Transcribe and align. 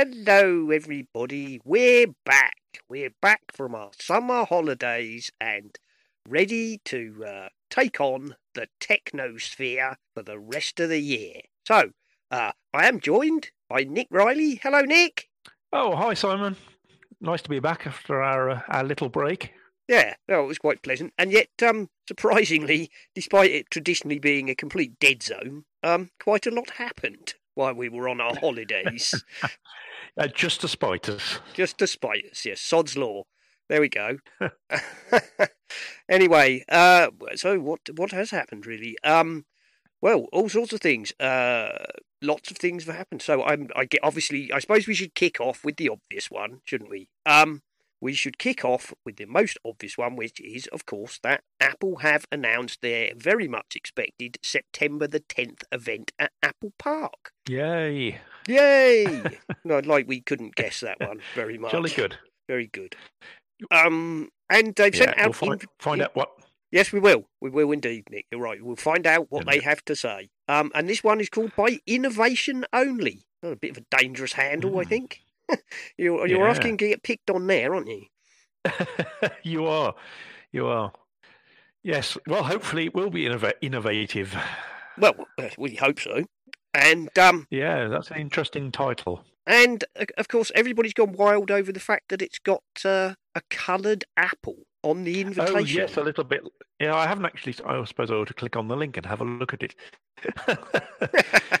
Hello, 0.00 0.70
everybody. 0.70 1.60
We're 1.64 2.06
back. 2.24 2.54
We're 2.88 3.14
back 3.20 3.40
from 3.52 3.74
our 3.74 3.90
summer 3.98 4.44
holidays 4.44 5.32
and 5.40 5.76
ready 6.28 6.80
to 6.84 7.24
uh, 7.26 7.48
take 7.68 8.00
on 8.00 8.36
the 8.54 8.68
technosphere 8.80 9.96
for 10.14 10.22
the 10.22 10.38
rest 10.38 10.78
of 10.78 10.90
the 10.90 11.00
year. 11.00 11.40
So, 11.66 11.90
uh, 12.30 12.52
I 12.72 12.86
am 12.86 13.00
joined 13.00 13.50
by 13.68 13.82
Nick 13.82 14.06
Riley. 14.08 14.60
Hello, 14.62 14.82
Nick. 14.82 15.30
Oh, 15.72 15.96
hi, 15.96 16.14
Simon. 16.14 16.54
Nice 17.20 17.42
to 17.42 17.50
be 17.50 17.58
back 17.58 17.84
after 17.84 18.22
our 18.22 18.50
uh, 18.50 18.60
our 18.68 18.84
little 18.84 19.08
break. 19.08 19.52
Yeah, 19.88 20.14
well, 20.28 20.44
it 20.44 20.46
was 20.46 20.58
quite 20.58 20.84
pleasant, 20.84 21.12
and 21.18 21.32
yet, 21.32 21.48
um, 21.66 21.88
surprisingly, 22.06 22.88
despite 23.16 23.50
it 23.50 23.68
traditionally 23.68 24.20
being 24.20 24.48
a 24.48 24.54
complete 24.54 25.00
dead 25.00 25.24
zone, 25.24 25.64
um, 25.82 26.10
quite 26.20 26.46
a 26.46 26.52
lot 26.52 26.70
happened 26.70 27.34
while 27.58 27.74
we 27.74 27.88
were 27.88 28.08
on 28.08 28.20
our 28.20 28.36
holidays. 28.36 29.24
Uh, 30.18 30.26
just 30.26 30.60
to 30.62 30.68
spite 30.68 31.08
us. 31.08 31.38
Just 31.54 31.78
despite 31.78 32.24
us, 32.30 32.44
yes, 32.44 32.60
sod's 32.60 32.96
law. 32.96 33.22
There 33.68 33.80
we 33.80 33.88
go. 33.88 34.18
anyway, 36.08 36.64
uh, 36.68 37.08
so 37.36 37.60
what 37.60 37.80
what 37.96 38.10
has 38.10 38.30
happened 38.30 38.66
really? 38.66 38.96
Um, 39.04 39.44
well, 40.00 40.26
all 40.32 40.48
sorts 40.48 40.72
of 40.72 40.80
things. 40.80 41.12
Uh, 41.20 41.84
lots 42.22 42.50
of 42.50 42.56
things 42.56 42.86
have 42.86 42.96
happened. 42.96 43.22
So 43.22 43.44
I'm, 43.44 43.68
I 43.76 43.84
get 43.84 44.00
obviously. 44.02 44.52
I 44.52 44.58
suppose 44.58 44.86
we 44.86 44.94
should 44.94 45.14
kick 45.14 45.40
off 45.40 45.64
with 45.64 45.76
the 45.76 45.90
obvious 45.90 46.30
one, 46.30 46.60
shouldn't 46.64 46.90
we? 46.90 47.08
Um, 47.24 47.62
we 48.00 48.12
should 48.14 48.38
kick 48.38 48.64
off 48.64 48.92
with 49.04 49.16
the 49.16 49.24
most 49.26 49.58
obvious 49.64 49.98
one, 49.98 50.14
which 50.16 50.40
is, 50.40 50.66
of 50.68 50.86
course, 50.86 51.18
that 51.22 51.42
Apple 51.60 51.96
have 51.98 52.24
announced 52.30 52.80
their 52.82 53.12
very 53.16 53.48
much 53.48 53.74
expected 53.74 54.38
September 54.42 55.06
the 55.06 55.20
10th 55.20 55.62
event 55.72 56.12
at 56.18 56.30
Apple 56.42 56.72
Park. 56.78 57.32
Yay. 57.48 58.20
Yay! 58.46 59.22
no, 59.64 59.78
like 59.80 60.06
we 60.08 60.20
couldn't 60.20 60.54
guess 60.54 60.80
that 60.80 60.98
one 61.00 61.20
very 61.34 61.58
much. 61.58 61.72
Jolly 61.72 61.90
good. 61.90 62.16
Very 62.48 62.68
good. 62.68 62.94
Um, 63.70 64.28
and 64.50 64.74
they've 64.74 64.94
Yeah, 64.94 65.04
sent 65.06 65.16
we'll 65.16 65.26
out. 65.26 65.34
find, 65.36 65.60
inv- 65.60 65.66
find 65.80 66.00
in- 66.00 66.04
out 66.04 66.16
what. 66.16 66.30
Yes, 66.70 66.92
we 66.92 67.00
will. 67.00 67.24
We 67.40 67.48
will 67.50 67.72
indeed, 67.72 68.04
Nick. 68.10 68.26
You're 68.30 68.42
right. 68.42 68.62
We'll 68.62 68.76
find 68.76 69.06
out 69.06 69.26
what 69.30 69.46
Yeah. 69.46 69.52
they 69.52 69.60
have 69.64 69.82
to 69.86 69.96
say. 69.96 70.28
Um, 70.48 70.70
and 70.74 70.88
this 70.88 71.02
one 71.02 71.18
is 71.20 71.30
called 71.30 71.52
by 71.56 71.78
innovation 71.86 72.66
only. 72.72 73.22
Oh, 73.42 73.52
a 73.52 73.56
bit 73.56 73.70
of 73.70 73.78
a 73.78 73.96
dangerous 73.96 74.34
handle, 74.34 74.78
I 74.78 74.84
Mm. 74.84 74.88
think. 74.88 75.20
you're 75.98 76.26
you're 76.26 76.44
Yeah. 76.44 76.50
asking 76.50 76.76
to 76.78 76.88
get 76.88 77.02
picked 77.02 77.30
on 77.30 77.46
there, 77.46 77.74
aren't 77.74 77.88
you? 77.88 78.04
you 79.42 79.66
are. 79.66 79.94
You 80.52 80.66
are. 80.66 80.92
Yes. 81.82 82.16
Well, 82.26 82.42
hopefully 82.44 82.86
it 82.86 82.94
will 82.94 83.10
be 83.10 83.24
innova- 83.24 83.54
innovative. 83.60 84.36
Well, 84.98 85.14
we 85.56 85.76
hope 85.76 86.00
so. 86.00 86.24
And 86.74 87.16
um, 87.18 87.46
Yeah, 87.50 87.88
that's 87.88 88.10
an 88.10 88.18
interesting 88.18 88.70
title. 88.72 89.24
and 89.46 89.84
of 90.18 90.28
course, 90.28 90.50
everybody's 90.54 90.92
gone 90.92 91.12
wild 91.12 91.50
over 91.50 91.72
the 91.72 91.80
fact 91.80 92.08
that 92.10 92.20
it's 92.20 92.38
got 92.38 92.62
uh, 92.84 93.14
a 93.34 93.40
coloured 93.48 94.04
apple 94.16 94.66
on 94.82 95.04
the 95.04 95.20
invitation. 95.20 95.56
Oh, 95.56 95.58
yes, 95.58 95.96
a 95.96 96.02
little 96.02 96.24
bit. 96.24 96.42
Yeah, 96.80 96.94
I 96.94 97.06
haven't 97.06 97.24
actually. 97.26 97.54
I 97.66 97.82
suppose 97.84 98.10
I 98.10 98.14
ought 98.14 98.28
to 98.28 98.34
click 98.34 98.56
on 98.56 98.68
the 98.68 98.76
link 98.76 98.96
and 98.96 99.04
have 99.06 99.20
a 99.20 99.24
look 99.24 99.52
at 99.54 99.62
it. 99.62 99.74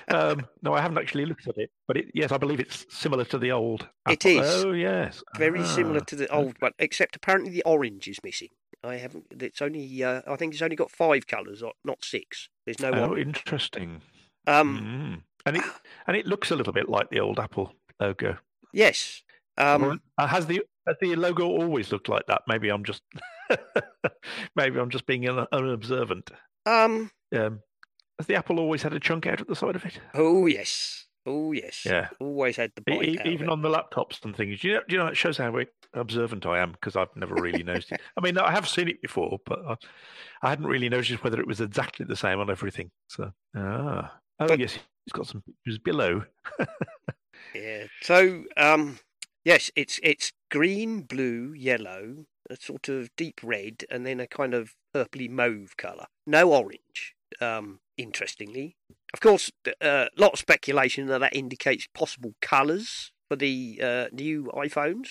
um, 0.08 0.46
no, 0.62 0.74
I 0.74 0.80
haven't 0.80 0.98
actually 0.98 1.26
looked 1.26 1.46
at 1.48 1.56
it, 1.58 1.70
but 1.86 1.96
it, 1.96 2.06
yes, 2.14 2.32
I 2.32 2.38
believe 2.38 2.60
it's 2.60 2.86
similar 2.90 3.24
to 3.26 3.38
the 3.38 3.52
old. 3.52 3.88
It 4.08 4.24
Apple. 4.24 4.42
is. 4.42 4.64
Oh, 4.64 4.72
yes. 4.72 5.22
Very 5.36 5.64
similar 5.64 6.00
Ah, 6.00 6.04
to 6.04 6.16
the 6.16 6.28
old 6.32 6.54
one, 6.60 6.72
except 6.78 7.16
apparently 7.16 7.50
the 7.52 7.62
orange 7.64 8.08
is 8.08 8.18
missing. 8.24 8.48
I 8.84 8.96
haven't. 8.96 9.26
It's 9.40 9.60
only. 9.62 10.02
Uh, 10.02 10.22
I 10.26 10.36
think 10.36 10.52
it's 10.54 10.62
only 10.62 10.76
got 10.76 10.90
five 10.90 11.26
colours, 11.26 11.62
not 11.84 12.04
six. 12.04 12.48
There's 12.64 12.80
no 12.80 12.90
Oh, 12.92 13.08
orange. 13.10 13.38
interesting. 13.38 14.02
Um, 14.46 14.78
Mm. 14.78 15.22
And 15.46 15.56
it 15.56 15.64
and 16.06 16.16
it 16.16 16.26
looks 16.26 16.50
a 16.50 16.56
little 16.56 16.72
bit 16.72 16.88
like 16.88 17.10
the 17.10 17.20
old 17.20 17.38
Apple 17.38 17.72
logo. 18.00 18.36
yes. 18.72 19.22
Um, 19.58 20.00
uh, 20.16 20.26
has 20.26 20.46
the 20.46 20.62
has 20.86 20.96
the 21.00 21.16
logo 21.16 21.44
always 21.46 21.92
looked 21.92 22.08
like 22.08 22.26
that? 22.26 22.42
Maybe 22.46 22.68
I'm 22.70 22.84
just 22.84 23.02
maybe 24.56 24.78
I'm 24.78 24.90
just 24.90 25.06
being 25.06 25.28
un- 25.28 25.46
unobservant. 25.52 26.30
um. 26.66 27.10
Um, 27.34 27.60
has 28.18 28.26
the 28.26 28.34
Apple 28.36 28.58
always 28.58 28.82
had 28.82 28.94
a 28.94 29.00
chunk 29.00 29.26
out 29.26 29.40
at 29.40 29.46
the 29.46 29.54
side 29.54 29.76
of 29.76 29.84
it? 29.84 30.00
Oh 30.14 30.46
yes. 30.46 31.04
Oh 31.26 31.52
yes. 31.52 31.82
Yeah. 31.84 32.08
Always 32.20 32.56
had 32.56 32.72
the 32.74 32.82
E- 32.92 32.96
bite 33.16 33.20
out 33.20 33.26
of 33.26 33.32
even 33.32 33.48
on 33.48 33.62
the 33.62 33.68
laptops 33.68 34.24
and 34.24 34.34
things. 34.34 34.60
Do 34.60 34.68
you 34.68 34.74
know? 34.74 34.80
Do 34.88 34.94
you 34.96 34.98
know? 35.02 35.06
It 35.08 35.16
shows 35.16 35.36
how 35.36 35.54
observant 35.94 36.46
I 36.46 36.58
am 36.58 36.72
because 36.72 36.96
I've 36.96 37.14
never 37.16 37.34
really 37.34 37.62
noticed 37.62 37.92
it. 37.92 38.00
I 38.16 38.20
mean, 38.20 38.38
I 38.38 38.50
have 38.50 38.68
seen 38.68 38.88
it 38.88 39.00
before, 39.02 39.38
but 39.44 39.60
I, 39.66 39.76
I 40.42 40.48
hadn't 40.50 40.66
really 40.66 40.88
noticed 40.88 41.22
whether 41.22 41.38
it 41.40 41.46
was 41.46 41.60
exactly 41.60 42.06
the 42.06 42.16
same 42.16 42.40
on 42.40 42.50
everything. 42.50 42.90
So, 43.08 43.30
ah, 43.56 44.18
oh 44.40 44.46
But- 44.48 44.58
yes, 44.58 44.78
it's 45.06 45.12
got 45.16 45.26
some 45.26 45.42
pictures 45.42 45.78
below. 45.78 46.24
Yeah. 47.54 47.84
So 48.02 48.44
um. 48.56 48.98
Yes, 49.48 49.70
it's 49.74 49.98
it's 50.02 50.32
green, 50.50 51.00
blue, 51.00 51.54
yellow, 51.54 52.26
a 52.50 52.56
sort 52.56 52.90
of 52.90 53.08
deep 53.16 53.40
red, 53.42 53.84
and 53.90 54.04
then 54.04 54.20
a 54.20 54.26
kind 54.26 54.52
of 54.52 54.74
purpley 54.94 55.30
mauve 55.30 55.74
colour. 55.78 56.06
No 56.26 56.52
orange. 56.52 57.14
Um. 57.40 57.80
Interestingly, 57.96 58.76
of 59.14 59.20
course, 59.20 59.50
a 59.66 59.84
uh, 59.84 60.06
lot 60.16 60.34
of 60.34 60.38
speculation 60.38 61.06
that 61.06 61.18
that 61.18 61.34
indicates 61.34 61.88
possible 61.94 62.34
colours 62.40 63.10
for 63.28 63.36
the 63.36 63.80
uh, 63.82 64.06
new 64.12 64.50
iPhones. 64.54 65.08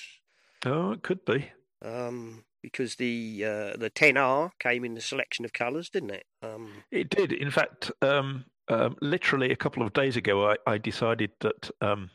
Oh, 0.66 0.92
it 0.92 1.02
could 1.02 1.26
be. 1.26 1.52
um, 1.84 2.46
because 2.62 2.96
the 2.96 3.44
uh, 3.44 3.78
the 3.78 3.90
10R 3.90 4.52
came 4.60 4.86
in 4.86 4.94
the 4.94 5.02
selection 5.02 5.46
of 5.46 5.52
colours, 5.52 5.90
didn't 5.90 6.12
it? 6.12 6.26
Um, 6.44 6.84
It 6.92 7.10
did. 7.10 7.34
In 7.34 7.52
fact, 7.52 7.92
um, 8.02 8.46
um, 8.70 8.96
literally 9.02 9.52
a 9.52 9.56
couple 9.56 9.84
of 9.84 9.94
days 9.94 10.16
ago, 10.16 10.52
I, 10.52 10.56
I 10.74 10.78
decided 10.78 11.32
that 11.42 11.70
um, 11.82 12.10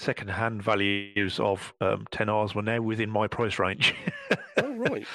second-hand 0.00 0.62
values 0.62 1.38
of 1.38 1.74
um, 1.80 2.06
10Rs 2.10 2.54
were 2.54 2.62
now 2.62 2.80
within 2.80 3.10
my 3.10 3.26
price 3.26 3.58
range. 3.58 3.94
oh 4.56 4.72
right. 4.74 5.06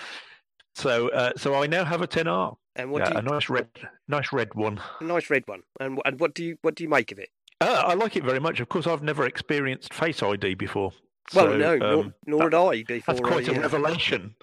so, 0.75 1.09
uh, 1.09 1.31
so 1.35 1.56
I 1.56 1.68
now 1.68 1.84
have 1.84 2.01
a 2.01 2.07
10R, 2.07 2.56
And 2.75 2.91
what 2.91 3.00
yeah, 3.00 3.09
do 3.09 3.18
a 3.18 3.22
you, 3.24 3.29
nice 3.29 3.50
red, 3.50 3.68
nice 4.07 4.31
red 4.31 4.53
one. 4.53 4.79
a 5.00 5.03
nice 5.03 5.29
red 5.29 5.44
one? 5.47 5.62
And 5.79 6.00
and 6.06 6.19
what 6.19 6.34
do 6.34 6.44
you 6.44 6.57
what 6.62 6.75
do 6.75 6.84
you 6.84 6.90
make 6.90 7.12
of 7.12 7.19
it? 7.19 7.29
Uh, 7.62 7.84
I 7.85 7.94
like 7.94 8.16
it 8.16 8.24
very 8.24 8.40
much. 8.40 8.59
Of 8.59 8.69
course, 8.69 8.85
I've 8.85 9.03
never 9.03 9.25
experienced 9.25 9.94
Face 9.94 10.22
ID 10.22 10.56
before. 10.56 10.91
Well, 11.34 11.45
so, 11.45 11.57
no, 11.57 11.78
nor, 11.78 11.94
um, 11.94 12.13
nor 12.28 12.50
that- 12.50 12.57
had 12.57 12.68
I 12.68 12.84
before. 12.84 13.16
That's 13.16 13.28
quite 13.28 13.50
I, 13.50 13.53
a 13.53 13.57
uh, 13.57 13.62
revelation. 13.62 14.35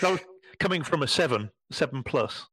coming 0.60 0.82
from 0.82 1.02
a 1.02 1.08
seven, 1.08 1.50
seven 1.70 2.02
plus. 2.02 2.46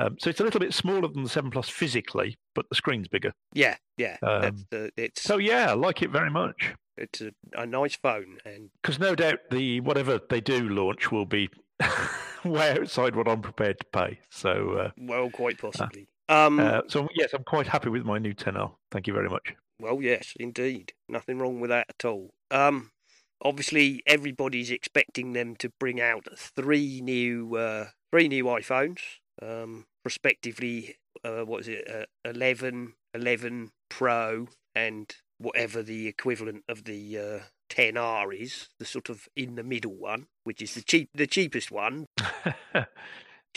Um, 0.00 0.16
so 0.18 0.30
it's 0.30 0.40
a 0.40 0.44
little 0.44 0.60
bit 0.60 0.72
smaller 0.74 1.08
than 1.08 1.22
the 1.22 1.28
seven 1.28 1.50
plus 1.50 1.68
physically, 1.68 2.38
but 2.54 2.68
the 2.68 2.74
screen's 2.74 3.08
bigger. 3.08 3.32
yeah, 3.54 3.76
yeah. 3.96 4.16
that's 4.22 4.60
Um, 4.60 4.66
the, 4.70 4.90
it's 4.96 5.22
So 5.22 5.36
yeah, 5.38 5.70
I 5.70 5.74
like 5.74 6.02
it 6.02 6.10
very 6.10 6.30
much. 6.30 6.74
it's 6.96 7.20
a, 7.20 7.32
a 7.54 7.66
nice 7.66 7.96
phone, 7.96 8.38
and 8.44 8.70
Because 8.82 8.98
no 8.98 9.14
doubt 9.14 9.38
the 9.50 9.80
whatever 9.80 10.20
they 10.28 10.40
do 10.40 10.68
launch 10.68 11.10
will 11.12 11.26
be 11.26 11.48
way 12.44 12.72
outside 12.72 13.16
what 13.16 13.28
I'm 13.28 13.42
prepared 13.42 13.78
to 13.80 13.86
pay. 13.92 14.20
So, 14.30 14.90
well, 14.98 15.30
quite 15.30 15.58
possibly. 15.58 16.08
um, 16.28 16.58
uh, 16.60 16.62
uh, 16.64 16.82
so 16.88 17.08
yes, 17.14 17.32
I'm 17.34 17.44
quite 17.44 17.66
happy 17.66 17.88
with 17.90 18.04
my 18.04 18.18
new 18.18 18.34
10R. 18.34 18.72
Thank 18.90 19.06
you 19.06 19.12
very 19.12 19.28
much. 19.28 19.54
Well, 19.78 20.02
yes, 20.02 20.34
indeed. 20.38 20.92
Nothing 21.08 21.38
wrong 21.38 21.60
with 21.60 21.70
that 21.70 21.86
at 21.88 22.04
all. 22.04 22.30
Um, 22.50 22.90
obviously, 23.42 24.02
everybody's 24.06 24.70
expecting 24.70 25.32
them 25.32 25.56
to 25.56 25.70
bring 25.80 26.00
out 26.00 26.26
three 26.36 27.00
new, 27.02 27.56
uh, 27.56 27.86
three 28.10 28.28
new 28.28 28.44
iPhones. 28.44 28.98
Um, 29.40 29.86
prospectively, 30.02 30.96
uh, 31.24 31.42
what 31.42 31.62
is 31.62 31.68
it? 31.68 31.88
Uh, 31.88 32.30
11, 32.30 32.94
11 33.14 33.70
Pro, 33.88 34.48
and 34.74 35.14
whatever 35.38 35.82
the 35.82 36.06
equivalent 36.06 36.64
of 36.68 36.84
the 36.84 37.18
uh, 37.18 37.38
10R 37.70 38.38
is, 38.38 38.68
the 38.78 38.84
sort 38.84 39.08
of 39.08 39.28
in 39.36 39.54
the 39.54 39.62
middle 39.62 39.94
one, 39.94 40.26
which 40.44 40.60
is 40.60 40.74
the 40.74 40.82
cheap, 40.82 41.08
the 41.14 41.26
cheapest 41.26 41.70
one, 41.70 42.06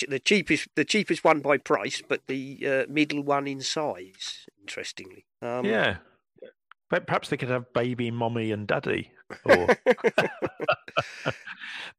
the 0.08 0.20
cheapest, 0.20 0.70
the 0.76 0.86
cheapest 0.86 1.24
one 1.24 1.40
by 1.40 1.58
price, 1.58 2.02
but 2.08 2.22
the 2.28 2.60
uh, 2.66 2.92
middle 2.92 3.24
one 3.24 3.48
in 3.48 3.62
size. 3.62 4.46
Interestingly, 4.62 5.26
um, 5.42 5.66
yeah. 5.66 5.98
But 6.90 7.08
Perhaps 7.08 7.30
they 7.30 7.38
could 7.38 7.50
have 7.50 7.74
baby, 7.74 8.12
mommy, 8.12 8.52
and 8.52 8.68
daddy, 8.68 9.12
or 9.46 9.66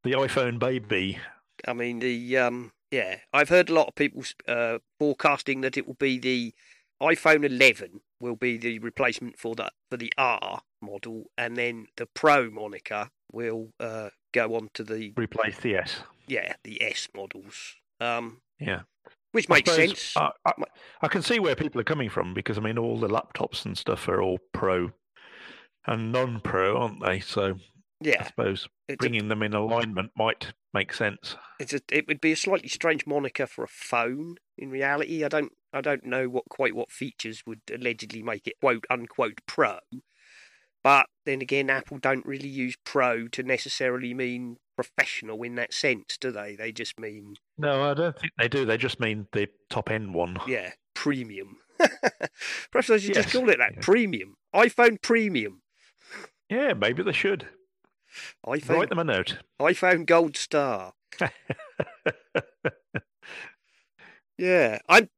the 0.04 0.12
iPhone 0.12 0.60
baby. 0.60 1.18
I 1.66 1.72
mean, 1.72 1.98
the 1.98 2.38
um, 2.38 2.70
yeah, 2.90 3.16
I've 3.32 3.48
heard 3.48 3.70
a 3.70 3.74
lot 3.74 3.88
of 3.88 3.94
people 3.94 4.22
uh, 4.48 4.78
forecasting 4.98 5.60
that 5.62 5.76
it 5.76 5.86
will 5.86 5.94
be 5.94 6.18
the 6.18 6.54
iPhone 7.02 7.44
11 7.44 8.00
will 8.20 8.36
be 8.36 8.56
the 8.56 8.78
replacement 8.78 9.38
for 9.38 9.54
the 9.54 9.70
for 9.90 9.96
the 9.96 10.12
R 10.16 10.62
model, 10.80 11.24
and 11.36 11.56
then 11.56 11.86
the 11.96 12.06
Pro 12.06 12.50
moniker 12.50 13.10
will 13.32 13.70
uh, 13.80 14.10
go 14.32 14.54
on 14.54 14.68
to 14.74 14.84
the 14.84 15.12
Replace 15.16 15.58
the 15.58 15.76
S. 15.76 16.02
yeah 16.26 16.54
the 16.64 16.80
S 16.82 17.08
models. 17.14 17.74
Um, 18.00 18.40
Yeah. 18.60 18.82
which 19.32 19.50
I 19.50 19.54
makes 19.54 19.70
suppose 19.70 19.88
sense. 19.88 20.16
I, 20.16 20.30
I, 20.46 20.52
I 21.02 21.08
can 21.08 21.22
see 21.22 21.38
where 21.40 21.56
people 21.56 21.80
are 21.80 21.84
coming 21.84 22.08
from 22.08 22.34
because 22.34 22.56
I 22.58 22.60
mean, 22.60 22.78
all 22.78 22.98
the 22.98 23.08
laptops 23.08 23.64
and 23.64 23.76
stuff 23.76 24.08
are 24.08 24.22
all 24.22 24.38
pro 24.52 24.92
and 25.86 26.12
non-pro, 26.12 26.76
aren't 26.78 27.04
they? 27.04 27.20
So 27.20 27.56
I 28.06 28.26
suppose 28.26 28.68
it's 28.88 28.94
a, 28.94 28.96
bringing 28.96 29.28
them 29.28 29.42
in 29.42 29.54
alignment 29.54 30.12
might 30.16 30.52
make 30.72 30.92
sense. 30.92 31.36
it's 31.58 31.72
a, 31.72 31.80
it 31.90 32.06
would 32.06 32.20
be 32.20 32.32
a 32.32 32.36
slightly 32.36 32.68
strange 32.68 33.06
moniker 33.06 33.46
for 33.46 33.64
a 33.64 33.68
phone. 33.68 34.36
In 34.58 34.70
reality, 34.70 35.24
I 35.24 35.28
don't 35.28 35.52
I 35.72 35.80
don't 35.80 36.04
know 36.04 36.28
what 36.28 36.44
quite 36.48 36.74
what 36.74 36.92
features 36.92 37.42
would 37.46 37.60
allegedly 37.72 38.22
make 38.22 38.46
it 38.46 38.60
quote 38.60 38.84
unquote 38.90 39.40
pro. 39.46 39.78
But 40.82 41.06
then 41.24 41.40
again, 41.40 41.70
Apple 41.70 41.98
don't 41.98 42.26
really 42.26 42.48
use 42.48 42.76
pro 42.84 43.26
to 43.28 43.42
necessarily 43.42 44.12
mean 44.12 44.58
professional 44.76 45.42
in 45.42 45.54
that 45.54 45.72
sense, 45.72 46.18
do 46.20 46.30
they? 46.30 46.56
They 46.56 46.72
just 46.72 47.00
mean 47.00 47.36
No, 47.56 47.90
I 47.90 47.94
don't 47.94 48.18
think 48.18 48.32
they 48.38 48.48
do. 48.48 48.66
They 48.66 48.76
just 48.76 49.00
mean 49.00 49.26
the 49.32 49.48
top 49.70 49.90
end 49.90 50.14
one. 50.14 50.38
yeah, 50.46 50.72
premium. 50.94 51.56
Perhaps 52.70 52.90
I 52.90 52.98
should 52.98 53.14
just 53.14 53.32
call 53.32 53.48
it 53.48 53.58
that 53.58 53.74
yeah. 53.74 53.80
premium. 53.80 54.36
iPhone 54.54 55.00
premium. 55.00 55.62
Yeah, 56.50 56.74
maybe 56.74 57.02
they 57.02 57.12
should. 57.12 57.48
iPhone 58.46 58.68
Write 58.68 58.88
them 58.90 58.98
a 58.98 59.04
note. 59.04 59.38
iPhone 59.60 60.06
Gold 60.06 60.36
Star. 60.36 60.92
Yeah, 64.38 64.78
I 64.88 65.08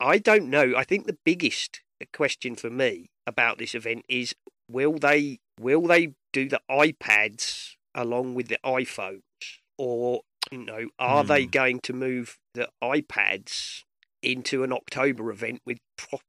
I 0.00 0.18
don't 0.18 0.50
know. 0.50 0.74
I 0.76 0.84
think 0.84 1.06
the 1.06 1.18
biggest 1.24 1.80
question 2.12 2.56
for 2.56 2.68
me 2.70 3.10
about 3.26 3.58
this 3.58 3.74
event 3.74 4.04
is 4.08 4.34
will 4.68 4.98
they 4.98 5.38
will 5.60 5.82
they 5.82 6.14
do 6.32 6.48
the 6.48 6.60
iPads 6.70 7.74
along 7.94 8.34
with 8.34 8.48
the 8.48 8.58
iPhones 8.64 9.20
or 9.78 10.22
you 10.50 10.58
know 10.58 10.88
are 10.98 11.22
they 11.24 11.44
Hmm. 11.44 11.50
going 11.50 11.80
to 11.80 11.92
move 11.92 12.38
the 12.54 12.68
iPads 12.82 13.82
into 14.22 14.64
an 14.64 14.72
October 14.72 15.30
event 15.30 15.60
with 15.64 15.78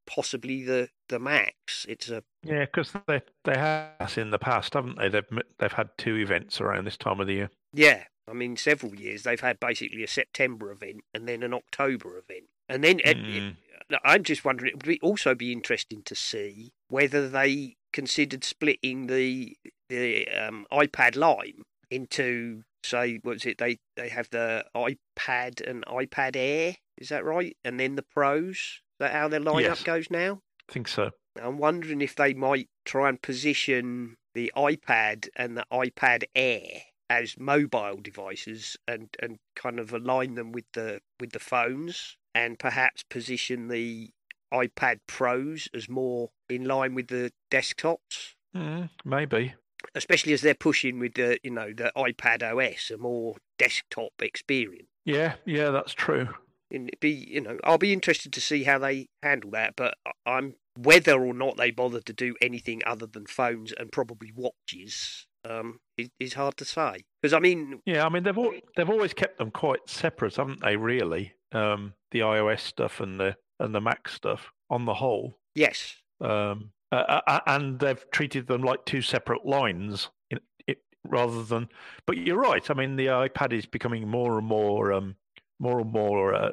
possibly 0.06 0.62
the 0.62 0.90
the 1.08 1.18
Macs? 1.18 1.84
It's 1.88 2.08
a 2.08 2.22
Yeah, 2.46 2.64
because 2.66 2.92
they 3.06 3.22
they 3.44 3.56
have 3.56 4.16
in 4.18 4.30
the 4.30 4.38
past, 4.38 4.74
haven't 4.74 4.98
they? 4.98 5.08
They've 5.08 5.24
they've 5.58 5.72
had 5.72 5.90
two 5.98 6.16
events 6.16 6.60
around 6.60 6.84
this 6.84 6.96
time 6.96 7.20
of 7.20 7.26
the 7.26 7.34
year. 7.34 7.50
Yeah, 7.72 8.04
I 8.28 8.32
mean, 8.32 8.56
several 8.56 8.94
years 8.94 9.22
they've 9.24 9.40
had 9.40 9.58
basically 9.60 10.02
a 10.02 10.08
September 10.08 10.70
event 10.72 11.02
and 11.14 11.28
then 11.28 11.42
an 11.42 11.52
October 11.54 12.18
event, 12.18 12.48
and 12.68 12.82
then 12.84 13.00
it- 13.00 13.18
it- 13.18 13.42
Mm. 13.42 13.56
I'm 14.04 14.24
just 14.24 14.44
wondering. 14.44 14.70
It 14.70 14.76
would 14.76 14.86
be 14.86 15.00
also 15.00 15.34
be 15.34 15.52
interesting 15.52 16.02
to 16.04 16.14
see 16.16 16.72
whether 16.88 17.28
they 17.28 17.76
considered 17.92 18.42
splitting 18.44 19.06
the 19.06 19.56
the 19.88 20.26
um, 20.28 20.66
iPad 20.72 21.14
Lime 21.16 21.62
into, 21.90 22.62
say, 22.84 23.20
what's 23.22 23.46
it? 23.46 23.58
They 23.58 23.78
they 23.96 24.08
have 24.08 24.28
the 24.30 24.64
iPad 24.74 25.60
and 25.68 25.84
iPad 25.86 26.34
Air. 26.36 26.76
Is 26.98 27.10
that 27.10 27.24
right? 27.24 27.56
And 27.64 27.78
then 27.78 27.94
the 27.94 28.02
Pros. 28.02 28.56
Is 28.56 28.80
that 28.98 29.12
how 29.12 29.28
their 29.28 29.40
lineup 29.40 29.60
Yes. 29.60 29.82
goes 29.84 30.10
now? 30.10 30.40
I 30.68 30.72
think 30.72 30.88
so. 30.88 31.10
I'm 31.42 31.58
wondering 31.58 32.00
if 32.00 32.14
they 32.14 32.34
might 32.34 32.68
try 32.84 33.08
and 33.08 33.20
position 33.20 34.16
the 34.34 34.52
iPad 34.56 35.28
and 35.36 35.56
the 35.56 35.64
iPad 35.72 36.24
Air 36.34 36.82
as 37.08 37.38
mobile 37.38 37.96
devices 38.02 38.76
and, 38.88 39.08
and 39.20 39.38
kind 39.54 39.78
of 39.78 39.92
align 39.92 40.34
them 40.34 40.52
with 40.52 40.64
the 40.72 41.00
with 41.20 41.30
the 41.32 41.38
phones 41.38 42.16
and 42.34 42.58
perhaps 42.58 43.02
position 43.04 43.68
the 43.68 44.10
iPad 44.52 44.98
Pros 45.06 45.68
as 45.74 45.88
more 45.88 46.30
in 46.48 46.64
line 46.64 46.94
with 46.94 47.08
the 47.08 47.32
desktops, 47.50 48.34
Mm, 48.54 48.88
maybe. 49.04 49.54
especially 49.94 50.32
as 50.32 50.40
they're 50.40 50.54
pushing 50.54 50.98
with 50.98 51.14
the 51.14 51.38
you 51.42 51.50
know 51.50 51.72
the 51.72 51.92
iPad 51.96 52.42
OS, 52.42 52.90
a 52.90 52.98
more 52.98 53.36
desktop 53.58 54.12
experience. 54.20 54.88
Yeah, 55.04 55.34
yeah, 55.44 55.70
that's 55.70 55.92
true. 55.94 56.28
And 56.70 56.88
it'd 56.88 57.00
be 57.00 57.10
you 57.10 57.40
know 57.40 57.58
I'll 57.64 57.78
be 57.78 57.92
interested 57.92 58.32
to 58.32 58.40
see 58.40 58.64
how 58.64 58.78
they 58.78 59.08
handle 59.22 59.50
that, 59.52 59.74
but 59.76 59.94
I'm 60.24 60.54
whether 60.78 61.24
or 61.24 61.32
not 61.32 61.56
they 61.56 61.70
bother 61.70 62.00
to 62.00 62.12
do 62.12 62.34
anything 62.42 62.82
other 62.86 63.06
than 63.06 63.26
phones 63.26 63.72
and 63.72 63.90
probably 63.90 64.30
watches 64.34 65.26
um, 65.48 65.80
is, 65.96 66.08
is 66.20 66.34
hard 66.34 66.56
to 66.58 66.64
say. 66.64 67.04
Because 67.22 67.32
I 67.32 67.38
mean, 67.38 67.80
Yeah, 67.86 68.04
I 68.04 68.08
mean 68.08 68.22
they've 68.24 68.36
al- 68.36 68.60
they've 68.76 68.90
always 68.90 69.14
kept 69.14 69.38
them 69.38 69.50
quite 69.50 69.88
separate, 69.88 70.36
haven't 70.36 70.60
they? 70.62 70.76
Really, 70.76 71.34
um, 71.52 71.94
the 72.10 72.20
iOS 72.20 72.60
stuff 72.60 73.00
and 73.00 73.18
the 73.18 73.36
and 73.58 73.74
the 73.74 73.80
Mac 73.80 74.08
stuff 74.08 74.52
on 74.68 74.84
the 74.84 74.94
whole, 74.94 75.38
yes, 75.54 75.96
um, 76.20 76.72
uh, 76.92 77.20
uh, 77.26 77.40
and 77.46 77.78
they've 77.78 78.04
treated 78.10 78.46
them 78.46 78.62
like 78.62 78.84
two 78.84 79.00
separate 79.00 79.46
lines, 79.46 80.10
in, 80.30 80.40
it, 80.66 80.78
rather 81.04 81.42
than. 81.42 81.68
But 82.06 82.18
you're 82.18 82.40
right. 82.40 82.68
I 82.70 82.74
mean, 82.74 82.96
the 82.96 83.06
iPad 83.06 83.52
is 83.52 83.66
becoming 83.66 84.08
more 84.08 84.38
and 84.38 84.46
more, 84.46 84.92
um, 84.92 85.16
more 85.58 85.80
and 85.80 85.90
more, 85.92 86.34
uh, 86.34 86.50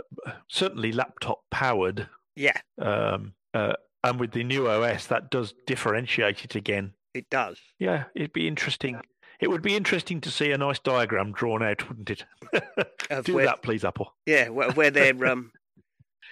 certainly 0.47 0.91
laptop 0.91 1.41
powered. 1.51 2.07
yeah, 2.35 2.59
Um, 2.79 3.33
uh, 3.53 3.73
and 4.03 4.19
with 4.19 4.31
the 4.31 4.43
new 4.43 4.67
OS, 4.67 5.07
that 5.07 5.29
does 5.31 5.53
differentiate 5.65 6.43
it 6.43 6.55
again. 6.55 6.93
it 7.13 7.29
does. 7.29 7.59
Yeah, 7.79 8.05
it'd 8.15 8.33
be 8.33 8.47
interesting. 8.47 8.99
It 9.39 9.49
would 9.49 9.61
be 9.61 9.75
interesting 9.75 10.21
to 10.21 10.31
see 10.31 10.51
a 10.51 10.57
nice 10.57 10.79
diagram 10.79 11.31
drawn 11.33 11.61
out, 11.61 11.87
wouldn't 11.89 12.09
it? 12.09 12.25
Do 13.25 13.35
where, 13.35 13.45
that, 13.45 13.61
please, 13.61 13.83
Apple. 13.83 14.13
Yeah, 14.25 14.49
where, 14.49 14.71
where 14.73 14.91
they're 14.91 15.25
um, 15.27 15.51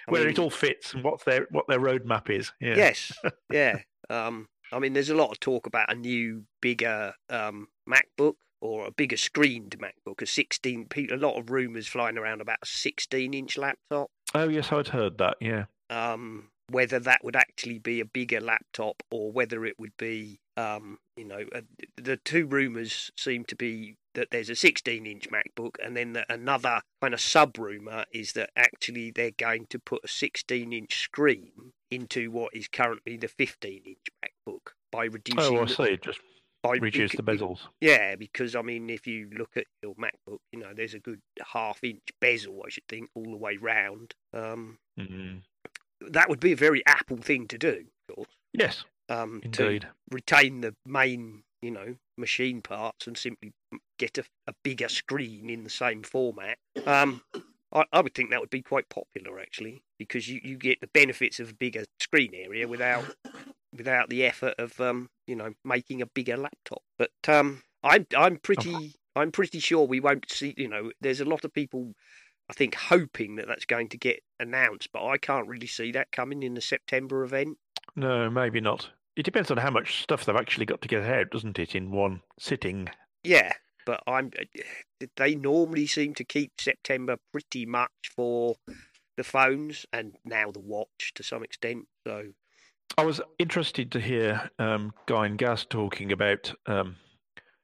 Where 0.08 0.22
mean, 0.22 0.32
it 0.32 0.40
all 0.40 0.50
fits 0.50 0.94
and 0.94 1.04
what 1.04 1.24
their 1.26 1.48
what 1.52 1.68
their 1.68 1.80
roadmap 1.80 2.30
is. 2.30 2.52
Yeah. 2.60 2.76
Yes, 2.78 3.12
yeah. 3.52 3.80
Um, 4.10 4.48
I 4.72 4.80
mean, 4.80 4.94
there's 4.94 5.10
a 5.10 5.16
lot 5.16 5.32
of 5.32 5.40
talk 5.40 5.68
about 5.68 5.92
a 5.92 5.96
new, 5.96 6.44
bigger 6.62 7.14
um, 7.30 7.68
MacBook 7.88 8.36
or 8.62 8.86
a 8.88 8.92
bigger 8.92 9.18
screened 9.18 9.76
MacBook, 9.80 10.22
a 10.22 10.26
16. 10.26 10.86
pe- 10.86 11.08
A 11.08 11.18
lot 11.18 11.38
of 11.38 11.50
rumours 11.50 11.88
flying 11.88 12.18
around 12.18 12.42
about 12.42 12.60
a 12.62 12.66
16-inch 12.66 13.58
laptop. 13.58 14.10
Oh 14.34 14.48
yes, 14.48 14.72
I'd 14.72 14.90
heard 14.90 15.18
that. 15.18 15.38
Yeah. 15.42 15.66
Um, 15.90 16.50
whether 16.70 17.00
that 17.00 17.22
would 17.24 17.36
actually 17.36 17.80
be 17.80 18.00
a 18.00 18.06
bigger 18.06 18.40
laptop 18.40 19.04
or 19.12 19.30
whether 19.32 19.66
it 19.66 19.78
would 19.78 19.98
be, 19.98 20.40
um, 20.56 21.00
you 21.18 21.26
know, 21.26 21.44
uh, 21.54 21.62
the 21.98 22.16
two 22.18 22.46
rumours 22.46 23.12
seem 23.18 23.44
to 23.46 23.56
be 23.58 23.98
that 24.14 24.30
there's 24.32 24.50
a 24.50 24.54
16-inch 24.54 25.28
MacBook, 25.30 25.76
and 25.84 25.96
then 25.98 26.14
the, 26.14 26.26
another 26.34 26.82
kind 27.02 27.14
of 27.14 27.20
sub 27.22 27.58
rumor 27.58 28.04
is 28.14 28.34
that 28.34 28.50
actually 28.58 29.10
they're 29.12 29.32
going 29.32 29.66
to 29.70 29.80
put 29.80 30.02
a 30.04 30.08
16-inch 30.08 30.96
screen 31.02 31.52
into 31.90 32.30
what 32.32 32.54
is 32.56 32.68
currently 32.68 33.18
the 33.18 33.28
15-inch 33.28 34.08
MacBook 34.24 34.74
by 34.92 35.06
reducing. 35.06 35.58
Oh, 35.58 35.62
I 35.62 35.66
the- 35.66 35.74
see. 35.74 35.98
Just 36.04 36.20
by 36.64 36.78
reduce 36.78 37.14
the 37.16 37.24
bezels. 37.24 37.60
Yeah, 37.80 38.16
because 38.16 38.56
I 38.56 38.62
mean, 38.62 38.90
if 38.90 39.08
you 39.08 39.30
look 39.36 39.58
at 39.58 39.66
your 39.82 39.96
MacBook, 39.96 40.40
you 40.52 40.60
know, 40.60 40.74
there's 40.76 40.94
a 40.94 41.00
good 41.00 41.20
half-inch 41.54 42.02
bezel, 42.20 42.62
I 42.66 42.70
should 42.70 42.88
think, 42.88 43.10
all 43.16 43.24
the 43.32 43.38
way 43.38 43.58
round. 43.58 44.14
Um, 44.34 44.78
Mm. 45.00 45.42
that 46.02 46.30
would 46.30 46.40
be 46.40 46.52
a 46.52 46.56
very 46.56 46.86
Apple 46.86 47.18
thing 47.18 47.48
to 47.48 47.58
do, 47.58 47.86
of 48.10 48.16
course. 48.16 48.30
Yes, 48.54 48.84
Um, 49.10 49.42
to 49.54 49.66
indeed. 49.68 49.88
retain 50.12 50.62
the 50.62 50.76
main, 50.86 51.44
you 51.62 51.72
know, 51.72 51.96
machine 52.18 52.62
parts 52.62 53.08
and 53.08 53.18
simply 53.18 53.54
get 53.98 54.18
a, 54.18 54.24
a 54.48 54.54
bigger 54.64 54.90
screen 54.90 55.50
in 55.50 55.64
the 55.64 55.70
same 55.70 56.04
format. 56.04 56.58
Um, 56.86 57.22
I, 57.72 57.86
I 57.94 58.02
would 58.02 58.14
think 58.14 58.32
that 58.32 58.40
would 58.42 58.50
be 58.50 58.62
quite 58.62 58.90
popular 58.90 59.40
actually, 59.40 59.82
because 59.98 60.28
you, 60.28 60.42
you 60.44 60.58
get 60.58 60.82
the 60.82 60.88
benefits 60.94 61.40
of 61.40 61.50
a 61.52 61.54
bigger 61.54 61.86
screen 62.00 62.34
area 62.34 62.68
without 62.68 63.16
without 63.76 64.10
the 64.10 64.26
effort 64.26 64.56
of 64.58 64.80
um, 64.80 65.10
you 65.28 65.36
know, 65.36 65.54
making 65.64 66.02
a 66.02 66.06
bigger 66.08 66.38
laptop. 66.38 66.82
But 66.98 67.12
um, 67.28 67.64
I'm 67.84 68.06
I'm 68.16 68.38
pretty 68.38 68.96
I'm 69.16 69.32
pretty 69.32 69.60
sure 69.60 69.86
we 69.86 70.00
won't 70.00 70.30
see. 70.30 70.54
You 70.58 70.68
know, 70.68 70.92
there's 71.02 71.22
a 71.22 71.26
lot 71.26 71.46
of 71.46 71.54
people. 71.54 71.94
I 72.50 72.54
think 72.54 72.76
hoping 72.76 73.38
that 73.38 73.48
that's 73.48 73.66
going 73.66 73.88
to 73.90 73.98
get 73.98 74.20
announced, 74.40 74.90
but 74.92 75.06
I 75.06 75.18
can't 75.18 75.48
really 75.48 75.68
see 75.68 75.94
that 75.94 76.12
coming 76.12 76.44
in 76.44 76.54
the 76.54 76.62
September 76.62 77.24
event. 77.24 77.58
No, 77.96 78.30
maybe 78.30 78.60
not. 78.60 78.90
It 79.16 79.24
depends 79.24 79.52
on 79.52 79.58
how 79.58 79.70
much 79.70 80.04
stuff 80.04 80.26
they've 80.26 80.36
actually 80.36 80.66
got 80.66 80.82
to 80.82 80.88
get 80.90 81.04
out, 81.04 81.30
doesn't 81.32 81.60
it, 81.60 81.76
in 81.76 81.92
one 81.92 82.22
sitting? 82.40 82.90
Yeah, 83.24 83.54
but 83.86 84.02
I'm. 84.06 84.32
They 85.16 85.36
normally 85.36 85.88
seem 85.88 86.14
to 86.16 86.26
keep 86.26 86.54
September 86.60 87.18
pretty 87.32 87.66
much 87.66 87.92
for 88.14 88.56
the 89.16 89.24
phones 89.24 89.86
and 89.94 90.16
now 90.26 90.52
the 90.52 90.60
watch 90.60 91.12
to 91.16 91.24
some 91.24 91.44
extent. 91.44 91.86
So 92.06 92.32
I 92.98 93.04
was 93.04 93.22
interested 93.40 93.92
to 93.92 94.00
hear 94.00 94.50
um, 94.60 94.94
Guy 95.06 95.26
and 95.26 95.38
Gaz 95.38 95.66
talking 95.66 96.12
about 96.12 96.54
um, 96.66 96.96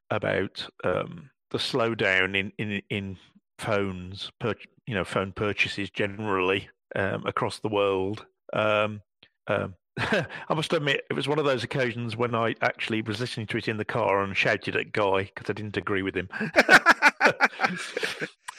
about 0.09 0.67
um, 0.83 1.29
the 1.51 1.57
slowdown 1.57 2.35
in 2.35 2.51
in 2.57 2.81
in 2.89 3.17
phones, 3.57 4.31
pur- 4.39 4.55
you 4.85 4.93
know, 4.93 5.03
phone 5.03 5.31
purchases 5.31 5.89
generally 5.89 6.69
um, 6.95 7.25
across 7.25 7.59
the 7.59 7.69
world. 7.69 8.25
Um, 8.53 9.01
um, 9.47 9.75
I 9.97 10.53
must 10.53 10.73
admit, 10.73 11.05
it 11.09 11.13
was 11.13 11.27
one 11.27 11.39
of 11.39 11.45
those 11.45 11.63
occasions 11.63 12.15
when 12.15 12.35
I 12.35 12.53
actually 12.61 13.01
was 13.01 13.19
listening 13.19 13.47
to 13.47 13.57
it 13.57 13.67
in 13.67 13.77
the 13.77 13.85
car 13.85 14.23
and 14.23 14.37
shouted 14.37 14.75
at 14.75 14.91
Guy 14.91 15.23
because 15.23 15.49
I 15.49 15.53
didn't 15.53 15.77
agree 15.77 16.03
with 16.03 16.15
him. 16.15 16.29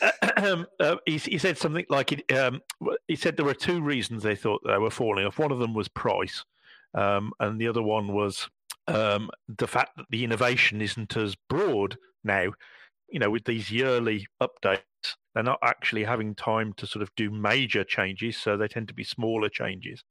um, 0.37 0.67
uh, 0.81 0.97
he, 1.07 1.17
he 1.19 1.39
said 1.39 1.59
something 1.59 1.87
like 1.89 2.13
it, 2.13 2.33
um, 2.33 2.61
he 3.07 3.17
said 3.17 3.37
there 3.37 3.47
were 3.47 3.55
two 3.55 3.81
reasons 3.81 4.23
they 4.23 4.37
thought 4.37 4.63
they 4.67 4.79
were 4.79 4.91
falling 4.91 5.27
off. 5.27 5.39
One 5.39 5.53
of 5.53 5.59
them 5.59 5.75
was 5.75 5.89
price, 5.89 6.45
um, 6.99 7.33
and 7.39 7.61
the 7.61 7.69
other 7.69 7.83
one 7.83 8.13
was 8.13 8.49
um, 8.89 9.31
the 9.57 9.69
fact 9.69 9.97
that 9.97 10.07
the 10.11 10.25
innovation 10.25 10.83
isn't 10.83 11.17
as 11.17 11.37
broad 11.49 11.97
now. 12.25 12.53
You 13.09 13.21
know, 13.21 13.31
with 13.31 13.45
these 13.45 13.71
yearly 13.71 14.27
updates, 14.43 14.83
they're 15.33 15.45
not 15.45 15.61
actually 15.63 16.03
having 16.03 16.35
time 16.35 16.73
to 16.75 16.87
sort 16.87 17.03
of 17.05 17.15
do 17.15 17.31
major 17.31 17.85
changes, 17.85 18.37
so 18.37 18.57
they 18.57 18.67
tend 18.67 18.89
to 18.89 18.95
be 18.95 19.05
smaller 19.05 19.49
changes. 19.49 20.03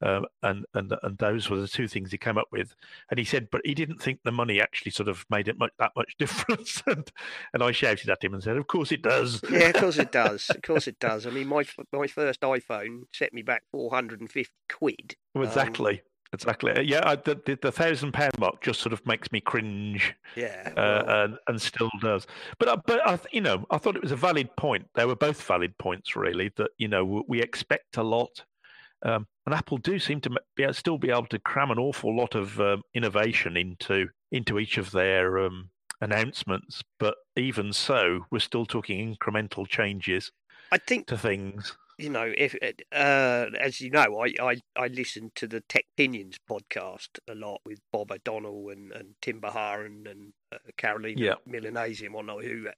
Um, 0.00 0.26
and 0.44 0.64
and 0.74 0.94
and 1.02 1.18
those 1.18 1.50
were 1.50 1.60
the 1.60 1.66
two 1.66 1.88
things 1.88 2.12
he 2.12 2.18
came 2.18 2.38
up 2.38 2.46
with. 2.52 2.74
And 3.10 3.18
he 3.18 3.24
said, 3.24 3.48
but 3.50 3.62
he 3.64 3.74
didn't 3.74 4.00
think 4.00 4.20
the 4.22 4.30
money 4.30 4.60
actually 4.60 4.92
sort 4.92 5.08
of 5.08 5.24
made 5.28 5.48
it 5.48 5.58
much, 5.58 5.72
that 5.78 5.92
much 5.96 6.14
difference. 6.18 6.82
and, 6.86 7.10
and 7.52 7.62
I 7.62 7.72
shouted 7.72 8.08
at 8.08 8.22
him 8.22 8.34
and 8.34 8.42
said, 8.42 8.56
"Of 8.56 8.68
course 8.68 8.92
it 8.92 9.02
does." 9.02 9.42
Yeah, 9.50 9.70
of 9.70 9.74
course 9.74 9.98
it 9.98 10.12
does. 10.12 10.50
Of 10.58 10.62
course 10.62 10.86
it 10.86 11.00
does. 11.00 11.26
I 11.26 11.30
mean, 11.30 11.48
my 11.48 11.64
my 11.92 12.06
first 12.06 12.42
iPhone 12.42 13.02
set 13.12 13.32
me 13.32 13.42
back 13.42 13.64
four 13.72 13.90
hundred 13.90 14.20
and 14.20 14.30
fifty 14.30 14.54
quid. 14.68 15.16
Exactly. 15.34 15.94
Um, 15.94 16.07
Exactly. 16.32 16.84
Yeah, 16.84 17.00
I, 17.08 17.16
the, 17.16 17.40
the, 17.46 17.58
the 17.62 17.72
thousand 17.72 18.12
pound 18.12 18.38
mark 18.38 18.60
just 18.60 18.80
sort 18.80 18.92
of 18.92 19.04
makes 19.06 19.32
me 19.32 19.40
cringe. 19.40 20.14
Yeah, 20.36 20.72
uh, 20.76 21.04
and, 21.06 21.38
and 21.46 21.62
still 21.62 21.90
does. 22.00 22.26
But 22.58 22.68
uh, 22.68 22.76
but 22.86 23.06
I, 23.06 23.18
you 23.32 23.40
know, 23.40 23.66
I 23.70 23.78
thought 23.78 23.96
it 23.96 24.02
was 24.02 24.12
a 24.12 24.16
valid 24.16 24.54
point. 24.56 24.86
They 24.94 25.06
were 25.06 25.16
both 25.16 25.42
valid 25.42 25.76
points, 25.78 26.16
really. 26.16 26.52
That 26.56 26.70
you 26.76 26.88
know 26.88 27.24
we 27.26 27.40
expect 27.40 27.96
a 27.96 28.02
lot 28.02 28.44
um, 29.02 29.26
and 29.46 29.54
Apple 29.54 29.78
do 29.78 29.98
seem 29.98 30.20
to 30.22 30.30
be, 30.56 30.72
still 30.72 30.98
be 30.98 31.10
able 31.10 31.26
to 31.26 31.38
cram 31.38 31.70
an 31.70 31.78
awful 31.78 32.16
lot 32.16 32.34
of 32.34 32.60
um, 32.60 32.82
innovation 32.94 33.56
into 33.56 34.08
into 34.30 34.58
each 34.58 34.76
of 34.76 34.90
their 34.90 35.38
um, 35.38 35.70
announcements. 36.00 36.82
But 36.98 37.14
even 37.36 37.72
so, 37.72 38.26
we're 38.30 38.40
still 38.40 38.66
talking 38.66 39.16
incremental 39.16 39.66
changes. 39.66 40.32
I 40.72 40.78
think 40.78 41.06
to 41.06 41.18
things. 41.18 41.76
You 41.98 42.10
know, 42.10 42.32
if 42.36 42.54
uh, 42.92 43.46
as 43.58 43.80
you 43.80 43.90
know, 43.90 44.20
I, 44.20 44.32
I, 44.40 44.60
I 44.76 44.86
listen 44.86 45.32
to 45.34 45.48
the 45.48 45.60
Tech 45.62 45.84
Pinions 45.96 46.38
podcast 46.48 47.18
a 47.28 47.34
lot 47.34 47.60
with 47.66 47.80
Bob 47.90 48.12
O'Donnell 48.12 48.68
and, 48.70 48.92
and 48.92 49.14
Tim 49.20 49.40
Bajarin 49.40 50.08
and 50.08 50.32
uh, 50.52 50.58
Carolina 50.76 51.20
yeah. 51.20 51.34
Milanesi 51.48 52.06
and 52.06 52.14
whatnot, 52.14 52.44
who 52.44 52.68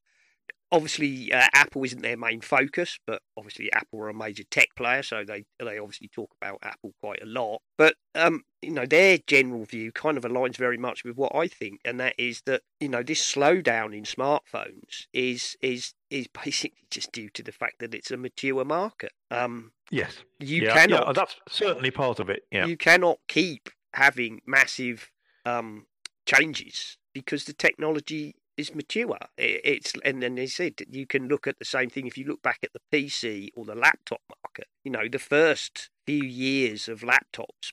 obviously 0.72 1.32
uh, 1.32 1.48
Apple 1.52 1.84
isn't 1.84 2.02
their 2.02 2.16
main 2.16 2.40
focus, 2.40 2.98
but 3.06 3.22
obviously 3.36 3.72
Apple 3.72 4.00
are 4.00 4.08
a 4.08 4.14
major 4.14 4.44
tech 4.50 4.68
player, 4.76 5.02
so 5.02 5.24
they 5.24 5.44
they 5.58 5.78
obviously 5.78 6.08
talk 6.08 6.30
about 6.40 6.58
Apple 6.62 6.94
quite 7.00 7.22
a 7.22 7.26
lot. 7.26 7.60
But 7.76 7.94
um, 8.14 8.44
you 8.62 8.70
know, 8.70 8.86
their 8.86 9.18
general 9.26 9.64
view 9.64 9.92
kind 9.92 10.16
of 10.16 10.24
aligns 10.24 10.56
very 10.56 10.78
much 10.78 11.04
with 11.04 11.16
what 11.16 11.34
I 11.34 11.48
think, 11.48 11.80
and 11.84 11.98
that 12.00 12.14
is 12.18 12.42
that 12.46 12.62
you 12.78 12.88
know 12.88 13.02
this 13.02 13.20
slowdown 13.20 13.96
in 13.96 14.04
smartphones 14.04 15.06
is 15.12 15.56
is 15.62 15.94
is 16.10 16.26
basically 16.28 16.86
just 16.90 17.12
due 17.12 17.30
to 17.30 17.42
the 17.42 17.52
fact 17.52 17.80
that 17.80 17.94
it's 17.94 18.10
a 18.10 18.16
mature 18.16 18.64
market. 18.64 19.12
Um, 19.30 19.72
yes, 19.90 20.18
you 20.38 20.62
yeah, 20.62 20.74
cannot. 20.74 21.06
Yeah, 21.06 21.12
that's 21.12 21.36
certainly 21.48 21.90
part 21.90 22.20
of 22.20 22.30
it. 22.30 22.42
Yeah, 22.50 22.66
you 22.66 22.76
cannot 22.76 23.18
keep 23.28 23.70
having 23.92 24.40
massive 24.46 25.10
um, 25.44 25.86
changes 26.26 26.96
because 27.12 27.44
the 27.44 27.52
technology 27.52 28.36
is 28.60 28.74
mature. 28.74 29.18
It's 29.36 29.94
and 30.04 30.22
then 30.22 30.36
they 30.36 30.46
said 30.46 30.74
you 30.90 31.06
can 31.06 31.26
look 31.28 31.46
at 31.46 31.58
the 31.58 31.64
same 31.64 31.90
thing 31.90 32.06
if 32.06 32.16
you 32.16 32.26
look 32.26 32.42
back 32.42 32.60
at 32.62 32.70
the 32.72 32.80
PC 32.92 33.48
or 33.56 33.64
the 33.64 33.74
laptop 33.74 34.20
market. 34.44 34.68
You 34.84 34.92
know, 34.92 35.08
the 35.10 35.18
first 35.18 35.90
few 36.06 36.22
years 36.22 36.88
of 36.88 37.00
laptops, 37.00 37.72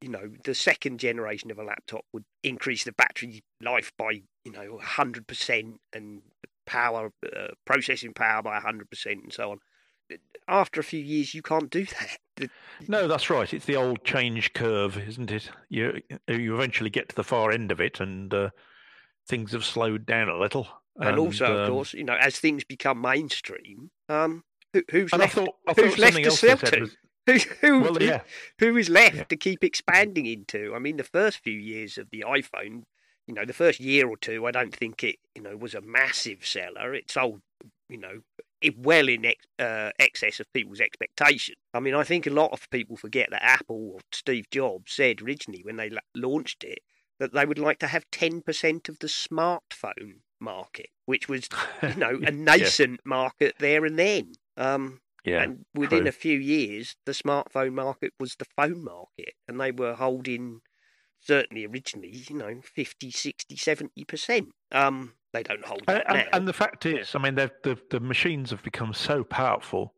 you 0.00 0.08
know, 0.08 0.30
the 0.44 0.54
second 0.54 0.98
generation 0.98 1.50
of 1.50 1.58
a 1.58 1.64
laptop 1.64 2.04
would 2.12 2.24
increase 2.42 2.84
the 2.84 2.92
battery 2.92 3.42
life 3.60 3.92
by 3.96 4.22
you 4.44 4.52
know 4.52 4.78
hundred 4.78 5.26
percent 5.26 5.80
and 5.92 6.22
power 6.66 7.12
uh, 7.36 7.48
processing 7.64 8.14
power 8.14 8.42
by 8.42 8.58
hundred 8.58 8.90
percent 8.90 9.22
and 9.22 9.32
so 9.32 9.52
on. 9.52 9.58
After 10.48 10.80
a 10.80 10.84
few 10.84 11.00
years, 11.00 11.34
you 11.34 11.42
can't 11.42 11.70
do 11.70 11.86
that. 12.38 12.50
No, 12.88 13.06
that's 13.06 13.30
right. 13.30 13.52
It's 13.52 13.66
the 13.66 13.76
old 13.76 14.04
change 14.04 14.52
curve, 14.54 14.96
isn't 14.96 15.30
it? 15.30 15.50
You 15.68 16.00
you 16.26 16.54
eventually 16.54 16.90
get 16.90 17.10
to 17.10 17.14
the 17.14 17.24
far 17.24 17.50
end 17.52 17.70
of 17.70 17.80
it, 17.80 18.00
and 18.00 18.32
uh, 18.32 18.50
things 19.28 19.52
have 19.52 19.64
slowed 19.64 20.06
down 20.06 20.28
a 20.28 20.38
little. 20.38 20.66
And, 20.96 21.10
and 21.10 21.18
also, 21.18 21.46
um, 21.46 21.56
of 21.62 21.68
course, 21.68 21.94
you 21.94 22.04
know, 22.04 22.16
as 22.20 22.38
things 22.38 22.64
become 22.64 23.00
mainstream, 23.00 23.90
um, 24.08 24.44
who, 24.72 24.82
who's 24.90 25.12
left? 25.12 25.38
I 25.38 25.44
thought, 25.44 25.54
I 25.66 25.72
who's 25.72 25.98
left 25.98 26.16
to 26.16 26.30
sell 26.30 26.58
to? 26.58 26.80
Was... 26.80 26.96
Who, 27.24 27.38
who, 27.60 27.80
well, 27.82 28.02
yeah. 28.02 28.22
who 28.58 28.76
is 28.76 28.88
left 28.88 29.14
yeah. 29.14 29.22
to 29.22 29.36
keep 29.36 29.62
expanding 29.62 30.26
into? 30.26 30.74
I 30.74 30.80
mean, 30.80 30.96
the 30.96 31.04
first 31.04 31.38
few 31.38 31.52
years 31.52 31.96
of 31.96 32.10
the 32.10 32.24
iPhone, 32.26 32.82
you 33.28 33.34
know, 33.34 33.44
the 33.44 33.52
first 33.52 33.78
year 33.78 34.08
or 34.08 34.16
two, 34.16 34.44
I 34.44 34.50
don't 34.50 34.74
think 34.74 35.04
it, 35.04 35.20
you 35.36 35.40
know, 35.40 35.56
was 35.56 35.76
a 35.76 35.80
massive 35.80 36.44
seller. 36.44 36.92
It 36.94 37.12
sold, 37.12 37.42
you 37.88 37.98
know, 37.98 38.22
it 38.60 38.76
well 38.76 39.08
in 39.08 39.24
ex, 39.24 39.46
uh, 39.60 39.90
excess 40.00 40.40
of 40.40 40.52
people's 40.52 40.80
expectation. 40.80 41.54
I 41.72 41.78
mean, 41.78 41.94
I 41.94 42.02
think 42.02 42.26
a 42.26 42.30
lot 42.30 42.50
of 42.50 42.68
people 42.70 42.96
forget 42.96 43.30
that 43.30 43.44
Apple 43.44 43.92
or 43.94 44.00
Steve 44.10 44.50
Jobs 44.50 44.92
said 44.92 45.22
originally 45.22 45.62
when 45.62 45.76
they 45.76 45.92
launched 46.16 46.64
it 46.64 46.80
that 47.22 47.32
they 47.32 47.46
would 47.46 47.58
like 47.60 47.78
to 47.78 47.86
have 47.86 48.10
10% 48.10 48.88
of 48.88 48.98
the 48.98 49.06
smartphone 49.06 50.22
market, 50.40 50.88
which 51.06 51.28
was, 51.28 51.48
you 51.84 51.94
know, 51.94 52.18
a 52.26 52.32
nascent 52.32 53.00
yeah. 53.04 53.08
market 53.08 53.54
there 53.60 53.84
and 53.84 53.96
then. 53.96 54.32
Um, 54.56 54.98
yeah, 55.24 55.44
and 55.44 55.64
within 55.72 56.00
true. 56.00 56.08
a 56.08 56.12
few 56.12 56.36
years, 56.36 56.96
the 57.06 57.12
smartphone 57.12 57.74
market 57.74 58.12
was 58.18 58.34
the 58.34 58.44
phone 58.56 58.82
market, 58.82 59.34
and 59.46 59.60
they 59.60 59.70
were 59.70 59.94
holding, 59.94 60.62
certainly 61.20 61.64
originally, 61.64 62.24
you 62.28 62.36
know, 62.36 62.60
50, 62.60 63.12
60, 63.12 63.54
70%. 63.54 64.48
Um, 64.72 65.12
they 65.32 65.44
don't 65.44 65.64
hold 65.64 65.84
that 65.86 66.04
and, 66.08 66.18
now. 66.18 66.24
And 66.32 66.48
the 66.48 66.52
fact 66.52 66.86
is, 66.86 67.14
I 67.14 67.20
mean, 67.20 67.36
the, 67.36 67.78
the 67.88 68.00
machines 68.00 68.50
have 68.50 68.64
become 68.64 68.92
so 68.92 69.22
powerful 69.22 69.94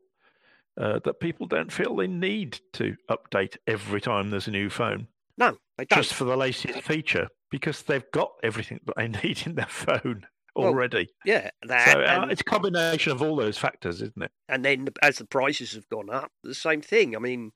uh, 0.78 1.00
that 1.04 1.20
people 1.20 1.46
don't 1.46 1.72
feel 1.72 1.96
they 1.96 2.06
need 2.06 2.60
to 2.74 2.96
update 3.10 3.56
every 3.66 4.02
time 4.02 4.28
there's 4.28 4.46
a 4.46 4.50
new 4.50 4.68
phone. 4.68 5.08
No, 5.36 5.56
they 5.76 5.84
don't. 5.84 6.02
Just 6.02 6.14
for 6.14 6.24
the 6.24 6.36
latest 6.36 6.82
feature, 6.82 7.28
because 7.50 7.82
they've 7.82 8.10
got 8.12 8.30
everything 8.42 8.80
that 8.86 8.94
they 8.96 9.08
need 9.22 9.46
in 9.46 9.54
their 9.54 9.66
phone 9.66 10.26
already. 10.56 11.08
Well, 11.24 11.34
yeah, 11.34 11.50
that, 11.62 11.92
so 11.92 12.00
uh, 12.00 12.26
it's 12.30 12.40
a 12.40 12.44
combination 12.44 13.12
of 13.12 13.22
all 13.22 13.36
those 13.36 13.58
factors, 13.58 13.96
isn't 14.02 14.22
it? 14.22 14.30
And 14.48 14.64
then 14.64 14.88
as 15.02 15.18
the 15.18 15.26
prices 15.26 15.72
have 15.72 15.88
gone 15.88 16.10
up, 16.10 16.30
the 16.42 16.54
same 16.54 16.80
thing. 16.80 17.16
I 17.16 17.18
mean, 17.18 17.52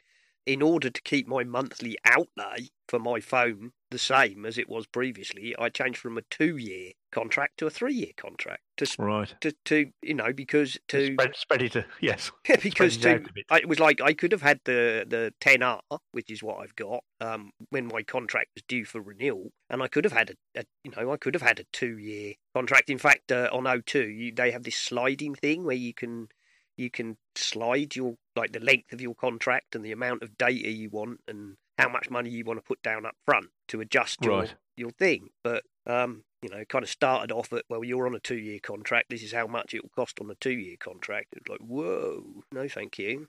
in 0.46 0.62
order 0.62 0.90
to 0.90 1.02
keep 1.02 1.28
my 1.28 1.44
monthly 1.44 1.96
outlay 2.04 2.68
for 2.88 2.98
my 2.98 3.20
phone 3.20 3.72
the 3.90 3.98
same 3.98 4.44
as 4.44 4.58
it 4.58 4.68
was 4.68 4.86
previously, 4.86 5.54
I 5.58 5.68
changed 5.68 5.98
from 5.98 6.18
a 6.18 6.22
two-year 6.22 6.92
contract 7.10 7.58
to 7.58 7.66
a 7.66 7.70
three-year 7.70 8.12
contract. 8.16 8.62
To, 8.78 8.86
right. 8.98 9.34
To, 9.40 9.52
to 9.66 9.90
you 10.02 10.14
know 10.14 10.32
because 10.32 10.78
to 10.88 11.12
spread, 11.12 11.36
spread 11.36 11.62
it 11.62 11.72
to 11.72 11.84
yes. 12.00 12.30
Yeah, 12.48 12.56
because 12.62 12.96
to, 12.98 13.24
I, 13.50 13.58
it 13.58 13.68
was 13.68 13.80
like 13.80 14.00
I 14.00 14.12
could 14.12 14.32
have 14.32 14.42
had 14.42 14.60
the 14.64 15.04
the 15.08 15.32
10R, 15.40 15.80
which 16.12 16.30
is 16.30 16.42
what 16.42 16.58
I've 16.58 16.76
got, 16.76 17.02
um, 17.20 17.50
when 17.70 17.86
my 17.86 18.02
contract 18.02 18.50
was 18.54 18.62
due 18.68 18.84
for 18.84 19.00
renewal, 19.00 19.50
and 19.68 19.82
I 19.82 19.88
could 19.88 20.04
have 20.04 20.12
had 20.12 20.30
a, 20.30 20.60
a 20.60 20.64
you 20.84 20.92
know 20.96 21.12
I 21.12 21.16
could 21.16 21.34
have 21.34 21.42
had 21.42 21.60
a 21.60 21.64
two-year 21.72 22.34
contract. 22.54 22.90
In 22.90 22.98
fact, 22.98 23.32
uh, 23.32 23.48
on 23.52 23.64
O2, 23.64 24.16
you, 24.16 24.32
they 24.32 24.50
have 24.50 24.62
this 24.62 24.76
sliding 24.76 25.34
thing 25.34 25.64
where 25.64 25.76
you 25.76 25.94
can 25.94 26.28
you 26.76 26.90
can 26.90 27.16
slide 27.34 27.96
your 27.96 28.14
like 28.36 28.52
the 28.52 28.60
length 28.60 28.92
of 28.92 29.00
your 29.00 29.14
contract 29.14 29.74
and 29.74 29.84
the 29.84 29.92
amount 29.92 30.22
of 30.22 30.38
data 30.38 30.70
you 30.70 30.88
want 30.88 31.20
and 31.26 31.56
how 31.76 31.88
much 31.88 32.10
money 32.10 32.30
you 32.30 32.44
want 32.44 32.58
to 32.58 32.66
put 32.66 32.82
down 32.82 33.04
up 33.04 33.14
front 33.24 33.46
to 33.68 33.80
adjust 33.80 34.18
your 34.22 34.40
right. 34.40 34.54
your 34.76 34.90
thing. 34.90 35.28
But 35.42 35.64
um, 35.86 36.22
you 36.42 36.48
know, 36.48 36.64
kind 36.68 36.82
of 36.82 36.88
started 36.88 37.32
off 37.32 37.52
at 37.52 37.64
well, 37.68 37.82
you're 37.82 38.06
on 38.06 38.14
a 38.14 38.20
two 38.20 38.38
year 38.38 38.58
contract. 38.62 39.10
This 39.10 39.22
is 39.22 39.32
how 39.32 39.46
much 39.46 39.74
it 39.74 39.82
will 39.82 39.90
cost 39.90 40.20
on 40.20 40.30
a 40.30 40.34
two 40.36 40.52
year 40.52 40.76
contract. 40.78 41.34
It's 41.36 41.48
like 41.48 41.60
whoa, 41.60 42.44
no, 42.52 42.68
thank 42.68 42.98
you. 42.98 43.28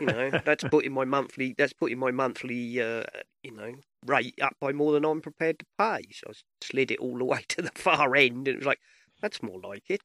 you 0.00 0.06
know, 0.06 0.30
that's 0.44 0.64
putting 0.64 0.92
my 0.92 1.04
monthly 1.04 1.54
that's 1.56 1.72
putting 1.72 1.98
my 1.98 2.10
monthly 2.10 2.80
uh, 2.80 3.04
you 3.42 3.52
know 3.52 3.74
rate 4.06 4.38
up 4.42 4.54
by 4.60 4.72
more 4.72 4.92
than 4.92 5.04
I'm 5.04 5.20
prepared 5.20 5.60
to 5.60 5.66
pay. 5.78 6.02
So 6.12 6.30
I 6.30 6.32
slid 6.62 6.90
it 6.90 6.98
all 6.98 7.18
the 7.18 7.24
way 7.26 7.44
to 7.48 7.62
the 7.62 7.72
far 7.74 8.16
end, 8.16 8.48
and 8.48 8.48
it 8.48 8.56
was 8.56 8.66
like 8.66 8.80
that's 9.22 9.42
more 9.42 9.60
like 9.60 9.84
it. 9.88 10.00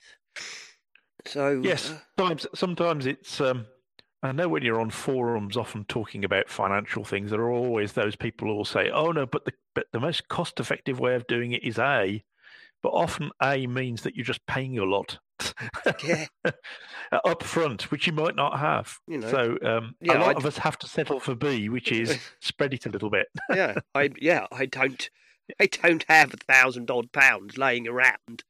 So 1.26 1.62
yes, 1.64 1.90
uh, 1.90 1.98
sometimes 2.18 2.48
sometimes 2.54 3.06
it's 3.08 3.42
um, 3.42 3.66
I 4.22 4.32
know 4.32 4.48
when 4.48 4.64
you're 4.64 4.82
on 4.82 4.90
forums, 4.90 5.58
often 5.58 5.86
talking 5.86 6.26
about 6.26 6.50
financial 6.50 7.04
things, 7.04 7.32
there 7.32 7.42
are 7.42 7.52
always 7.52 7.94
those 7.94 8.16
people 8.16 8.48
who 8.48 8.56
will 8.56 8.66
say, 8.66 8.90
"Oh 8.90 9.12
no, 9.12 9.26
but 9.26 9.46
the 9.46 9.54
but 9.74 9.88
the 9.92 10.00
most 10.00 10.28
cost-effective 10.28 11.00
way 11.00 11.16
of 11.16 11.28
doing 11.28 11.52
it 11.52 11.64
is 11.64 11.80
A," 11.80 12.24
but 12.86 12.94
often 12.94 13.32
A 13.42 13.66
means 13.66 14.04
that 14.04 14.16
you're 14.16 14.24
just 14.24 14.46
paying 14.46 14.78
a 14.78 14.84
lot. 14.84 15.18
yeah. 16.04 16.28
up 17.12 17.42
front, 17.42 17.90
which 17.90 18.06
you 18.06 18.14
might 18.14 18.36
not 18.36 18.60
have. 18.60 19.00
You 19.08 19.18
know, 19.18 19.32
so 19.32 19.58
um, 19.64 19.96
yeah, 20.02 20.20
a 20.20 20.20
lot 20.20 20.30
I'd... 20.30 20.38
of 20.38 20.46
us 20.46 20.60
have 20.60 20.78
to 20.78 20.88
settle 20.88 21.20
for 21.20 21.34
B, 21.34 21.68
which 21.68 21.92
is 21.92 22.20
spread 22.42 22.76
it 22.76 22.86
a 22.86 22.90
little 22.90 23.10
bit. 23.10 23.26
yeah, 23.52 23.74
I 23.96 24.12
yeah, 24.18 24.46
I 24.52 24.68
don't, 24.68 25.10
I 25.60 25.66
don't 25.66 26.06
have 26.08 26.32
a 26.32 26.38
thousand 26.38 26.92
odd 26.92 27.12
pounds 27.12 27.58
laying 27.58 27.88
around, 27.88 28.44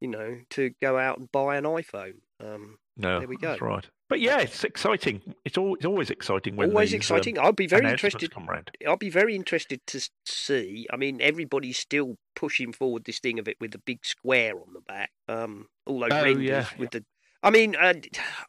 you 0.00 0.08
know, 0.08 0.36
to 0.50 0.74
go 0.82 0.98
out 0.98 1.16
and 1.16 1.32
buy 1.32 1.56
an 1.56 1.64
iPhone. 1.64 2.16
Um, 2.44 2.76
no, 2.98 3.20
there 3.20 3.28
we 3.28 3.38
go. 3.38 3.48
That's 3.48 3.62
right. 3.62 3.88
But 4.08 4.20
yeah, 4.20 4.38
it's 4.38 4.64
exciting. 4.64 5.34
It's, 5.44 5.58
all, 5.58 5.74
it's 5.74 5.84
always 5.84 6.10
exciting 6.10 6.56
when 6.56 6.70
always 6.70 6.90
these, 6.90 6.96
exciting. 6.96 7.38
Um, 7.38 7.44
I'll 7.44 7.52
be 7.52 7.66
very 7.66 7.90
interested. 7.90 8.32
I'll 8.86 8.96
be 8.96 9.10
very 9.10 9.36
interested 9.36 9.80
to 9.88 10.08
see. 10.24 10.86
I 10.90 10.96
mean, 10.96 11.20
everybody's 11.20 11.78
still 11.78 12.16
pushing 12.34 12.72
forward 12.72 13.04
this 13.04 13.18
thing 13.18 13.38
of 13.38 13.48
it 13.48 13.56
with 13.60 13.72
the 13.72 13.78
big 13.78 14.06
square 14.06 14.54
on 14.54 14.72
the 14.72 14.80
back. 14.80 15.10
Um, 15.28 15.66
all 15.86 16.00
those 16.00 16.10
oh, 16.12 16.22
renders 16.22 16.42
yeah, 16.42 16.66
with 16.78 16.92
the. 16.92 17.04
I 17.42 17.50
mean, 17.50 17.76
uh, 17.76 17.94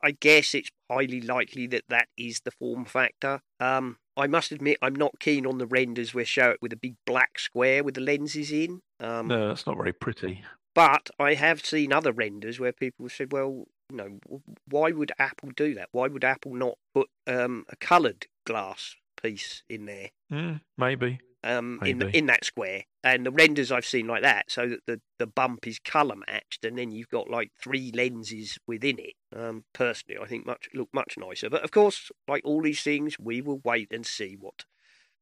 I 0.01 0.11
guess 0.11 0.55
it's 0.55 0.69
highly 0.89 1.21
likely 1.21 1.67
that 1.67 1.83
that 1.89 2.07
is 2.17 2.41
the 2.45 2.51
form 2.51 2.85
factor. 2.85 3.41
Um, 3.59 3.97
I 4.15 4.27
must 4.27 4.51
admit, 4.51 4.77
I'm 4.81 4.95
not 4.95 5.19
keen 5.19 5.45
on 5.45 5.57
the 5.57 5.67
renders 5.67 6.13
where 6.13 6.25
show 6.25 6.51
it 6.51 6.61
with 6.61 6.73
a 6.73 6.77
big 6.77 6.95
black 7.05 7.37
square 7.37 7.83
with 7.83 7.95
the 7.95 8.01
lenses 8.01 8.51
in. 8.51 8.81
Um, 8.99 9.27
no, 9.27 9.49
that's 9.49 9.67
not 9.67 9.77
very 9.77 9.93
pretty. 9.93 10.43
But 10.73 11.09
I 11.19 11.33
have 11.33 11.65
seen 11.65 11.91
other 11.91 12.11
renders 12.11 12.59
where 12.59 12.71
people 12.71 13.05
have 13.05 13.13
said, 13.13 13.31
well, 13.31 13.65
you 13.89 13.97
know, 13.97 14.41
why 14.67 14.91
would 14.91 15.11
Apple 15.19 15.49
do 15.55 15.73
that? 15.75 15.89
Why 15.91 16.07
would 16.07 16.23
Apple 16.23 16.53
not 16.53 16.77
put 16.93 17.09
um, 17.27 17.65
a 17.69 17.75
coloured 17.75 18.27
glass 18.45 18.95
piece 19.21 19.63
in 19.69 19.85
there? 19.85 20.09
Mm, 20.31 20.61
maybe. 20.77 21.19
Um, 21.41 21.79
in 21.85 22.01
in 22.09 22.25
that 22.25 22.43
square, 22.43 22.83
and 23.01 23.25
the 23.25 23.31
renders 23.31 23.71
I've 23.71 23.85
seen 23.85 24.07
like 24.07 24.23
that, 24.23 24.51
so 24.51 24.67
that 24.67 24.85
the, 24.85 24.99
the 25.19 25.25
bump 25.25 25.67
is 25.67 25.79
colour 25.79 26.17
matched, 26.17 26.65
and 26.65 26.77
then 26.77 26.91
you've 26.91 27.07
got 27.07 27.29
like 27.29 27.51
three 27.63 27.93
lenses 27.95 28.57
within 28.67 28.99
it. 28.99 29.13
Um, 29.33 29.63
personally, 29.71 30.19
I 30.21 30.27
think 30.27 30.45
much 30.45 30.67
look 30.73 30.89
much 30.91 31.15
nicer. 31.17 31.49
But 31.49 31.63
of 31.63 31.71
course, 31.71 32.11
like 32.27 32.41
all 32.43 32.61
these 32.61 32.81
things, 32.81 33.17
we 33.17 33.41
will 33.41 33.61
wait 33.63 33.87
and 33.89 34.05
see 34.05 34.35
what 34.37 34.65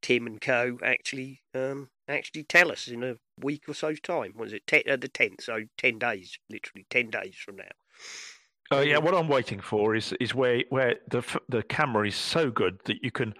Tim 0.02 0.26
and 0.26 0.42
Co 0.42 0.80
actually 0.84 1.42
um, 1.54 1.90
actually 2.08 2.44
tell 2.44 2.72
us 2.72 2.88
in 2.88 3.04
a 3.04 3.18
week 3.40 3.70
or 3.70 3.76
so's 3.76 4.00
time. 4.00 4.34
Was 4.36 4.54
it 4.54 4.66
ten, 4.66 4.82
uh, 4.90 4.96
the 4.96 5.08
tenth? 5.08 5.44
So 5.44 5.66
ten 5.78 6.00
days, 6.00 6.40
literally 6.50 6.88
ten 6.90 7.12
days 7.12 7.36
from 7.36 7.58
now. 7.58 7.66
Oh 8.70 8.82
yeah, 8.82 8.98
what 8.98 9.14
I'm 9.14 9.30
waiting 9.30 9.62
for 9.62 9.96
is 9.96 10.14
is 10.20 10.36
where 10.36 10.64
where 10.70 10.96
the 11.08 11.24
the 11.48 11.64
camera 11.64 12.06
is 12.08 12.16
so 12.16 12.52
good 12.52 12.80
that 12.86 13.02
you 13.02 13.12
can 13.12 13.34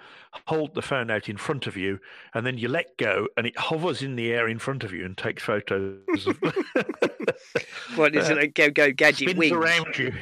hold 0.46 0.74
the 0.74 0.82
phone 0.82 1.12
out 1.12 1.28
in 1.28 1.36
front 1.36 1.68
of 1.68 1.76
you, 1.76 2.00
and 2.34 2.46
then 2.46 2.58
you 2.58 2.70
let 2.70 2.98
go, 2.98 3.28
and 3.36 3.46
it 3.46 3.58
hovers 3.58 4.02
in 4.02 4.16
the 4.16 4.32
air 4.32 4.48
in 4.48 4.58
front 4.58 4.86
of 4.86 4.94
you 4.94 5.04
and 5.06 5.18
takes 5.18 5.44
photos. 5.44 6.28
Of, 6.28 6.40
what 7.96 8.16
is 8.16 8.30
it? 8.30 8.38
Uh, 8.38 8.42
a 8.42 8.48
Go 8.48 8.70
go 8.70 8.92
gadget 8.92 9.30
spins 9.30 9.38
wings 9.38 9.52
around 9.52 9.98
you. 9.98 10.14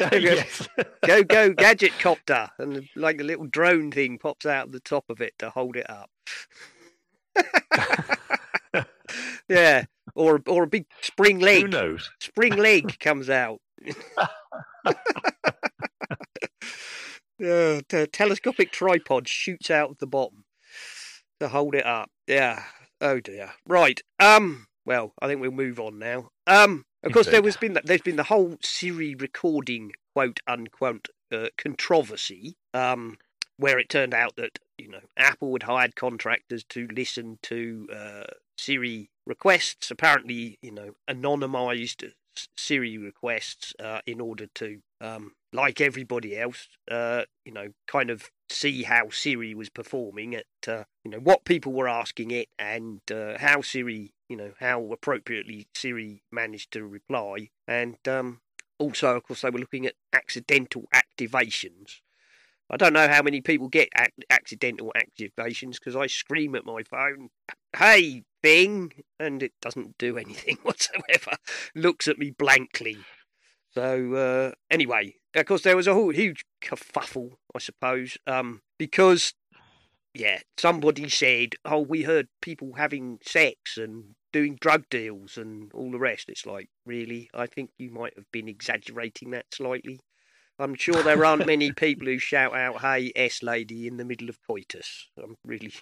yes. 0.12 0.68
go 1.06 1.22
go 1.22 1.52
gadget 1.52 1.92
copter, 2.00 2.48
and 2.58 2.88
like 2.96 3.20
a 3.20 3.24
little 3.24 3.46
drone 3.46 3.92
thing 3.92 4.18
pops 4.18 4.46
out 4.46 4.66
of 4.66 4.72
the 4.72 4.80
top 4.80 5.04
of 5.08 5.20
it 5.20 5.34
to 5.38 5.50
hold 5.50 5.76
it 5.76 5.88
up. 5.88 6.10
yeah, 9.48 9.84
or 10.14 10.42
or 10.46 10.62
a 10.64 10.68
big 10.68 10.86
spring 11.00 11.38
leg. 11.38 11.62
Who 11.62 11.68
knows? 11.68 12.10
Spring 12.20 12.56
leg 12.56 12.98
comes 13.00 13.28
out. 13.28 13.60
yeah, 17.38 17.80
t- 17.88 18.06
telescopic 18.06 18.72
tripod 18.72 19.28
shoots 19.28 19.70
out 19.70 19.90
of 19.90 19.98
the 19.98 20.06
bottom 20.06 20.44
to 21.40 21.48
hold 21.48 21.74
it 21.74 21.84
up. 21.86 22.10
Yeah. 22.26 22.62
Oh 23.00 23.20
dear. 23.20 23.52
Right. 23.66 24.00
Um. 24.18 24.66
Well, 24.84 25.12
I 25.20 25.26
think 25.26 25.40
we'll 25.40 25.50
move 25.50 25.80
on 25.80 25.98
now. 25.98 26.30
Um. 26.46 26.84
Of 27.02 27.12
course, 27.12 27.28
there 27.28 27.42
was 27.42 27.56
been 27.56 27.78
there's 27.84 28.00
been 28.02 28.16
the 28.16 28.24
whole 28.24 28.56
Siri 28.62 29.14
recording 29.14 29.92
quote 30.14 30.40
unquote 30.46 31.08
uh, 31.32 31.48
controversy. 31.56 32.56
Um. 32.74 33.18
Where 33.58 33.78
it 33.78 33.88
turned 33.88 34.12
out 34.12 34.36
that 34.36 34.58
you 34.76 34.88
know 34.88 35.00
Apple 35.16 35.52
had 35.54 35.62
hired 35.62 35.96
contractors 35.96 36.64
to 36.70 36.88
listen 36.94 37.38
to 37.44 37.88
uh, 37.94 38.24
Siri 38.56 39.10
requests, 39.26 39.90
apparently 39.90 40.58
you 40.62 40.70
know 40.70 40.92
anonymized 41.08 42.12
Siri 42.56 42.98
requests 42.98 43.74
uh, 43.82 44.00
in 44.06 44.20
order 44.20 44.46
to, 44.56 44.80
um, 45.00 45.32
like 45.52 45.80
everybody 45.80 46.38
else, 46.38 46.68
uh, 46.90 47.22
you 47.44 47.52
know, 47.52 47.68
kind 47.86 48.10
of 48.10 48.30
see 48.50 48.82
how 48.84 49.08
Siri 49.10 49.54
was 49.54 49.68
performing 49.70 50.34
at, 50.34 50.46
uh, 50.68 50.84
you 51.04 51.10
know, 51.10 51.18
what 51.18 51.44
people 51.44 51.72
were 51.72 51.88
asking 51.88 52.30
it 52.30 52.48
and 52.58 53.00
uh, 53.10 53.38
how 53.38 53.62
Siri, 53.62 54.12
you 54.28 54.36
know, 54.36 54.52
how 54.60 54.92
appropriately 54.92 55.66
Siri 55.74 56.22
managed 56.30 56.72
to 56.72 56.84
reply. 56.84 57.50
And 57.66 57.96
um, 58.06 58.40
also, 58.78 59.16
of 59.16 59.22
course, 59.24 59.42
they 59.42 59.50
were 59.50 59.58
looking 59.60 59.86
at 59.86 59.94
accidental 60.12 60.84
activations. 60.94 62.00
I 62.68 62.76
don't 62.76 62.92
know 62.92 63.08
how 63.08 63.22
many 63.22 63.40
people 63.40 63.68
get 63.68 63.90
accidental 64.28 64.92
activations 64.96 65.74
because 65.74 65.94
I 65.94 66.08
scream 66.08 66.56
at 66.56 66.66
my 66.66 66.82
phone, 66.82 67.30
"Hey, 67.76 68.24
and 69.18 69.42
it 69.42 69.52
doesn't 69.60 69.98
do 69.98 70.16
anything 70.18 70.56
whatsoever. 70.62 71.36
Looks 71.74 72.08
at 72.08 72.18
me 72.18 72.30
blankly. 72.30 72.98
So 73.72 74.14
uh, 74.14 74.52
anyway, 74.70 75.14
of 75.34 75.46
course, 75.46 75.62
there 75.62 75.76
was 75.76 75.86
a 75.86 75.94
whole 75.94 76.10
huge 76.10 76.44
kerfuffle, 76.62 77.32
I 77.54 77.58
suppose, 77.58 78.16
um, 78.26 78.62
because 78.78 79.34
yeah, 80.14 80.40
somebody 80.56 81.08
said, 81.10 81.56
"Oh, 81.64 81.80
we 81.80 82.02
heard 82.02 82.28
people 82.40 82.74
having 82.76 83.18
sex 83.22 83.76
and 83.76 84.14
doing 84.32 84.56
drug 84.60 84.84
deals 84.88 85.36
and 85.36 85.70
all 85.74 85.90
the 85.90 85.98
rest." 85.98 86.30
It's 86.30 86.46
like, 86.46 86.70
really? 86.86 87.28
I 87.34 87.46
think 87.46 87.70
you 87.76 87.90
might 87.90 88.14
have 88.16 88.30
been 88.32 88.48
exaggerating 88.48 89.30
that 89.32 89.46
slightly. 89.52 90.00
I'm 90.58 90.74
sure 90.74 91.02
there 91.02 91.24
aren't 91.24 91.46
many 91.46 91.72
people 91.72 92.06
who 92.06 92.18
shout 92.18 92.54
out, 92.54 92.80
"Hey, 92.80 93.12
S 93.14 93.42
lady," 93.42 93.86
in 93.86 93.96
the 93.98 94.04
middle 94.04 94.28
of 94.28 94.38
coitus. 94.46 95.08
I'm 95.22 95.36
really. 95.44 95.72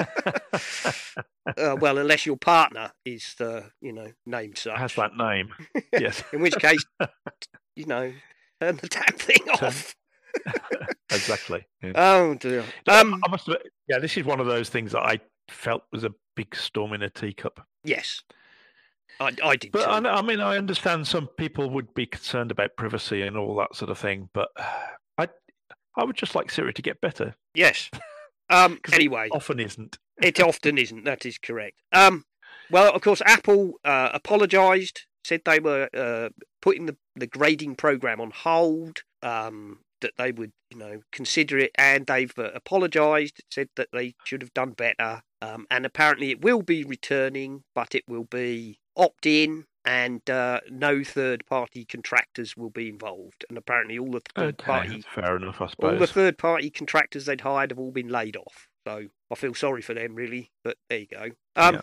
uh, 1.56 1.76
well, 1.78 1.98
unless 1.98 2.26
your 2.26 2.36
partner 2.36 2.92
is, 3.04 3.36
uh, 3.40 3.62
you 3.80 3.92
know, 3.92 4.12
named 4.26 4.58
such. 4.58 4.76
Has 4.78 4.94
that 4.94 5.16
name? 5.16 5.50
Yes. 5.92 6.22
in 6.32 6.40
which 6.40 6.56
case, 6.56 6.84
you 7.76 7.84
know, 7.86 8.12
turn 8.60 8.76
the 8.76 8.88
damn 8.88 9.16
thing 9.16 9.48
off. 9.50 9.94
exactly. 11.10 11.66
Yeah. 11.82 11.92
Oh 11.96 12.34
dear. 12.34 12.64
Um, 12.88 13.20
I 13.24 13.30
must 13.30 13.48
admit, 13.48 13.68
yeah, 13.88 13.98
this 13.98 14.16
is 14.16 14.24
one 14.24 14.40
of 14.40 14.46
those 14.46 14.68
things 14.68 14.92
that 14.92 15.02
I 15.02 15.20
felt 15.48 15.82
was 15.92 16.04
a 16.04 16.14
big 16.36 16.54
storm 16.56 16.92
in 16.92 17.02
a 17.02 17.10
teacup. 17.10 17.60
Yes. 17.84 18.22
I, 19.20 19.32
I 19.44 19.56
did. 19.56 19.72
But. 19.72 19.88
I, 19.88 19.98
I, 19.98 20.22
mean, 20.22 20.40
I 20.40 20.56
understand 20.56 21.06
some 21.06 21.28
people 21.36 21.68
would 21.70 21.92
be 21.94 22.06
concerned 22.06 22.50
about 22.50 22.76
privacy 22.76 23.22
and 23.22 23.36
all 23.36 23.54
that 23.56 23.76
sort 23.76 23.90
of 23.90 23.98
thing, 23.98 24.30
but 24.32 24.48
I, 25.18 25.28
I 25.96 26.04
would 26.04 26.16
just 26.16 26.34
like 26.34 26.50
Siri 26.50 26.72
to 26.72 26.82
get 26.82 27.00
better. 27.00 27.34
Yes. 27.54 27.90
Um. 28.52 28.80
anyway, 28.92 29.28
often 29.30 29.60
isn't. 29.60 29.96
it 30.20 30.40
often 30.40 30.76
isn't. 30.76 31.04
That 31.04 31.24
is 31.24 31.38
correct. 31.38 31.76
Um. 31.92 32.24
Well, 32.68 32.92
of 32.92 33.00
course, 33.00 33.22
Apple 33.24 33.74
uh, 33.84 34.10
apologised, 34.12 35.06
said 35.22 35.42
they 35.44 35.60
were 35.60 35.88
uh, 35.96 36.30
putting 36.60 36.86
the 36.86 36.96
the 37.14 37.28
grading 37.28 37.76
program 37.76 38.20
on 38.20 38.32
hold. 38.32 39.02
Um. 39.22 39.78
That 40.00 40.14
they 40.18 40.32
would, 40.32 40.50
you 40.72 40.78
know, 40.78 41.02
consider 41.12 41.58
it, 41.58 41.70
and 41.76 42.06
they've 42.06 42.36
uh, 42.36 42.50
apologised, 42.52 43.44
said 43.52 43.68
that 43.76 43.90
they 43.92 44.14
should 44.24 44.42
have 44.42 44.52
done 44.52 44.70
better. 44.70 45.22
Um, 45.40 45.66
and 45.70 45.86
apparently, 45.86 46.32
it 46.32 46.42
will 46.42 46.62
be 46.62 46.82
returning, 46.82 47.62
but 47.76 47.94
it 47.94 48.02
will 48.08 48.24
be 48.24 48.80
opt 49.00 49.26
in 49.26 49.64
and 49.84 50.28
uh, 50.28 50.60
no 50.70 51.02
third 51.02 51.46
party 51.46 51.84
contractors 51.84 52.56
will 52.56 52.70
be 52.70 52.88
involved. 52.88 53.44
And 53.48 53.56
apparently, 53.56 53.98
all 53.98 54.10
the 54.10 54.22
third 54.34 54.60
okay, 54.60 54.66
party 54.66 55.04
fair 55.14 55.36
enough, 55.36 55.60
I 55.60 55.68
suppose. 55.68 55.92
All 55.92 55.98
the 55.98 56.06
third 56.06 56.38
party 56.38 56.70
contractors 56.70 57.26
they'd 57.26 57.40
hired 57.40 57.70
have 57.70 57.78
all 57.78 57.92
been 57.92 58.08
laid 58.08 58.36
off. 58.36 58.68
So 58.86 59.06
I 59.30 59.34
feel 59.34 59.54
sorry 59.54 59.82
for 59.82 59.94
them, 59.94 60.14
really. 60.14 60.50
But 60.62 60.76
there 60.88 60.98
you 60.98 61.06
go. 61.06 61.30
Um, 61.56 61.76
yeah. 61.76 61.80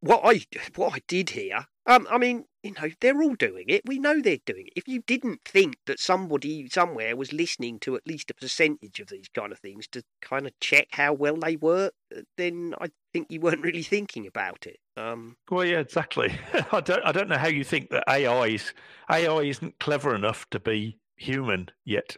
What 0.00 0.22
I 0.24 0.44
what 0.74 0.94
I 0.94 1.00
did 1.06 1.30
here 1.30 1.66
um, 1.86 2.06
I 2.10 2.18
mean, 2.18 2.46
you 2.64 2.72
know, 2.72 2.88
they're 3.00 3.22
all 3.22 3.34
doing 3.34 3.66
it. 3.68 3.82
We 3.84 3.98
know 3.98 4.20
they're 4.20 4.38
doing 4.46 4.68
it. 4.68 4.72
If 4.74 4.88
you 4.88 5.02
didn't 5.06 5.42
think 5.44 5.76
that 5.84 6.00
somebody 6.00 6.66
somewhere 6.68 7.14
was 7.14 7.32
listening 7.32 7.78
to 7.80 7.94
at 7.94 8.06
least 8.06 8.30
a 8.30 8.34
percentage 8.34 9.00
of 9.00 9.08
these 9.08 9.28
kind 9.34 9.52
of 9.52 9.58
things 9.58 9.86
to 9.88 10.02
kind 10.22 10.46
of 10.46 10.58
check 10.60 10.88
how 10.92 11.12
well 11.12 11.36
they 11.36 11.56
work, 11.56 11.92
uh, 12.16 12.22
then 12.38 12.74
I 12.80 12.86
think 13.12 13.26
you 13.30 13.40
weren't 13.40 13.62
really 13.62 13.82
thinking 13.82 14.26
about 14.26 14.66
it. 14.66 14.78
Um, 14.96 15.36
well, 15.50 15.64
yeah, 15.64 15.80
exactly. 15.80 16.34
I 16.72 16.80
don't, 16.80 17.04
I 17.04 17.12
don't 17.12 17.28
know 17.28 17.36
how 17.36 17.48
you 17.48 17.64
think 17.64 17.90
that 17.90 18.04
AI 18.08 18.46
is 18.46 18.72
AI 19.10 19.42
isn't 19.42 19.78
clever 19.78 20.14
enough 20.14 20.48
to 20.50 20.58
be 20.58 20.98
human 21.16 21.68
yet. 21.84 22.16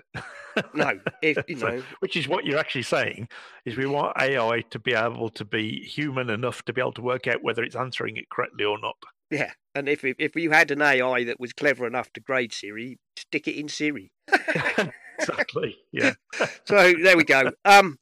no, 0.75 1.01
if 1.23 1.39
you 1.49 1.57
know, 1.57 1.83
which 1.99 2.17
is 2.17 2.29
what 2.29 2.45
you're 2.45 2.59
actually 2.59 2.83
saying 2.83 3.29
is 3.65 3.77
we 3.77 3.87
want 3.87 4.17
AI 4.21 4.61
to 4.71 4.79
be 4.79 4.95
able 4.95 5.29
to 5.31 5.45
be 5.45 5.83
human 5.83 6.31
enough 6.31 6.65
to 6.67 6.73
be 6.73 6.81
able 6.81 6.93
to 6.93 7.03
work 7.03 7.27
out 7.27 7.43
whether 7.43 7.65
it's 7.65 7.77
answering 7.77 8.17
it 8.17 8.31
correctly 8.31 8.65
or 8.65 8.79
not. 8.79 8.97
Yeah, 9.31 9.53
and 9.75 9.89
if 9.89 10.05
if 10.05 10.37
you 10.37 10.51
had 10.53 10.71
an 10.71 10.83
AI 10.83 11.25
that 11.25 11.41
was 11.41 11.53
clever 11.53 11.87
enough 11.87 12.13
to 12.13 12.21
grade 12.21 12.53
Siri, 12.53 12.99
stick 13.17 13.49
it 13.49 13.59
in 13.59 13.69
Siri. 13.69 14.13
exactly. 15.19 15.77
Yeah. 15.93 16.15
so 16.65 16.95
there 17.03 17.17
we 17.17 17.25
go. 17.25 17.51
Um, 17.65 17.99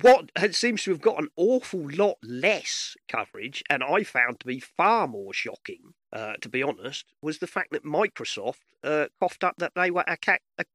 what 0.00 0.30
seems 0.52 0.84
to 0.84 0.92
have 0.92 1.00
got 1.00 1.20
an 1.20 1.28
awful 1.36 1.90
lot 1.90 2.18
less 2.22 2.94
coverage, 3.08 3.64
and 3.68 3.82
I 3.82 4.04
found 4.04 4.40
to 4.40 4.46
be 4.46 4.60
far 4.60 5.08
more 5.08 5.32
shocking, 5.32 5.94
uh, 6.12 6.34
to 6.40 6.48
be 6.48 6.62
honest, 6.62 7.06
was 7.20 7.38
the 7.38 7.48
fact 7.48 7.72
that 7.72 7.84
Microsoft 7.84 8.60
uh, 8.84 9.06
coughed 9.20 9.42
up 9.42 9.56
that 9.58 9.72
they 9.74 9.90
were, 9.90 10.04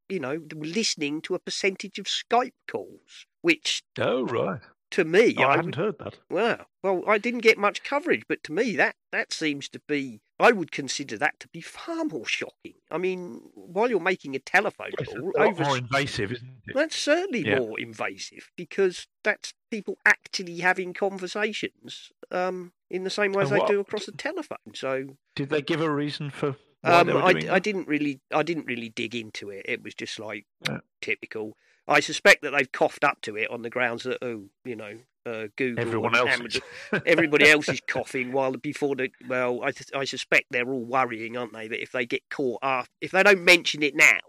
you 0.10 0.20
know, 0.20 0.42
listening 0.54 1.22
to 1.22 1.36
a 1.36 1.40
percentage 1.40 2.00
of 2.00 2.06
Skype 2.06 2.54
calls, 2.70 3.28
which 3.42 3.84
oh 3.98 4.26
right, 4.26 4.62
to 4.92 5.06
me, 5.06 5.36
oh, 5.38 5.44
I, 5.44 5.54
I 5.54 5.56
haven't 5.56 5.76
heard 5.76 5.98
that. 6.00 6.18
Well, 6.30 6.68
well, 6.84 7.04
I 7.08 7.18
didn't 7.18 7.40
get 7.40 7.58
much 7.58 7.84
coverage, 7.84 8.24
but 8.28 8.44
to 8.44 8.52
me, 8.52 8.76
that 8.76 8.96
that 9.12 9.34
seems 9.34 9.68
to 9.70 9.80
be. 9.88 10.22
I 10.40 10.52
would 10.52 10.72
consider 10.72 11.18
that 11.18 11.40
to 11.42 11.48
be 11.50 11.62
far 11.62 12.04
more 12.04 12.26
shocking. 12.26 12.74
I 12.90 12.98
mean, 12.98 13.42
while 13.54 13.90
you're 13.90 14.00
making 14.00 14.36
a 14.36 14.40
telephone 14.40 14.90
it's 14.98 15.14
call, 15.14 15.32
a 15.38 15.44
over, 15.44 15.64
more 15.64 15.78
invasive, 15.78 16.32
isn't 16.32 16.50
it? 16.68 16.74
That's 16.74 16.96
certainly 16.96 17.48
yeah. 17.48 17.60
more 17.60 17.80
invasive 17.80 18.50
because 18.56 19.08
that's 19.24 19.54
people 19.70 19.98
actually 20.04 20.58
having 20.58 20.94
conversations 20.94 22.12
um, 22.32 22.74
in 22.90 23.04
the 23.04 23.10
same 23.10 23.34
way 23.34 23.44
as 23.44 23.52
what, 23.52 23.68
they 23.68 23.74
do 23.74 23.80
across 23.80 24.08
the 24.08 24.14
telephone. 24.14 24.74
So, 24.74 25.16
did 25.36 25.50
they 25.50 25.62
give 25.62 25.82
a 25.82 25.92
reason 25.92 26.32
for? 26.32 26.56
Um, 26.84 27.10
I, 27.12 27.36
I 27.52 27.60
didn't 27.60 27.88
really, 27.88 28.22
I 28.34 28.42
didn't 28.42 28.66
really 28.66 28.90
dig 28.90 29.14
into 29.14 29.52
it. 29.52 29.66
It 29.70 29.84
was 29.84 29.94
just 29.94 30.20
like 30.20 30.46
yeah. 30.68 30.80
typical. 31.02 31.56
I 31.92 32.00
suspect 32.00 32.42
that 32.44 32.52
they've 32.52 32.72
coughed 32.72 33.04
up 33.04 33.22
to 33.22 33.36
it 33.36 33.50
on 33.52 33.62
the 33.62 33.70
grounds 33.70 34.04
that 34.04 34.18
oh, 34.22 34.46
you 34.64 34.76
know, 34.76 34.98
uh, 35.26 35.48
Google, 35.56 35.82
everyone 35.82 36.16
else, 36.16 36.30
Amazon, 36.30 36.62
everybody 37.06 37.50
else 37.50 37.70
is 37.70 37.82
coughing. 37.88 38.32
While 38.32 38.54
before 38.54 38.96
the 38.96 39.10
well, 39.28 39.62
I 39.64 39.72
I 39.94 40.06
suspect 40.06 40.48
they're 40.52 40.70
all 40.70 40.86
worrying, 40.86 41.38
aren't 41.38 41.54
they? 41.54 41.68
That 41.68 41.82
if 41.82 41.92
they 41.92 42.06
get 42.06 42.30
caught 42.30 42.60
up, 42.64 42.88
if 43.02 43.12
they 43.12 43.24
don't 43.24 43.44
mention 43.44 43.84
it 43.84 43.96
now, 43.96 44.20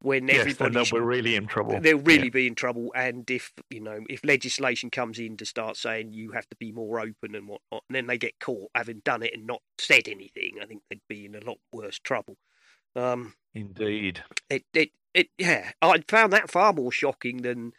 when 0.00 0.28
yes, 0.28 0.40
everybody 0.40 0.90
we're 0.92 1.00
really 1.00 1.36
in 1.36 1.46
trouble. 1.46 1.80
They'll 1.80 1.98
really 1.98 2.24
yeah. 2.24 2.30
be 2.30 2.46
in 2.46 2.54
trouble. 2.54 2.92
And 2.94 3.28
if 3.30 3.52
you 3.70 3.80
know, 3.80 4.00
if 4.08 4.24
legislation 4.24 4.90
comes 4.90 5.18
in 5.18 5.36
to 5.38 5.46
start 5.46 5.76
saying 5.76 6.12
you 6.12 6.32
have 6.32 6.48
to 6.48 6.56
be 6.56 6.72
more 6.72 7.00
open 7.00 7.34
and 7.34 7.48
whatnot, 7.48 7.84
and 7.88 7.96
then 7.96 8.06
they 8.06 8.18
get 8.18 8.38
caught 8.40 8.70
having 8.74 9.00
done 9.04 9.22
it 9.22 9.32
and 9.34 9.46
not 9.46 9.62
said 9.78 10.08
anything, 10.08 10.56
I 10.60 10.66
think 10.66 10.82
they'd 10.90 11.00
be 11.08 11.26
in 11.26 11.34
a 11.34 11.44
lot 11.44 11.58
worse 11.72 11.98
trouble. 11.98 12.36
Um, 12.94 13.34
Indeed. 13.54 14.22
It, 14.50 14.64
it, 14.74 14.90
it, 15.16 15.28
yeah. 15.38 15.70
I 15.82 16.02
found 16.08 16.32
that 16.32 16.50
far 16.50 16.72
more 16.72 16.92
shocking 16.92 17.42
than 17.42 17.72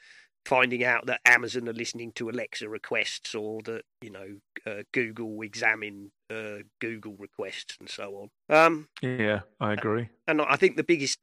finding 0.45 0.83
out 0.83 1.05
that 1.05 1.19
Amazon 1.25 1.67
are 1.67 1.73
listening 1.73 2.13
to 2.13 2.29
Alexa 2.29 2.67
requests 2.69 3.35
or 3.35 3.61
that 3.63 3.83
you 4.01 4.09
know 4.09 4.27
uh, 4.65 4.83
Google 4.93 5.41
examine 5.41 6.11
uh, 6.29 6.63
Google 6.79 7.15
requests 7.19 7.77
and 7.79 7.89
so 7.89 8.29
on. 8.49 8.55
Um, 8.55 8.87
yeah, 9.01 9.41
I 9.59 9.73
agree. 9.73 10.09
And 10.27 10.41
I 10.41 10.55
think 10.55 10.77
the 10.77 10.83
biggest 10.83 11.19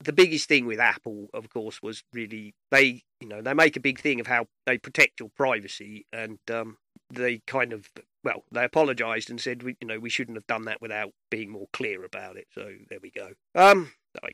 the 0.00 0.12
biggest 0.12 0.48
thing 0.48 0.66
with 0.66 0.78
Apple, 0.78 1.28
of 1.34 1.48
course, 1.50 1.82
was 1.82 2.02
really 2.12 2.54
they 2.70 3.02
you 3.20 3.28
know 3.28 3.40
they 3.40 3.54
make 3.54 3.76
a 3.76 3.80
big 3.80 4.00
thing 4.00 4.20
of 4.20 4.26
how 4.26 4.46
they 4.66 4.76
protect 4.76 5.20
your 5.20 5.30
privacy 5.30 6.06
and 6.12 6.38
um, 6.52 6.76
they 7.10 7.38
kind 7.46 7.72
of 7.72 7.88
well 8.24 8.44
they 8.52 8.64
apologized 8.64 9.30
and 9.30 9.40
said 9.40 9.62
we 9.62 9.76
you 9.80 9.86
know 9.86 9.98
we 9.98 10.10
shouldn't 10.10 10.36
have 10.36 10.46
done 10.46 10.64
that 10.64 10.80
without 10.80 11.12
being 11.30 11.50
more 11.50 11.68
clear 11.72 12.04
about 12.04 12.36
it 12.36 12.46
so 12.52 12.70
there 12.90 12.98
we 13.02 13.10
go 13.10 13.30
um 13.54 13.92
I, 14.22 14.30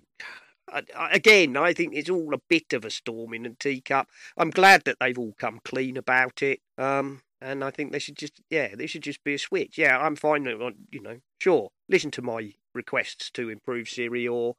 I, 0.73 0.83
again 1.13 1.57
i 1.57 1.73
think 1.73 1.95
it's 1.95 2.11
all 2.11 2.35
a 2.35 2.41
bit 2.49 2.73
of 2.73 2.85
a 2.85 2.91
storm 2.91 3.35
in 3.35 3.47
a 3.47 3.51
teacup 3.51 4.09
i'm 4.37 4.51
glad 4.51 4.85
that 4.85 4.97
they've 5.01 5.19
all 5.19 5.35
come 5.39 5.61
clean 5.65 5.97
about 5.97 6.43
it 6.43 6.61
um 6.79 7.23
and 7.41 7.63
i 7.63 7.71
think 7.71 7.93
they 7.93 7.99
should 7.99 8.17
just 8.17 8.41
yeah 8.51 8.75
they 8.75 8.87
should 8.87 9.03
just 9.03 9.23
be 9.25 9.35
a 9.35 9.39
switch 9.39 9.79
yeah 9.79 9.99
i'm 9.99 10.17
fine 10.17 10.45
you 10.91 11.01
know 11.01 11.19
sure 11.39 11.71
listen 11.89 12.11
to 12.11 12.23
my 12.23 12.53
requests 12.75 13.31
to 13.31 13.51
improve 13.51 13.89
siri 13.89 14.27
or 14.27 14.57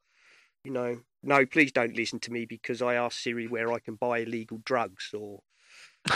you 0.64 0.72
know 0.72 1.00
no 1.24 1.46
please 1.46 1.72
don't 1.72 1.96
listen 1.96 2.20
to 2.20 2.32
me 2.32 2.46
because 2.46 2.82
i 2.82 2.94
asked 2.94 3.22
siri 3.22 3.48
where 3.48 3.72
i 3.72 3.80
can 3.80 3.96
buy 3.96 4.20
illegal 4.20 4.62
drugs 4.64 5.14
or 5.14 5.40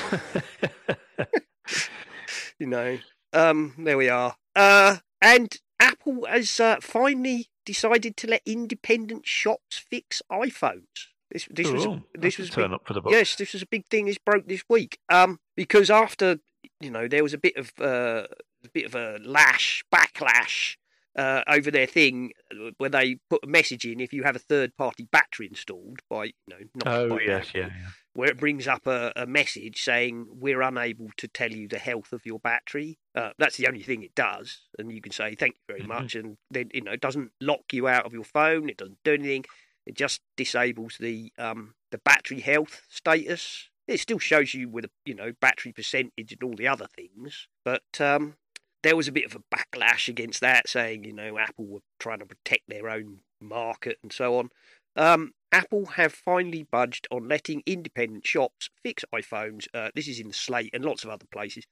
you 2.59 2.67
know, 2.67 2.97
um, 3.33 3.73
there 3.77 3.97
we 3.97 4.09
are. 4.09 4.35
Uh, 4.55 4.97
and 5.21 5.57
Apple 5.79 6.25
has 6.27 6.59
uh, 6.59 6.77
finally 6.81 7.47
decided 7.69 8.17
to 8.17 8.27
let 8.27 8.41
independent 8.47 9.27
shops 9.27 9.77
fix 9.77 10.23
iPhones. 10.31 11.09
This 11.31 11.47
this 11.51 11.69
was 11.69 11.85
a, 11.85 12.01
this 12.17 12.39
was 12.39 12.49
turn 12.49 12.71
big, 12.71 12.73
up 12.73 12.87
for 12.87 12.93
the 12.93 13.01
book. 13.01 13.11
yes, 13.11 13.35
this 13.35 13.53
was 13.53 13.61
a 13.61 13.67
big 13.67 13.85
thing. 13.85 14.07
This 14.07 14.17
broke 14.17 14.47
this 14.47 14.63
week. 14.67 14.97
Um, 15.09 15.39
because 15.55 15.91
after 15.91 16.39
you 16.81 16.89
know 16.89 17.07
there 17.07 17.21
was 17.21 17.35
a 17.35 17.37
bit 17.37 17.55
of 17.57 17.71
uh, 17.79 18.25
a 18.65 18.69
bit 18.73 18.85
of 18.85 18.95
a 18.95 19.19
lash 19.23 19.83
backlash 19.93 20.77
uh, 21.15 21.43
over 21.47 21.69
their 21.69 21.85
thing 21.85 22.31
where 22.79 22.89
they 22.89 23.17
put 23.29 23.43
a 23.43 23.47
message 23.47 23.85
in 23.85 23.99
if 23.99 24.13
you 24.13 24.23
have 24.23 24.35
a 24.35 24.39
third 24.39 24.75
party 24.75 25.07
battery 25.11 25.47
installed 25.47 25.99
by 26.09 26.25
you 26.25 26.33
know 26.49 26.57
not 26.83 26.87
oh 26.87 27.19
yes 27.19 27.51
yeah, 27.53 27.67
yeah, 27.67 27.89
where 28.13 28.29
it 28.29 28.39
brings 28.39 28.67
up 28.67 28.87
a, 28.87 29.13
a, 29.15 29.25
message 29.25 29.83
saying 29.83 30.25
we're 30.29 30.61
unable 30.61 31.09
to 31.17 31.27
tell 31.27 31.51
you 31.51 31.67
the 31.67 31.77
health 31.77 32.11
of 32.11 32.25
your 32.25 32.39
battery 32.39 32.97
uh, 33.15 33.29
that's 33.37 33.57
the 33.57 33.67
only 33.67 33.81
thing 33.81 34.03
it 34.03 34.15
does 34.15 34.61
and 34.77 34.91
you 34.91 35.01
can 35.01 35.11
say 35.11 35.35
thank 35.35 35.53
you 35.53 35.61
very 35.67 35.79
mm-hmm. 35.81 35.89
much 35.89 36.15
and 36.15 36.37
then 36.51 36.69
you 36.73 36.81
know 36.81 36.91
it 36.91 37.01
doesn't 37.01 37.31
lock 37.41 37.71
you 37.71 37.87
out 37.87 38.05
of 38.05 38.13
your 38.13 38.23
phone 38.23 38.69
it 38.69 38.77
doesn't 38.77 38.97
do 39.03 39.13
anything 39.13 39.45
it 39.85 39.95
just 39.95 40.21
disables 40.35 40.97
the 40.99 41.31
um, 41.37 41.73
the 41.91 41.99
battery 41.99 42.41
health 42.41 42.81
status 42.89 43.69
it 43.87 43.99
still 43.99 44.19
shows 44.19 44.53
you 44.53 44.69
with 44.69 44.85
a 44.85 44.89
you 45.05 45.15
know 45.15 45.31
battery 45.39 45.71
percentage 45.71 46.31
and 46.31 46.43
all 46.43 46.55
the 46.55 46.67
other 46.67 46.87
things 46.95 47.47
but 47.63 47.83
um, 47.99 48.35
there 48.83 48.95
was 48.95 49.07
a 49.07 49.11
bit 49.11 49.25
of 49.25 49.35
a 49.35 49.55
backlash 49.55 50.07
against 50.07 50.41
that, 50.41 50.69
saying, 50.69 51.03
you 51.03 51.13
know, 51.13 51.37
Apple 51.37 51.65
were 51.65 51.79
trying 51.99 52.19
to 52.19 52.25
protect 52.25 52.63
their 52.67 52.89
own 52.89 53.19
market 53.41 53.97
and 54.01 54.11
so 54.11 54.37
on. 54.37 54.49
Um, 54.99 55.31
Apple 55.51 55.85
have 55.85 56.13
finally 56.13 56.63
budged 56.63 57.07
on 57.09 57.27
letting 57.27 57.63
independent 57.65 58.27
shops 58.27 58.69
fix 58.83 59.03
iPhones. 59.15 59.65
Uh, 59.73 59.89
this 59.95 60.07
is 60.07 60.19
in 60.19 60.27
the 60.27 60.33
Slate 60.33 60.69
and 60.73 60.85
lots 60.85 61.03
of 61.03 61.09
other 61.09 61.25
places. 61.31 61.65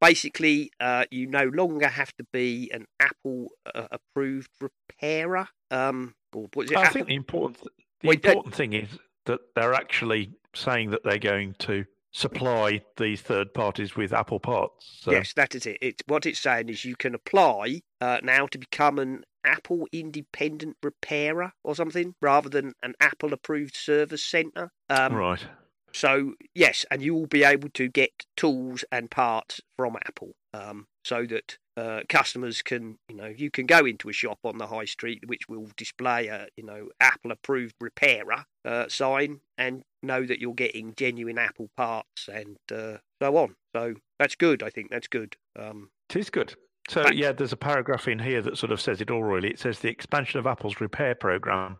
Basically, 0.00 0.70
uh, 0.78 1.06
you 1.10 1.26
no 1.26 1.44
longer 1.44 1.88
have 1.88 2.14
to 2.18 2.26
be 2.32 2.70
an 2.72 2.84
Apple 3.00 3.48
uh, 3.74 3.88
approved 3.90 4.50
repairer. 4.60 5.48
Um, 5.70 6.14
or 6.34 6.46
what 6.52 6.66
is 6.66 6.72
it? 6.72 6.76
I 6.76 6.82
Apple? 6.82 6.92
think 6.92 7.06
the 7.08 7.14
important 7.14 7.68
the 8.02 8.10
important 8.10 8.54
thing 8.54 8.74
is 8.74 8.88
that 9.24 9.40
they're 9.56 9.74
actually 9.74 10.32
saying 10.54 10.90
that 10.90 11.02
they're 11.04 11.18
going 11.18 11.54
to 11.60 11.86
supply 12.12 12.82
these 12.98 13.22
third 13.22 13.54
parties 13.54 13.96
with 13.96 14.12
Apple 14.12 14.38
parts. 14.38 14.98
So. 15.00 15.10
Yes, 15.10 15.32
that 15.34 15.54
is 15.54 15.66
it. 15.66 15.78
It's 15.80 16.02
what 16.06 16.26
it's 16.26 16.38
saying 16.38 16.68
is 16.68 16.84
you 16.84 16.96
can 16.96 17.14
apply 17.14 17.80
uh, 18.00 18.18
now 18.22 18.46
to 18.48 18.58
become 18.58 18.98
an 18.98 19.24
Apple 19.44 19.86
independent 19.92 20.76
repairer 20.82 21.52
or 21.62 21.74
something, 21.74 22.14
rather 22.20 22.48
than 22.48 22.72
an 22.82 22.94
Apple 23.00 23.32
approved 23.32 23.76
service 23.76 24.24
center. 24.24 24.70
Um, 24.88 25.14
right. 25.14 25.44
So 25.92 26.34
yes, 26.54 26.84
and 26.90 27.02
you 27.02 27.14
will 27.14 27.26
be 27.26 27.44
able 27.44 27.68
to 27.74 27.88
get 27.88 28.26
tools 28.36 28.84
and 28.90 29.10
parts 29.10 29.60
from 29.76 29.96
Apple, 30.04 30.32
um, 30.52 30.88
so 31.04 31.24
that 31.26 31.58
uh, 31.76 32.00
customers 32.08 32.62
can, 32.62 32.98
you 33.08 33.14
know, 33.14 33.26
you 33.26 33.50
can 33.50 33.66
go 33.66 33.84
into 33.84 34.08
a 34.08 34.12
shop 34.12 34.38
on 34.44 34.58
the 34.58 34.66
high 34.66 34.84
street 34.84 35.22
which 35.26 35.48
will 35.48 35.68
display 35.76 36.26
a, 36.26 36.48
you 36.56 36.64
know, 36.64 36.88
Apple 37.00 37.30
approved 37.30 37.74
repairer 37.80 38.44
uh, 38.64 38.88
sign 38.88 39.40
and 39.56 39.82
know 40.02 40.24
that 40.26 40.40
you're 40.40 40.54
getting 40.54 40.94
genuine 40.96 41.38
Apple 41.38 41.70
parts 41.76 42.28
and 42.28 42.56
uh, 42.72 42.98
so 43.22 43.36
on. 43.36 43.54
So 43.74 43.94
that's 44.18 44.34
good. 44.34 44.62
I 44.62 44.70
think 44.70 44.90
that's 44.90 45.08
good. 45.08 45.36
Um, 45.58 45.90
it 46.10 46.16
is 46.16 46.30
good. 46.30 46.54
So 46.88 47.08
yeah, 47.10 47.32
there's 47.32 47.52
a 47.52 47.56
paragraph 47.56 48.08
in 48.08 48.18
here 48.18 48.42
that 48.42 48.58
sort 48.58 48.72
of 48.72 48.80
says 48.80 49.00
it 49.00 49.10
all. 49.10 49.22
Really, 49.22 49.50
it 49.50 49.58
says 49.58 49.78
the 49.78 49.88
expansion 49.88 50.38
of 50.38 50.46
Apple's 50.46 50.80
repair 50.80 51.14
program 51.14 51.78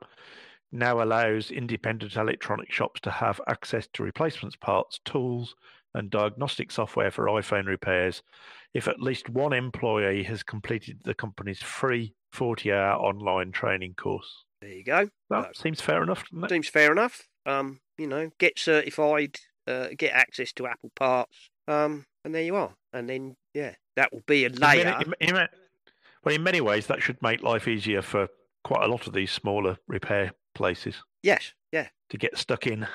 now 0.73 1.03
allows 1.03 1.51
independent 1.51 2.17
electronic 2.17 2.73
shops 2.73 3.01
to 3.03 3.11
have 3.11 3.41
access 3.49 3.87
to 3.93 4.03
replacements 4.03 4.57
parts, 4.57 5.01
tools, 5.05 5.55
and 5.95 6.11
diagnostic 6.11 6.73
software 6.73 7.11
for 7.11 7.27
iPhone 7.27 7.67
repairs 7.67 8.23
if 8.75 8.89
at 8.89 9.01
least 9.01 9.31
one 9.31 9.53
employee 9.53 10.25
has 10.25 10.43
completed 10.43 10.99
the 11.05 11.15
company's 11.15 11.61
free 11.61 12.13
40 12.33 12.73
hour 12.73 12.97
online 12.97 13.53
training 13.53 13.95
course. 13.95 14.45
There 14.61 14.73
you 14.73 14.85
go. 14.85 15.09
That 15.31 15.57
seems 15.57 15.81
fair 15.81 16.03
enough, 16.03 16.25
Seems 16.49 16.69
fair 16.69 16.91
enough. 16.91 17.29
Um, 17.47 17.81
you 17.97 18.09
know, 18.09 18.31
get 18.39 18.59
certified, 18.59 19.37
uh, 19.69 19.89
get 19.97 20.13
access 20.13 20.53
to 20.55 20.67
Apple 20.67 20.91
parts, 20.97 21.51
um, 21.69 22.07
and 22.25 22.35
there 22.35 22.43
you 22.43 22.57
are. 22.57 22.75
And 22.93 23.09
then, 23.09 23.37
yeah, 23.53 23.75
that 23.97 24.13
will 24.13 24.23
be 24.27 24.45
a 24.45 24.49
layer. 24.49 24.97
In 25.01 25.15
in, 25.21 25.37
in, 25.37 25.49
well, 26.25 26.35
in 26.35 26.43
many 26.43 26.61
ways, 26.61 26.87
that 26.87 27.03
should 27.03 27.21
make 27.23 27.43
life 27.43 27.69
easier 27.69 28.03
for 28.03 28.29
quite 28.63 28.83
a 28.83 28.89
lot 28.89 29.07
of 29.07 29.13
these 29.13 29.31
smaller 29.31 29.79
repair 29.87 30.33
places. 30.55 31.03
Yes, 31.23 31.53
yeah. 31.73 31.89
To 32.11 32.19
get 32.19 32.39
stuck 32.39 32.67
in. 32.67 32.87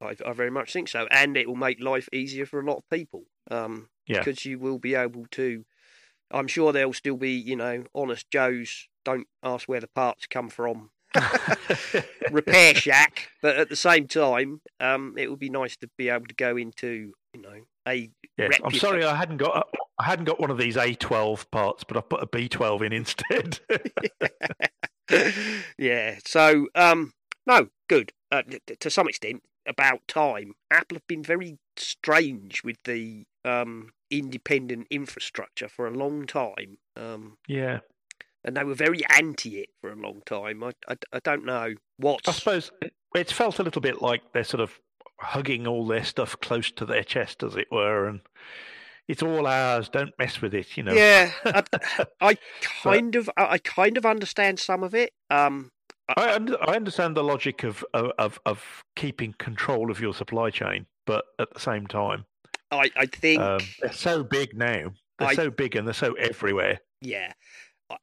I, 0.00 0.16
I 0.24 0.32
very 0.32 0.50
much 0.50 0.72
think 0.72 0.88
so, 0.88 1.06
and 1.10 1.36
it 1.36 1.48
will 1.48 1.56
make 1.56 1.80
life 1.80 2.08
easier 2.12 2.46
for 2.46 2.60
a 2.60 2.64
lot 2.64 2.78
of 2.78 2.88
people. 2.90 3.24
Um, 3.50 3.88
yeah. 4.06 4.18
Because 4.18 4.44
you 4.44 4.58
will 4.58 4.78
be 4.78 4.94
able 4.94 5.26
to. 5.32 5.64
I'm 6.30 6.46
sure 6.46 6.72
there'll 6.72 6.92
still 6.92 7.16
be, 7.16 7.32
you 7.32 7.56
know, 7.56 7.84
honest 7.94 8.30
Joes. 8.30 8.88
Don't 9.04 9.26
ask 9.42 9.68
where 9.68 9.80
the 9.80 9.88
parts 9.88 10.26
come 10.26 10.48
from. 10.48 10.90
repair 12.30 12.72
shack, 12.74 13.30
but 13.42 13.56
at 13.56 13.68
the 13.68 13.74
same 13.74 14.06
time, 14.06 14.60
um, 14.78 15.14
it 15.18 15.28
would 15.28 15.40
be 15.40 15.50
nice 15.50 15.76
to 15.76 15.90
be 15.98 16.08
able 16.08 16.26
to 16.26 16.34
go 16.34 16.56
into, 16.56 17.12
you 17.34 17.42
know, 17.42 17.62
a. 17.86 18.10
Yes, 18.36 18.58
I'm 18.64 18.72
sorry, 18.72 19.04
I 19.04 19.14
hadn't 19.14 19.36
got 19.36 19.68
I 20.00 20.04
hadn't 20.04 20.24
got 20.24 20.40
one 20.40 20.50
of 20.50 20.56
these 20.56 20.76
A12 20.76 21.50
parts, 21.50 21.84
but 21.84 21.98
I 21.98 22.00
put 22.00 22.22
a 22.22 22.26
B12 22.26 22.86
in 22.86 22.92
instead. 22.94 23.60
yeah. 25.78 26.18
So, 26.24 26.68
um, 26.74 27.12
no, 27.46 27.68
good. 27.86 28.12
Uh, 28.32 28.42
to 28.78 28.88
some 28.88 29.08
extent, 29.08 29.42
about 29.66 30.08
time. 30.08 30.54
Apple 30.70 30.96
have 30.96 31.06
been 31.06 31.22
very 31.22 31.58
strange 31.76 32.62
with 32.64 32.76
the 32.84 33.24
um, 33.44 33.92
independent 34.10 34.86
infrastructure 34.90 35.68
for 35.68 35.86
a 35.86 35.90
long 35.90 36.26
time. 36.26 36.78
Um, 36.96 37.36
yeah. 37.46 37.80
And 38.42 38.56
they 38.56 38.64
were 38.64 38.74
very 38.74 39.02
anti 39.10 39.58
it 39.58 39.68
for 39.82 39.92
a 39.92 39.96
long 39.96 40.22
time. 40.24 40.64
I, 40.64 40.72
I, 40.88 40.96
I 41.12 41.18
don't 41.22 41.44
know 41.44 41.74
what. 41.98 42.26
I 42.26 42.32
suppose 42.32 42.70
it's 43.14 43.32
felt 43.32 43.58
a 43.58 43.62
little 43.62 43.82
bit 43.82 44.00
like 44.00 44.22
they're 44.32 44.44
sort 44.44 44.62
of 44.62 44.80
hugging 45.20 45.66
all 45.66 45.86
their 45.86 46.04
stuff 46.04 46.38
close 46.40 46.70
to 46.72 46.84
their 46.86 47.04
chest, 47.04 47.42
as 47.42 47.56
it 47.56 47.68
were, 47.70 48.06
and 48.06 48.20
it's 49.08 49.22
all 49.22 49.46
ours. 49.46 49.88
Don't 49.88 50.16
mess 50.18 50.40
with 50.40 50.54
it, 50.54 50.76
you 50.76 50.82
know. 50.82 50.92
Yeah, 50.92 51.30
I, 51.44 51.62
I 52.20 52.36
kind 52.82 53.16
of, 53.16 53.30
I 53.36 53.58
kind 53.58 53.96
of 53.96 54.06
understand 54.06 54.58
some 54.58 54.82
of 54.82 54.94
it. 54.94 55.12
Um, 55.30 55.72
I, 56.16 56.40
I 56.62 56.76
understand 56.76 57.16
the 57.16 57.24
logic 57.24 57.62
of, 57.64 57.84
of 57.94 58.40
of 58.44 58.84
keeping 58.96 59.34
control 59.38 59.90
of 59.90 60.00
your 60.00 60.14
supply 60.14 60.50
chain, 60.50 60.86
but 61.06 61.24
at 61.38 61.52
the 61.54 61.60
same 61.60 61.86
time, 61.86 62.24
I 62.70 62.90
I 62.96 63.06
think 63.06 63.40
um, 63.40 63.60
they're 63.80 63.92
so 63.92 64.22
big 64.22 64.56
now. 64.56 64.92
They're 65.18 65.28
I, 65.28 65.34
so 65.34 65.50
big 65.50 65.76
and 65.76 65.86
they're 65.86 65.94
so 65.94 66.14
everywhere. 66.14 66.80
Yeah, 67.00 67.32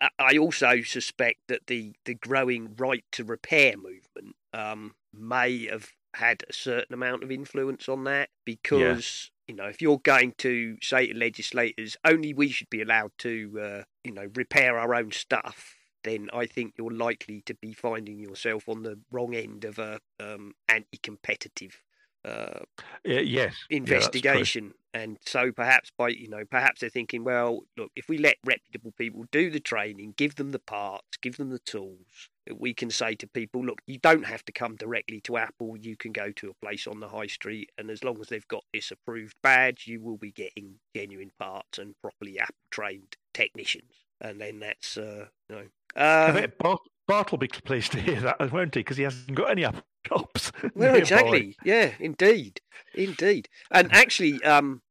I, 0.01 0.09
I 0.19 0.37
also 0.37 0.81
suspect 0.81 1.39
that 1.47 1.67
the 1.67 1.93
the 2.05 2.15
growing 2.15 2.75
right 2.77 3.03
to 3.13 3.23
repair 3.23 3.75
movement 3.75 4.35
um, 4.53 4.95
may 5.13 5.67
have 5.67 5.91
had 6.13 6.43
a 6.49 6.53
certain 6.53 6.93
amount 6.93 7.23
of 7.23 7.31
influence 7.31 7.87
on 7.87 8.03
that 8.05 8.29
because 8.45 9.31
you 9.47 9.55
know 9.55 9.65
if 9.65 9.81
you're 9.81 9.99
going 9.99 10.33
to 10.37 10.77
say 10.81 11.07
to 11.07 11.17
legislators 11.17 11.95
only 12.03 12.33
we 12.33 12.49
should 12.49 12.69
be 12.69 12.81
allowed 12.81 13.11
to 13.17 13.59
uh, 13.61 13.83
you 14.03 14.11
know 14.11 14.27
repair 14.35 14.79
our 14.79 14.95
own 14.95 15.11
stuff 15.11 15.75
then 16.03 16.29
I 16.33 16.45
think 16.45 16.75
you're 16.77 16.91
likely 16.91 17.41
to 17.47 17.53
be 17.55 17.73
finding 17.73 18.19
yourself 18.19 18.69
on 18.69 18.83
the 18.83 18.99
wrong 19.11 19.35
end 19.35 19.65
of 19.65 19.77
a 19.77 19.99
um, 20.19 20.53
anti-competitive 20.69 21.81
uh, 22.27 22.59
yes. 23.03 23.55
Investigation. 23.69 24.73
Yeah, 24.93 25.01
and 25.01 25.17
so 25.25 25.51
perhaps 25.51 25.91
by 25.97 26.09
you 26.09 26.27
know 26.27 26.43
perhaps 26.49 26.81
they're 26.81 26.89
thinking, 26.89 27.23
well, 27.23 27.61
look, 27.77 27.91
if 27.95 28.09
we 28.09 28.17
let 28.17 28.35
reputable 28.45 28.91
people 28.97 29.25
do 29.31 29.49
the 29.49 29.59
training, 29.59 30.13
give 30.17 30.35
them 30.35 30.51
the 30.51 30.59
parts, 30.59 31.17
give 31.21 31.37
them 31.37 31.49
the 31.49 31.59
tools, 31.59 32.29
we 32.55 32.73
can 32.73 32.89
say 32.89 33.15
to 33.15 33.27
people, 33.27 33.65
look, 33.65 33.79
you 33.85 33.97
don't 33.99 34.25
have 34.25 34.43
to 34.45 34.51
come 34.51 34.75
directly 34.75 35.21
to 35.21 35.37
Apple. 35.37 35.77
You 35.77 35.97
can 35.97 36.11
go 36.11 36.31
to 36.31 36.49
a 36.49 36.65
place 36.65 36.87
on 36.87 36.99
the 36.99 37.09
high 37.09 37.27
street, 37.27 37.71
and 37.77 37.89
as 37.89 38.03
long 38.03 38.19
as 38.21 38.27
they've 38.27 38.47
got 38.47 38.63
this 38.73 38.91
approved 38.91 39.35
badge, 39.43 39.85
you 39.87 40.01
will 40.01 40.17
be 40.17 40.31
getting 40.31 40.75
genuine 40.95 41.31
parts 41.39 41.77
and 41.77 41.95
properly 42.01 42.39
Apple 42.39 42.55
trained 42.71 43.15
technicians. 43.33 43.91
And 44.21 44.41
then 44.41 44.59
that's 44.59 44.97
uh, 44.97 45.25
you 45.49 45.55
know. 45.55 45.65
Um, 45.95 46.51
Bart, 46.59 46.81
Bart 47.07 47.31
will 47.31 47.37
be 47.37 47.47
pleased 47.47 47.91
to 47.93 48.01
hear 48.01 48.19
that, 48.21 48.51
won't 48.51 48.75
he? 48.75 48.81
Because 48.81 48.97
he 48.97 49.03
hasn't 49.03 49.35
got 49.35 49.51
any 49.51 49.65
Apple 49.65 49.83
shops. 50.07 50.51
Well, 50.75 50.95
exactly. 50.95 51.55
Yeah, 51.63 51.91
indeed, 51.99 52.61
indeed. 52.93 53.49
And 53.71 53.91
actually, 53.93 54.43
um, 54.43 54.81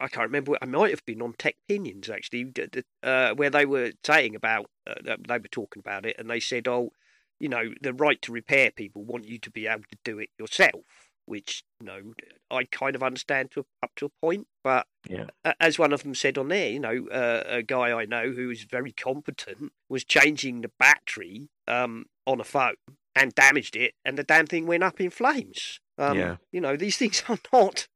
I 0.00 0.08
can't 0.08 0.26
remember. 0.26 0.56
I 0.60 0.66
might 0.66 0.90
have 0.90 1.04
been 1.06 1.22
on 1.22 1.34
Tech 1.34 1.56
Pinions 1.68 2.08
actually, 2.08 2.52
uh, 3.02 3.34
where 3.34 3.50
they 3.50 3.64
were 3.64 3.92
saying 4.04 4.34
about 4.34 4.70
uh, 4.86 5.16
they 5.26 5.38
were 5.38 5.48
talking 5.50 5.80
about 5.80 6.06
it, 6.06 6.16
and 6.18 6.28
they 6.28 6.40
said, 6.40 6.68
"Oh, 6.68 6.90
you 7.38 7.48
know, 7.48 7.72
the 7.80 7.92
right 7.92 8.20
to 8.22 8.32
repair 8.32 8.70
people 8.70 9.04
want 9.04 9.26
you 9.26 9.38
to 9.38 9.50
be 9.50 9.66
able 9.66 9.84
to 9.90 9.98
do 10.04 10.18
it 10.18 10.30
yourself." 10.38 10.84
Which, 11.24 11.64
you 11.80 11.86
know, 11.86 12.14
I 12.52 12.64
kind 12.64 12.94
of 12.94 13.02
understand 13.02 13.50
to 13.52 13.66
up 13.82 13.90
to 13.96 14.06
a 14.06 14.10
point, 14.24 14.46
but 14.62 14.86
yeah. 15.08 15.26
as 15.58 15.76
one 15.76 15.92
of 15.92 16.04
them 16.04 16.14
said 16.14 16.38
on 16.38 16.46
there, 16.46 16.70
you 16.70 16.78
know, 16.78 17.08
uh, 17.08 17.42
a 17.48 17.62
guy 17.62 17.90
I 17.90 18.04
know 18.04 18.30
who 18.30 18.48
is 18.50 18.62
very 18.62 18.92
competent 18.92 19.72
was 19.88 20.04
changing 20.04 20.60
the 20.60 20.70
battery 20.78 21.48
um, 21.66 22.04
on 22.26 22.40
a 22.40 22.44
phone 22.44 22.76
and 23.16 23.34
damaged 23.34 23.74
it, 23.74 23.94
and 24.04 24.16
the 24.16 24.22
damn 24.22 24.46
thing 24.46 24.66
went 24.66 24.84
up 24.84 25.00
in 25.00 25.10
flames. 25.10 25.80
Um, 25.98 26.18
yeah. 26.18 26.36
You 26.52 26.60
know, 26.60 26.76
these 26.76 26.96
things 26.98 27.24
are 27.28 27.38
not, 27.52 27.88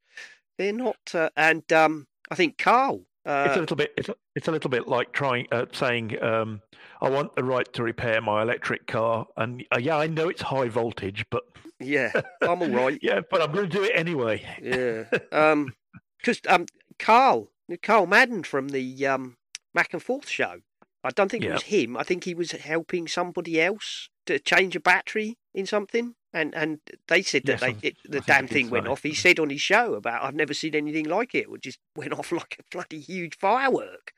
they're 0.60 0.72
not, 0.74 0.98
uh, 1.14 1.30
and 1.36 1.72
um, 1.72 2.06
I 2.30 2.34
think 2.34 2.58
Carl. 2.58 3.06
Uh, 3.24 3.44
it's 3.46 3.56
a 3.56 3.60
little 3.60 3.76
bit. 3.76 3.92
It's 3.96 4.08
a, 4.10 4.14
it's 4.36 4.46
a 4.48 4.50
little 4.50 4.68
bit 4.68 4.86
like 4.86 5.12
trying 5.12 5.46
uh, 5.50 5.64
saying, 5.72 6.22
um, 6.22 6.60
"I 7.00 7.08
want 7.08 7.34
the 7.34 7.44
right 7.44 7.70
to 7.72 7.82
repair 7.82 8.20
my 8.20 8.42
electric 8.42 8.86
car," 8.86 9.26
and 9.38 9.64
uh, 9.74 9.78
yeah, 9.80 9.96
I 9.96 10.06
know 10.06 10.28
it's 10.28 10.42
high 10.42 10.68
voltage, 10.68 11.24
but 11.30 11.44
yeah, 11.78 12.12
I'm 12.42 12.60
all 12.60 12.68
right. 12.68 12.98
yeah, 13.02 13.20
but 13.30 13.40
I'm 13.40 13.52
going 13.52 13.70
to 13.70 13.74
do 13.74 13.84
it 13.84 13.92
anyway. 13.94 14.42
yeah, 14.62 15.04
um, 15.32 15.72
because 16.18 16.40
um, 16.46 16.66
Carl, 16.98 17.50
Carl 17.82 18.06
Madden 18.06 18.42
from 18.42 18.68
the 18.68 19.06
um, 19.06 19.36
Mac 19.74 19.94
and 19.94 20.02
Forth 20.02 20.28
show. 20.28 20.60
I 21.02 21.08
don't 21.08 21.30
think 21.30 21.44
it 21.44 21.52
was 21.52 21.62
him. 21.62 21.96
I 21.96 22.02
think 22.02 22.24
he 22.24 22.34
was 22.34 22.52
helping 22.52 23.08
somebody 23.08 23.58
else 23.58 24.10
to 24.26 24.38
change 24.38 24.76
a 24.76 24.80
battery 24.80 25.38
in 25.54 25.64
something, 25.64 26.14
and 26.32 26.54
and 26.54 26.80
they 27.08 27.22
said 27.22 27.42
that 27.46 27.60
yes, 27.60 27.74
they, 27.80 27.88
it, 27.88 27.96
the 28.08 28.20
damn 28.20 28.46
thing 28.46 28.70
went 28.70 28.86
off. 28.86 29.02
He 29.02 29.14
said 29.14 29.40
on 29.40 29.50
his 29.50 29.60
show 29.60 29.94
about 29.94 30.22
I've 30.22 30.34
never 30.34 30.54
seen 30.54 30.74
anything 30.74 31.06
like 31.06 31.34
it. 31.34 31.46
It 31.50 31.62
just 31.62 31.78
went 31.96 32.12
off 32.18 32.32
like 32.32 32.56
a 32.58 32.62
bloody 32.70 33.00
huge 33.00 33.36
firework, 33.36 34.12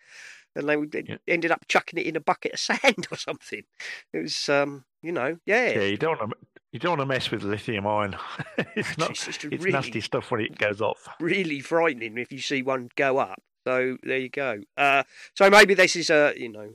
and 0.54 0.68
they 0.68 1.02
yeah. 1.02 1.16
ended 1.26 1.50
up 1.50 1.66
chucking 1.68 1.98
it 1.98 2.06
in 2.06 2.16
a 2.16 2.20
bucket 2.20 2.54
of 2.54 2.60
sand 2.60 3.06
or 3.10 3.16
something. 3.16 3.62
It 4.12 4.18
was, 4.18 4.48
um, 4.48 4.84
you 5.02 5.12
know, 5.12 5.38
yeah. 5.46 5.70
Yeah, 5.70 5.82
you 5.82 5.96
don't 5.96 6.18
want 6.18 6.32
to. 6.32 6.36
You 6.72 6.78
don't 6.78 6.92
want 6.92 7.00
to 7.02 7.06
mess 7.06 7.30
with 7.30 7.42
lithium 7.42 7.86
ion. 7.86 8.16
it's 8.76 8.96
not. 8.96 9.10
It's, 9.10 9.28
it's 9.28 9.44
really, 9.44 9.72
nasty 9.72 10.00
stuff 10.00 10.30
when 10.30 10.40
it 10.40 10.56
goes 10.56 10.80
off. 10.80 11.06
Really 11.20 11.60
frightening 11.60 12.16
if 12.16 12.32
you 12.32 12.38
see 12.38 12.62
one 12.62 12.88
go 12.96 13.18
up. 13.18 13.42
So 13.66 13.98
there 14.02 14.18
you 14.18 14.30
go. 14.30 14.62
Uh, 14.76 15.02
so 15.34 15.50
maybe 15.50 15.74
this 15.74 15.96
is 15.96 16.08
a 16.08 16.32
you 16.34 16.48
know 16.50 16.70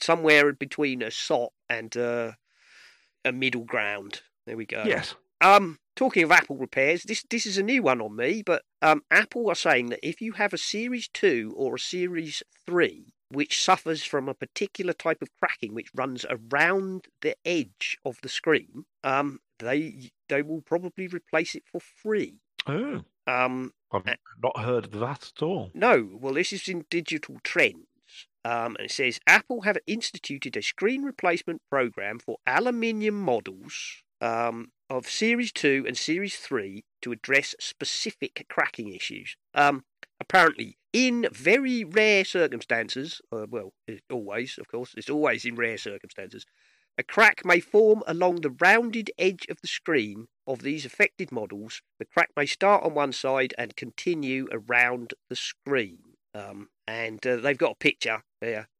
somewhere 0.00 0.52
between 0.52 1.02
a 1.02 1.10
sot 1.10 1.52
and 1.68 1.96
uh, 1.96 2.32
a 3.24 3.32
middle 3.32 3.64
ground. 3.64 4.20
There 4.48 4.56
we 4.56 4.64
go. 4.64 4.82
Yes. 4.86 5.14
Um, 5.42 5.78
talking 5.94 6.22
of 6.24 6.32
Apple 6.32 6.56
repairs, 6.56 7.02
this 7.02 7.22
this 7.28 7.44
is 7.44 7.58
a 7.58 7.62
new 7.62 7.82
one 7.82 8.00
on 8.00 8.16
me, 8.16 8.42
but 8.42 8.62
um, 8.80 9.02
Apple 9.10 9.50
are 9.50 9.54
saying 9.54 9.90
that 9.90 10.00
if 10.02 10.22
you 10.22 10.32
have 10.32 10.54
a 10.54 10.58
Series 10.58 11.06
Two 11.06 11.52
or 11.54 11.74
a 11.74 11.78
Series 11.78 12.42
Three 12.66 13.12
which 13.30 13.62
suffers 13.62 14.04
from 14.04 14.26
a 14.26 14.32
particular 14.32 14.94
type 14.94 15.20
of 15.20 15.28
cracking 15.38 15.74
which 15.74 15.90
runs 15.94 16.24
around 16.30 17.08
the 17.20 17.36
edge 17.44 17.98
of 18.06 18.18
the 18.22 18.28
screen, 18.30 18.86
um, 19.04 19.40
they 19.58 20.10
they 20.30 20.40
will 20.40 20.62
probably 20.62 21.08
replace 21.08 21.54
it 21.54 21.64
for 21.70 21.80
free. 21.80 22.36
Oh. 22.66 23.02
Um, 23.26 23.74
I've 23.92 24.06
not 24.42 24.58
heard 24.58 24.86
of 24.86 24.92
that 24.92 25.30
at 25.36 25.42
all. 25.42 25.70
No, 25.74 26.08
well, 26.18 26.32
this 26.32 26.54
is 26.54 26.68
in 26.68 26.86
Digital 26.88 27.36
Trends. 27.44 27.84
Um, 28.46 28.76
and 28.76 28.86
it 28.86 28.90
says 28.90 29.20
Apple 29.26 29.62
have 29.62 29.76
instituted 29.86 30.56
a 30.56 30.62
screen 30.62 31.02
replacement 31.02 31.60
program 31.68 32.18
for 32.18 32.38
aluminium 32.46 33.20
models 33.20 34.02
um, 34.20 34.72
of 34.90 35.08
Series 35.08 35.52
2 35.52 35.84
and 35.86 35.96
Series 35.96 36.36
3 36.36 36.84
to 37.02 37.12
address 37.12 37.54
specific 37.60 38.46
cracking 38.48 38.92
issues. 38.94 39.36
Um, 39.54 39.84
apparently, 40.20 40.78
in 40.92 41.28
very 41.32 41.84
rare 41.84 42.24
circumstances, 42.24 43.20
uh, 43.30 43.46
well, 43.48 43.72
always, 44.10 44.58
of 44.58 44.68
course, 44.68 44.94
it's 44.96 45.10
always 45.10 45.44
in 45.44 45.54
rare 45.54 45.78
circumstances, 45.78 46.44
a 46.96 47.04
crack 47.04 47.44
may 47.44 47.60
form 47.60 48.02
along 48.08 48.40
the 48.40 48.56
rounded 48.60 49.12
edge 49.18 49.46
of 49.48 49.60
the 49.60 49.68
screen 49.68 50.26
of 50.48 50.62
these 50.62 50.84
affected 50.84 51.30
models. 51.30 51.80
The 52.00 52.04
crack 52.04 52.30
may 52.36 52.46
start 52.46 52.82
on 52.82 52.94
one 52.94 53.12
side 53.12 53.54
and 53.56 53.76
continue 53.76 54.48
around 54.50 55.14
the 55.28 55.36
screen. 55.36 56.07
Um, 56.34 56.68
and 56.86 57.24
uh, 57.26 57.36
they've 57.36 57.58
got 57.58 57.72
a 57.72 57.76
picture 57.76 58.22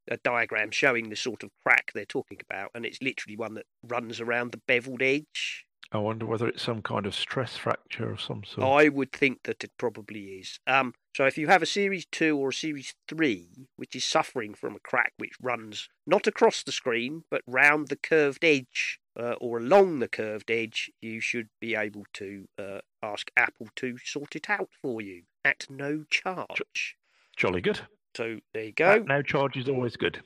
a 0.09 0.17
diagram 0.23 0.71
showing 0.71 1.09
the 1.09 1.15
sort 1.15 1.43
of 1.43 1.51
crack 1.63 1.91
they're 1.93 2.05
talking 2.05 2.39
about, 2.49 2.71
and 2.73 2.85
it's 2.85 3.01
literally 3.01 3.37
one 3.37 3.53
that 3.53 3.65
runs 3.83 4.19
around 4.19 4.51
the 4.51 4.61
beveled 4.67 5.01
edge. 5.01 5.65
I 5.91 5.97
wonder 5.97 6.27
whether 6.27 6.47
it's 6.47 6.61
some 6.61 6.83
kind 6.83 7.07
of 7.07 7.15
stress 7.15 7.57
fracture 7.57 8.11
of 8.11 8.21
some 8.21 8.43
sort. 8.43 8.67
I 8.67 8.89
would 8.89 9.11
think 9.11 9.43
that 9.43 9.63
it 9.63 9.71
probably 9.77 10.39
is. 10.39 10.59
Um, 10.67 10.93
so 11.15 11.25
if 11.25 11.35
you 11.35 11.47
have 11.47 11.63
a 11.63 11.67
Series 11.67 12.05
2 12.11 12.37
or 12.37 12.49
a 12.49 12.53
Series 12.53 12.93
3, 13.07 13.67
which 13.75 13.95
is 13.95 14.05
suffering 14.05 14.53
from 14.53 14.75
a 14.75 14.79
crack 14.79 15.13
which 15.17 15.33
runs 15.41 15.89
not 16.05 16.27
across 16.27 16.61
the 16.61 16.71
screen, 16.71 17.23
but 17.31 17.41
round 17.47 17.87
the 17.87 17.95
curved 17.95 18.45
edge 18.45 18.99
uh, 19.19 19.33
or 19.41 19.57
along 19.57 19.97
the 19.97 20.07
curved 20.07 20.51
edge, 20.51 20.91
you 21.01 21.19
should 21.19 21.49
be 21.59 21.73
able 21.73 22.05
to 22.13 22.47
uh, 22.59 22.79
ask 23.01 23.31
Apple 23.35 23.69
to 23.77 23.97
sort 23.97 24.35
it 24.35 24.47
out 24.47 24.69
for 24.83 25.01
you 25.01 25.23
at 25.43 25.65
no 25.71 26.03
charge. 26.11 26.97
Jolly 27.39 27.61
good. 27.61 27.79
So 28.15 28.39
there 28.53 28.65
you 28.65 28.73
go. 28.73 28.91
At 28.91 29.05
no 29.05 29.21
charge 29.21 29.55
is 29.55 29.69
always 29.69 29.95
good. 29.95 30.21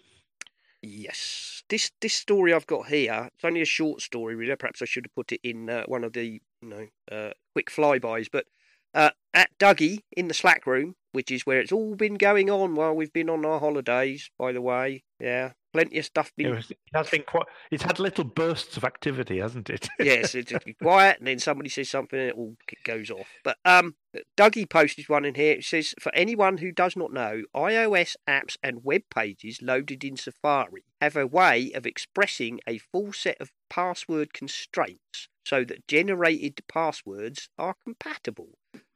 Yes, 0.81 1.63
this 1.69 1.91
this 2.01 2.15
story 2.15 2.51
I've 2.51 2.65
got 2.65 2.87
here. 2.87 3.29
It's 3.35 3.45
only 3.45 3.61
a 3.61 3.65
short 3.65 4.01
story, 4.01 4.35
really. 4.35 4.55
Perhaps 4.55 4.81
I 4.81 4.85
should 4.85 5.05
have 5.05 5.15
put 5.15 5.31
it 5.31 5.39
in 5.43 5.69
uh, 5.69 5.83
one 5.85 6.03
of 6.03 6.13
the 6.13 6.41
you 6.61 6.67
know 6.67 6.87
uh, 7.11 7.31
quick 7.53 7.69
flybys. 7.69 8.29
But 8.31 8.47
uh, 8.95 9.11
at 9.31 9.51
Dougie 9.59 9.99
in 10.17 10.27
the 10.27 10.33
Slack 10.33 10.65
room, 10.65 10.95
which 11.11 11.29
is 11.29 11.45
where 11.45 11.59
it's 11.59 11.71
all 11.71 11.93
been 11.93 12.15
going 12.15 12.49
on 12.49 12.73
while 12.73 12.95
we've 12.95 13.13
been 13.13 13.29
on 13.29 13.45
our 13.45 13.59
holidays. 13.59 14.31
By 14.39 14.51
the 14.51 14.61
way, 14.61 15.03
yeah, 15.19 15.51
plenty 15.73 15.97
of 15.97 16.05
stuff 16.05 16.31
been. 16.37 16.53
It 16.53 16.77
has 16.93 17.09
been 17.09 17.23
quite. 17.23 17.47
It's 17.71 17.83
had 17.83 17.99
little 17.99 18.23
bursts 18.23 18.77
of 18.77 18.83
activity, 18.83 19.39
hasn't 19.39 19.69
it? 19.69 19.89
yes, 19.99 20.35
it's 20.35 20.53
quiet, 20.81 21.17
and 21.19 21.27
then 21.27 21.39
somebody 21.39 21.69
says 21.69 21.89
something, 21.89 22.17
and 22.17 22.29
it 22.29 22.35
all 22.37 22.55
goes 22.83 23.09
off. 23.09 23.27
But 23.43 23.57
um, 23.65 23.95
Dougie 24.37 24.69
posted 24.69 25.09
one 25.09 25.25
in 25.25 25.35
here. 25.35 25.53
It 25.53 25.65
says, 25.65 25.93
"For 25.99 26.13
anyone 26.15 26.59
who 26.59 26.71
does 26.71 26.95
not 26.95 27.11
know, 27.11 27.43
iOS 27.55 28.15
apps 28.29 28.55
and 28.63 28.83
web 28.83 29.01
pages 29.13 29.61
loaded 29.61 30.03
in 30.03 30.15
Safari 30.15 30.85
have 31.01 31.17
a 31.17 31.27
way 31.27 31.71
of 31.73 31.85
expressing 31.85 32.59
a 32.67 32.77
full 32.77 33.11
set 33.11 33.41
of 33.41 33.51
password 33.69 34.33
constraints, 34.33 35.27
so 35.43 35.65
that 35.65 35.87
generated 35.87 36.61
passwords 36.67 37.49
are 37.57 37.75
compatible." 37.83 38.49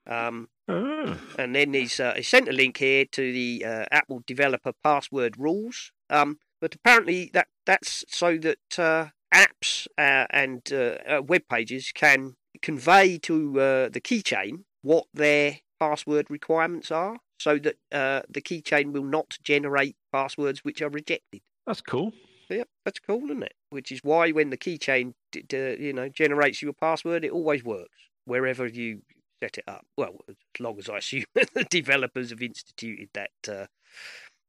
Um, 0.10 0.48
oh. 0.70 1.18
And 1.38 1.54
then 1.54 1.74
he's, 1.74 2.00
uh, 2.00 2.14
he 2.16 2.24
sent 2.24 2.48
a 2.48 2.54
link 2.54 2.78
here 2.78 3.04
to 3.12 3.34
the 3.34 3.66
uh, 3.66 3.86
Apple 3.92 4.24
developer 4.26 4.72
password 4.84 5.36
rules. 5.38 5.92
Um, 6.10 6.40
but 6.62 6.76
apparently 6.76 7.30
that 7.34 7.48
that's 7.66 8.04
so 8.08 8.38
that 8.38 8.80
uh, 8.80 9.08
apps 9.34 9.88
uh, 9.98 10.26
and 10.30 10.72
uh, 10.72 10.98
uh, 11.08 11.22
web 11.22 11.44
pages 11.50 11.92
can 11.94 12.36
convey 12.62 13.18
to 13.20 13.60
uh, 13.60 13.90
the 13.90 14.02
keychain 14.02 14.64
what 14.82 15.06
their 15.14 15.60
password 15.80 16.28
requirements 16.30 16.92
are, 16.92 17.18
so 17.40 17.58
that 17.60 17.76
uh, 17.92 18.22
the 18.30 18.42
keychain 18.42 18.94
will 18.94 19.04
not 19.04 19.38
generate 19.44 19.96
passwords 20.12 20.64
which 20.64 20.82
are 20.82 20.90
rejected. 20.90 21.42
That's 21.66 21.82
cool. 21.82 22.14
Yep, 22.50 22.70
that's 22.86 23.00
cool, 23.00 23.26
isn't 23.26 23.44
it? 23.44 23.54
Which 23.70 23.92
is 23.92 24.00
why 24.04 24.32
when 24.32 24.50
the 24.50 24.58
keychain, 24.58 25.14
you 25.52 25.94
know, 25.94 26.08
generates 26.08 26.62
your 26.62 26.72
password, 26.72 27.26
it 27.26 27.32
always 27.32 27.64
works 27.64 27.92
wherever 28.24 28.66
you 28.66 29.02
set 29.44 29.58
it 29.58 29.66
up. 29.68 29.86
Well, 29.98 30.16
as 30.30 30.36
long 30.60 30.80
as 30.80 30.88
I 30.88 31.00
assume 31.00 31.26
the 31.34 31.66
developers 31.70 32.30
have 32.30 32.42
instituted 32.42 33.10
that, 33.14 33.68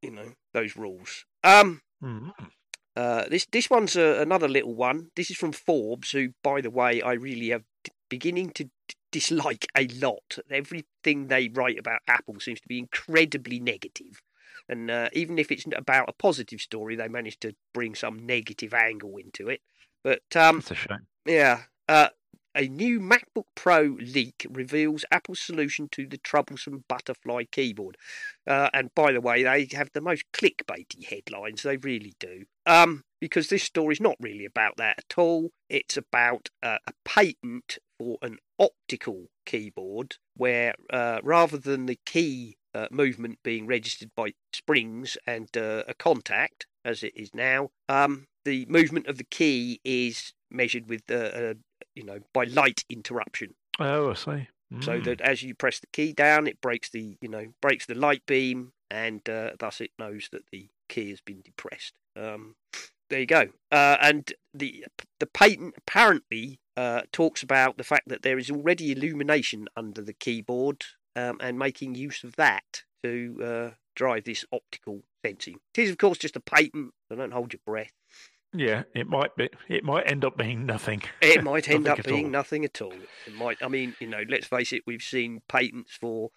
you 0.01 0.13
know, 0.13 0.33
those 0.55 0.77
rules. 0.77 1.25
Um, 1.43 1.81
Mm-hmm. 2.03 2.31
Uh, 2.97 3.25
this 3.29 3.47
this 3.53 3.71
one's 3.71 3.97
a, 3.97 4.21
another 4.21 4.49
little 4.49 4.75
one. 4.75 5.11
This 5.15 5.31
is 5.31 5.37
from 5.37 5.53
Forbes, 5.53 6.11
who, 6.11 6.31
by 6.43 6.61
the 6.61 6.71
way, 6.71 7.01
I 7.01 7.13
really 7.13 7.51
have 7.51 7.63
beginning 8.09 8.51
to 8.51 8.65
d- 8.65 8.71
dislike 9.13 9.67
a 9.77 9.87
lot. 9.89 10.39
Everything 10.51 11.27
they 11.29 11.49
write 11.49 11.79
about 11.79 12.01
Apple 12.09 12.41
seems 12.41 12.61
to 12.61 12.69
be 12.69 12.79
incredibly 12.79 13.61
negative. 13.61 14.23
And 14.69 14.91
uh, 14.91 15.09
even 15.13 15.39
if 15.39 15.51
it's 15.53 15.65
about 15.77 16.09
a 16.09 16.13
positive 16.13 16.61
story, 16.61 16.97
they 16.97 17.09
manage 17.09 17.39
to 17.41 17.55
bring 17.73 17.95
some 17.95 18.27
negative 18.27 18.75
angle 18.75 19.17
into 19.17 19.49
it. 19.49 19.61
But 20.03 20.23
um, 20.35 20.59
It's 20.59 20.71
a 20.71 20.75
shame. 20.75 21.07
yeah, 21.25 21.63
uh, 21.89 22.09
a 22.55 22.69
new 22.69 23.01
MacBook 23.01 23.47
Pro 23.55 23.97
leak 24.01 24.47
reveals 24.51 25.05
Apple's 25.11 25.41
solution 25.41 25.89
to 25.93 26.07
the 26.07 26.19
troublesome 26.19 26.85
butterfly 26.89 27.45
keyboard. 27.51 27.97
Uh, 28.47 28.69
and 28.73 28.95
by 28.95 29.13
the 29.13 29.21
way, 29.21 29.43
they 29.43 29.69
have 29.77 29.91
the 29.93 30.01
most 30.01 30.25
clickbaity 30.33 31.07
headlines. 31.07 31.63
They 31.63 31.77
really 31.77 32.15
do. 32.19 32.45
Um, 32.67 33.05
because 33.21 33.49
this 33.49 33.65
story 33.65 33.95
is 33.95 34.01
not 34.01 34.17
really 34.21 34.45
about 34.45 34.77
that 34.77 34.99
at 34.99 35.19
all. 35.19 35.51
It's 35.69 35.97
about 35.97 36.49
uh, 36.63 36.79
a 36.87 36.93
patent 37.05 37.79
for 37.99 38.19
an 38.23 38.39
optical 38.59 39.27
keyboard 39.45 40.17
where 40.37 40.75
uh, 40.91 41.21
rather 41.23 41.59
than 41.59 41.87
the 41.87 41.99
key 42.07 42.57
uh, 42.75 42.87
movement 42.91 43.39
being 43.43 43.67
registered 43.67 44.11
by 44.17 44.33
springs 44.53 45.17
and 45.27 45.49
uh, 45.57 45.83
a 45.89 45.95
contact, 45.95 46.67
as 46.85 47.03
it 47.03 47.13
is 47.17 47.35
now, 47.35 47.71
um, 47.89 48.27
the 48.45 48.67
movement 48.67 49.07
of 49.07 49.19
the 49.19 49.25
key 49.25 49.81
is 49.85 50.33
measured 50.51 50.89
with, 50.89 51.03
uh, 51.11 51.15
uh, 51.15 51.55
you 51.99 52.05
know, 52.05 52.21
by 52.33 52.45
light 52.45 52.85
interruption. 52.89 53.55
Oh, 53.81 54.11
I 54.11 54.15
see. 54.15 54.49
So 54.81 55.01
Mm. 55.01 55.05
that 55.05 55.21
as 55.23 55.43
you 55.43 55.55
press 55.55 55.81
the 55.81 55.87
key 55.89 56.13
down, 56.13 56.47
it 56.47 56.61
breaks 56.61 56.91
the, 56.91 57.17
you 57.21 57.29
know, 57.29 57.47
breaks 57.61 57.87
the 57.87 57.95
light 57.95 58.25
beam, 58.27 58.73
and 58.91 59.27
uh, 59.29 59.51
thus 59.59 59.81
it 59.81 59.91
knows 59.99 60.29
that 60.31 60.43
the 60.53 60.69
key 60.89 61.11
has 61.11 61.21
been 61.21 61.41
depressed. 61.43 61.95
Um, 62.15 62.55
there 63.11 63.21
you 63.21 63.27
go. 63.27 63.49
Uh, 63.73 63.97
and 64.01 64.33
the 64.53 64.85
the 65.19 65.27
patent 65.27 65.75
apparently 65.77 66.61
uh, 66.77 67.03
talks 67.13 67.43
about 67.43 67.79
the 67.79 67.85
fact 67.93 68.09
that 68.09 68.23
there 68.23 68.39
is 68.39 68.51
already 68.51 68.93
illumination 68.93 69.69
under 69.77 70.03
the 70.03 70.13
keyboard, 70.13 70.85
um, 71.17 71.39
and 71.41 71.59
making 71.59 71.95
use 71.95 72.23
of 72.23 72.37
that 72.37 72.85
to 73.03 73.37
uh, 73.43 73.71
drive 73.97 74.25
this 74.25 74.45
optical 74.53 75.03
sensing. 75.25 75.59
It 75.75 75.83
is, 75.83 75.91
of 75.91 75.99
course, 75.99 76.19
just 76.19 76.37
a 76.37 76.41
patent, 76.41 76.93
so 77.09 77.17
don't 77.17 77.33
hold 77.33 77.53
your 77.55 77.61
breath. 77.65 77.93
Yeah, 78.55 78.85
it 78.95 79.07
might 79.07 79.37
be. 79.37 79.51
It 79.69 79.85
might 79.85 80.11
end 80.11 80.25
up 80.25 80.37
being 80.39 80.65
nothing. 80.65 81.03
It 81.21 81.45
might 81.51 81.69
end 81.69 81.87
up 81.87 82.03
being 82.03 82.27
all. 82.27 82.31
nothing 82.31 82.65
at 82.65 82.81
all. 82.81 82.95
It 83.27 83.35
might. 83.35 83.59
I 83.63 83.69
mean, 83.69 83.95
you 84.01 84.07
know, 84.07 84.23
let's 84.29 84.47
face 84.47 84.73
it. 84.73 84.83
We've 84.87 85.03
seen 85.03 85.43
patents 85.49 85.93
for 86.01 86.31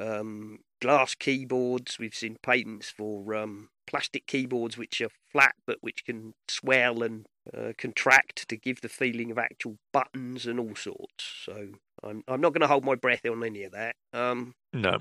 um, 0.00 0.60
glass 0.80 1.14
keyboards. 1.14 1.98
We've 1.98 2.14
seen 2.14 2.38
patents 2.42 2.88
for 2.88 3.34
um, 3.34 3.68
plastic 3.86 4.26
keyboards, 4.26 4.78
which 4.78 5.00
are 5.02 5.10
flat 5.32 5.54
but 5.66 5.78
which 5.82 6.04
can 6.06 6.32
swell 6.48 7.02
and 7.02 7.26
uh, 7.56 7.72
contract 7.76 8.48
to 8.48 8.56
give 8.56 8.80
the 8.80 8.88
feeling 8.88 9.30
of 9.30 9.38
actual 9.38 9.76
buttons 9.92 10.46
and 10.46 10.58
all 10.58 10.74
sorts. 10.74 11.24
So 11.44 11.72
I'm 12.02 12.22
I'm 12.26 12.40
not 12.40 12.54
going 12.54 12.62
to 12.62 12.68
hold 12.68 12.84
my 12.86 12.94
breath 12.94 13.26
on 13.26 13.44
any 13.44 13.64
of 13.64 13.72
that. 13.72 13.96
Um, 14.14 14.54
No. 14.72 15.00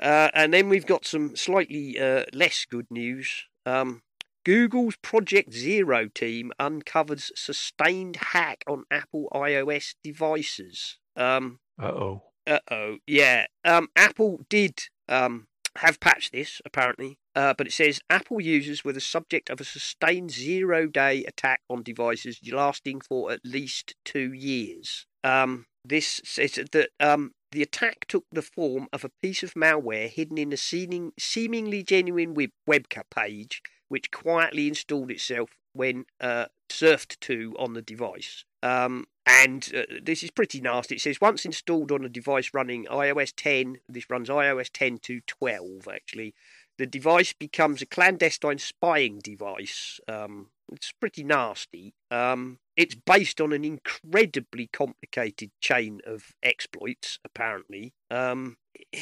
uh, 0.00 0.28
and 0.34 0.52
then 0.52 0.68
we've 0.68 0.86
got 0.86 1.06
some 1.06 1.34
slightly 1.36 1.98
uh, 1.98 2.24
less 2.34 2.66
good 2.68 2.86
news. 2.90 3.44
Um, 3.64 4.02
Google's 4.44 4.96
Project 4.96 5.52
Zero 5.52 6.08
team 6.08 6.52
uncovers 6.58 7.30
sustained 7.34 8.16
hack 8.16 8.64
on 8.66 8.84
Apple 8.90 9.28
iOS 9.34 9.94
devices. 10.02 10.98
Um, 11.16 11.60
Uh 11.80 11.86
oh. 11.86 12.22
uh 12.46 12.58
oh, 12.70 12.96
yeah. 13.06 13.46
Um, 13.64 13.88
Apple 13.96 14.40
did 14.48 14.78
um, 15.08 15.46
have 15.78 16.00
patched 16.00 16.32
this 16.32 16.60
apparently, 16.64 17.18
uh, 17.34 17.54
but 17.56 17.66
it 17.66 17.72
says 17.72 18.00
Apple 18.08 18.40
users 18.40 18.84
were 18.84 18.92
the 18.92 19.00
subject 19.00 19.50
of 19.50 19.60
a 19.60 19.64
sustained 19.64 20.30
zero-day 20.30 21.24
attack 21.24 21.60
on 21.68 21.82
devices 21.82 22.40
lasting 22.50 23.00
for 23.00 23.30
at 23.30 23.40
least 23.44 23.94
two 24.04 24.32
years. 24.32 25.06
Um, 25.22 25.66
this 25.84 26.20
says 26.24 26.58
that 26.72 26.88
um, 26.98 27.32
the 27.52 27.62
attack 27.62 28.06
took 28.08 28.24
the 28.32 28.42
form 28.42 28.88
of 28.92 29.04
a 29.04 29.10
piece 29.22 29.42
of 29.42 29.54
malware 29.54 30.08
hidden 30.08 30.38
in 30.38 30.52
a 30.52 30.56
seeming, 30.56 31.12
seemingly 31.18 31.82
genuine 31.82 32.34
web 32.34 32.50
webcam 32.68 33.02
page, 33.14 33.62
which 33.90 34.10
quietly 34.10 34.68
installed 34.68 35.10
itself 35.10 35.50
when 35.72 36.06
uh, 36.20 36.46
surfed 36.70 37.18
to 37.20 37.54
on 37.58 37.74
the 37.74 37.82
device. 37.82 38.44
Um, 38.62 39.06
and 39.26 39.70
uh, 39.76 39.82
this 40.02 40.22
is 40.22 40.30
pretty 40.30 40.60
nasty. 40.60 40.94
It 40.94 41.00
says 41.00 41.20
once 41.20 41.44
installed 41.44 41.92
on 41.92 42.04
a 42.04 42.08
device 42.08 42.50
running 42.54 42.86
iOS 42.86 43.32
10, 43.36 43.80
this 43.88 44.08
runs 44.08 44.28
iOS 44.28 44.70
10 44.72 44.98
to 44.98 45.20
12 45.26 45.88
actually, 45.92 46.34
the 46.78 46.86
device 46.86 47.34
becomes 47.34 47.82
a 47.82 47.86
clandestine 47.86 48.58
spying 48.58 49.18
device. 49.18 50.00
Um, 50.08 50.46
it's 50.72 50.92
pretty 50.92 51.22
nasty. 51.22 51.92
Um, 52.10 52.58
it's 52.74 52.94
based 52.94 53.40
on 53.40 53.52
an 53.52 53.64
incredibly 53.64 54.68
complicated 54.72 55.50
chain 55.60 56.00
of 56.06 56.32
exploits, 56.42 57.18
apparently. 57.22 57.92
Um, 58.10 58.56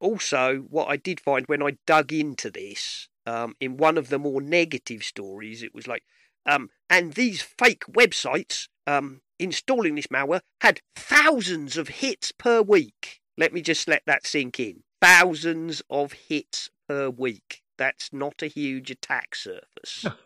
also, 0.00 0.66
what 0.68 0.88
I 0.88 0.96
did 0.96 1.18
find 1.20 1.46
when 1.46 1.62
I 1.62 1.78
dug 1.86 2.12
into 2.12 2.50
this, 2.50 3.08
um, 3.28 3.54
in 3.60 3.76
one 3.76 3.98
of 3.98 4.08
the 4.08 4.18
more 4.18 4.40
negative 4.40 5.04
stories, 5.04 5.62
it 5.62 5.74
was 5.74 5.86
like, 5.86 6.02
um, 6.46 6.70
and 6.88 7.12
these 7.12 7.42
fake 7.42 7.84
websites 7.86 8.68
um, 8.86 9.20
installing 9.38 9.94
this 9.94 10.06
malware 10.06 10.40
had 10.62 10.80
thousands 10.96 11.76
of 11.76 11.88
hits 11.88 12.32
per 12.32 12.62
week. 12.62 13.20
Let 13.36 13.52
me 13.52 13.60
just 13.60 13.86
let 13.86 14.02
that 14.06 14.26
sink 14.26 14.58
in. 14.58 14.82
Thousands 15.02 15.82
of 15.90 16.12
hits 16.12 16.70
per 16.88 17.10
week. 17.10 17.62
That's 17.76 18.12
not 18.12 18.42
a 18.42 18.46
huge 18.46 18.90
attack 18.90 19.34
surface. 19.34 20.06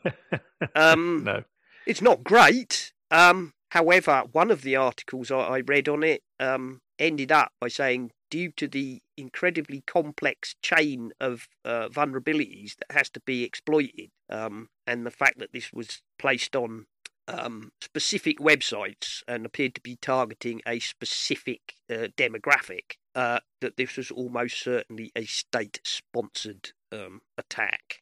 Um, 0.77 1.25
no. 1.25 1.43
it's 1.89 2.01
not 2.01 2.23
great. 2.23 2.93
Um, 3.11 3.53
however, 3.73 4.23
one 4.31 4.53
of 4.53 4.63
the 4.63 4.77
articles 4.77 5.33
I, 5.33 5.39
I 5.39 5.59
read 5.59 5.89
on 5.89 6.05
it 6.05 6.23
um, 6.39 6.81
ended 7.01 7.33
up 7.33 7.51
by 7.61 7.67
saying, 7.67 8.13
due 8.33 8.51
to 8.51 8.67
the 8.67 9.03
incredibly 9.19 9.83
complex 9.87 10.55
chain 10.63 11.13
of 11.21 11.47
uh, 11.67 11.89
vulnerabilities 11.91 12.77
that 12.79 12.91
has 12.91 13.11
to 13.11 13.21
be 13.21 13.45
exploited, 13.45 14.11
um, 14.31 14.69
and 14.87 15.05
the 15.05 15.11
fact 15.11 15.39
that 15.39 15.53
this 15.53 15.71
was 15.71 16.01
placed 16.19 16.57
on 16.57 16.87
um, 17.29 17.71
specific 17.83 18.39
websites 18.39 19.23
and 19.29 19.45
appeared 19.45 19.75
to 19.75 19.83
be 19.83 19.97
targeting 20.01 20.63
a 20.67 20.79
specific 20.79 21.75
uh, 21.91 22.09
demographic, 22.17 22.97
uh, 23.15 23.41
that 23.61 23.77
this 23.77 23.99
was 23.99 24.11
almost 24.11 24.63
certainly 24.65 25.13
a 25.15 25.25
state-sponsored 25.27 26.71
um, 26.91 27.21
attack. 27.37 28.01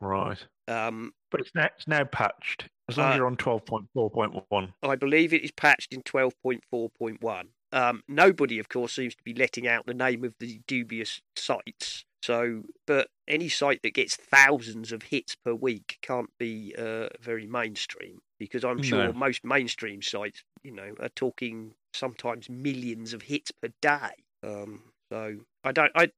Right. 0.00 0.38
Um, 0.68 1.12
But 1.30 1.40
it's 1.40 1.54
now 1.54 1.68
it's 1.76 1.88
now 1.88 2.04
patched. 2.04 2.68
As 2.88 2.96
long 2.96 3.08
Uh, 3.08 3.10
as 3.10 3.16
you're 3.16 3.26
on 3.26 3.36
twelve 3.36 3.66
point 3.66 3.86
four 3.92 4.10
point 4.10 4.32
one. 4.48 4.72
I 4.82 4.94
believe 4.94 5.34
it 5.34 5.42
is 5.42 5.50
patched 5.50 5.92
in 5.92 6.02
12.4.1. 6.02 7.48
Um, 7.72 8.02
nobody, 8.08 8.58
of 8.58 8.68
course, 8.68 8.92
seems 8.94 9.14
to 9.16 9.22
be 9.22 9.34
letting 9.34 9.66
out 9.66 9.86
the 9.86 9.94
name 9.94 10.24
of 10.24 10.34
the 10.38 10.60
dubious 10.66 11.20
sites. 11.34 12.04
So, 12.22 12.62
but 12.86 13.08
any 13.28 13.48
site 13.48 13.82
that 13.82 13.94
gets 13.94 14.16
thousands 14.16 14.90
of 14.92 15.02
hits 15.04 15.36
per 15.36 15.54
week 15.54 15.98
can't 16.02 16.30
be 16.38 16.74
uh, 16.76 17.08
very 17.20 17.46
mainstream 17.46 18.20
because 18.38 18.64
I'm 18.64 18.82
sure 18.82 19.06
No. 19.06 19.12
most 19.12 19.44
mainstream 19.44 20.02
sites, 20.02 20.42
you 20.64 20.72
know, 20.72 20.94
are 21.00 21.08
talking 21.10 21.74
sometimes 21.94 22.48
millions 22.50 23.12
of 23.12 23.22
hits 23.22 23.50
per 23.52 23.68
day. 23.80 24.10
Um, 24.42 24.82
so 25.10 25.36
I 25.62 25.72
don't, 25.72 25.92
I, 25.94 26.10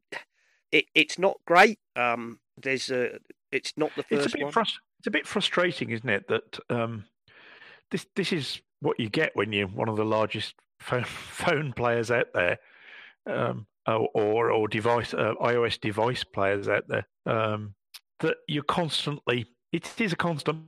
it, 0.73 0.87
it's 0.95 1.19
not 1.19 1.39
great. 1.47 1.79
Um, 1.95 2.41
there's 2.61 2.91
a, 2.91 3.19
it's 3.53 3.75
not 3.77 3.91
the 3.97 4.05
It's 4.11 4.25
a 4.27 4.29
first 4.31 4.35
bit 4.37 4.45
one. 4.45 4.53
frus- 4.53 4.79
it's 5.01 5.07
a 5.07 5.11
bit 5.11 5.27
frustrating, 5.27 5.91
isn't 5.91 6.09
it? 6.09 6.27
That 6.29 6.59
um, 6.71 7.05
this 7.91 8.07
this 8.17 8.33
is 8.33 8.61
what 8.81 8.99
you 8.99 9.09
get 9.09 9.31
when 9.35 9.53
you're 9.53 9.69
one 9.69 9.89
of 9.89 9.97
the 9.97 10.05
largest 10.05 10.55
phone 10.81 11.05
phone 11.05 11.73
players 11.73 12.11
out 12.11 12.29
there, 12.35 12.59
um, 13.27 13.67
or 13.87 14.51
or, 14.51 14.69
device 14.69 15.15
uh, 15.15 15.35
iOS 15.41 15.81
device 15.81 16.25
players 16.25 16.69
out 16.69 16.85
there. 16.89 17.07
Um, 17.27 17.75
that 18.21 18.37
you're 18.49 18.65
constantly 18.65 19.47
it 19.73 20.01
is 20.01 20.13
a 20.13 20.17
constant, 20.17 20.65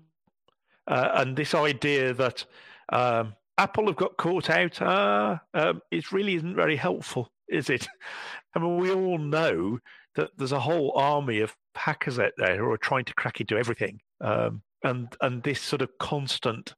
uh, 0.87 1.11
and 1.15 1.37
this 1.37 1.55
idea 1.55 2.13
that 2.15 2.45
um, 2.91 3.35
Apple 3.59 3.87
have 3.87 3.97
got 3.97 4.17
caught 4.17 4.51
out, 4.51 4.81
uh, 4.83 5.39
um, 5.55 5.81
it 5.91 6.13
really 6.13 6.35
isn't 6.35 6.55
very 6.55 6.77
helpful, 6.77 7.33
is 7.49 7.71
it? 7.71 7.87
I 8.55 8.59
mean, 8.59 8.77
we 8.77 8.91
all 8.91 9.19
know 9.19 9.79
that 10.17 10.31
there's 10.37 10.53
a 10.53 10.61
whole 10.61 10.93
army 10.97 11.41
of 11.41 11.55
hackers 11.75 12.19
out 12.19 12.33
there 12.37 12.59
who 12.59 12.71
are 12.71 12.79
trying 12.79 13.05
to 13.05 13.15
crack 13.15 13.41
into 13.41 13.57
everything, 13.57 14.01
um, 14.21 14.63
and 14.85 15.17
and 15.21 15.43
this 15.43 15.61
sort 15.61 15.83
of 15.83 15.97
constant 15.99 16.75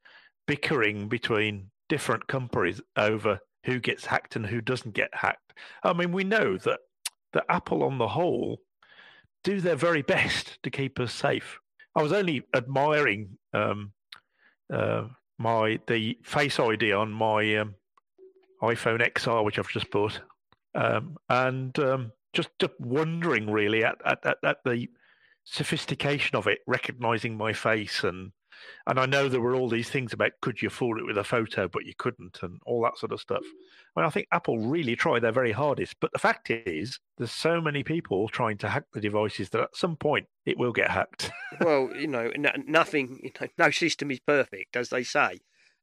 bickering 0.46 1.08
between 1.08 1.70
different 1.92 2.26
companies 2.26 2.80
over 2.96 3.38
who 3.66 3.78
gets 3.78 4.06
hacked 4.06 4.34
and 4.34 4.46
who 4.46 4.62
doesn't 4.62 4.94
get 4.94 5.10
hacked. 5.12 5.52
I 5.82 5.92
mean, 5.92 6.10
we 6.10 6.24
know 6.24 6.56
that 6.56 6.80
that 7.34 7.44
Apple, 7.50 7.82
on 7.82 7.98
the 7.98 8.08
whole, 8.08 8.60
do 9.44 9.60
their 9.60 9.76
very 9.76 10.00
best 10.00 10.58
to 10.62 10.70
keep 10.70 10.98
us 10.98 11.12
safe. 11.12 11.58
I 11.94 12.02
was 12.02 12.14
only 12.14 12.44
admiring 12.56 13.36
um, 13.52 13.92
uh, 14.72 15.04
my 15.38 15.80
the 15.86 16.16
Face 16.22 16.58
ID 16.58 16.94
on 16.94 17.12
my 17.12 17.56
um, 17.56 17.74
iPhone 18.62 19.06
XR, 19.06 19.44
which 19.44 19.58
I've 19.58 19.68
just 19.68 19.90
bought, 19.90 20.18
um, 20.74 21.18
and 21.28 21.78
um, 21.78 22.12
just, 22.32 22.48
just 22.58 22.72
wondering 22.80 23.50
really 23.50 23.84
at, 23.84 23.98
at, 24.06 24.24
at, 24.24 24.38
at 24.42 24.56
the 24.64 24.88
sophistication 25.44 26.36
of 26.36 26.46
it, 26.46 26.60
recognizing 26.66 27.36
my 27.36 27.52
face 27.52 28.02
and 28.02 28.32
And 28.86 28.98
I 28.98 29.06
know 29.06 29.28
there 29.28 29.40
were 29.40 29.54
all 29.54 29.68
these 29.68 29.90
things 29.90 30.12
about 30.12 30.32
could 30.40 30.62
you 30.62 30.70
fool 30.70 30.98
it 30.98 31.06
with 31.06 31.18
a 31.18 31.24
photo, 31.24 31.68
but 31.68 31.86
you 31.86 31.92
couldn't, 31.96 32.38
and 32.42 32.60
all 32.66 32.82
that 32.82 32.98
sort 32.98 33.12
of 33.12 33.20
stuff. 33.20 33.44
I 33.96 34.00
mean, 34.00 34.06
I 34.06 34.10
think 34.10 34.26
Apple 34.32 34.58
really 34.58 34.96
tried 34.96 35.22
their 35.22 35.32
very 35.32 35.52
hardest. 35.52 35.96
But 36.00 36.12
the 36.12 36.18
fact 36.18 36.50
is, 36.50 36.98
there's 37.18 37.32
so 37.32 37.60
many 37.60 37.82
people 37.82 38.28
trying 38.28 38.58
to 38.58 38.68
hack 38.68 38.84
the 38.92 39.00
devices 39.00 39.50
that 39.50 39.60
at 39.60 39.76
some 39.76 39.96
point 39.96 40.26
it 40.46 40.58
will 40.58 40.72
get 40.72 40.90
hacked. 40.90 41.30
well, 41.60 41.90
you 41.94 42.06
know, 42.06 42.30
n- 42.34 42.64
nothing, 42.66 43.20
you 43.22 43.30
know, 43.40 43.46
no 43.58 43.70
system 43.70 44.10
is 44.10 44.20
perfect, 44.20 44.76
as 44.76 44.88
they 44.88 45.02
say. 45.02 45.38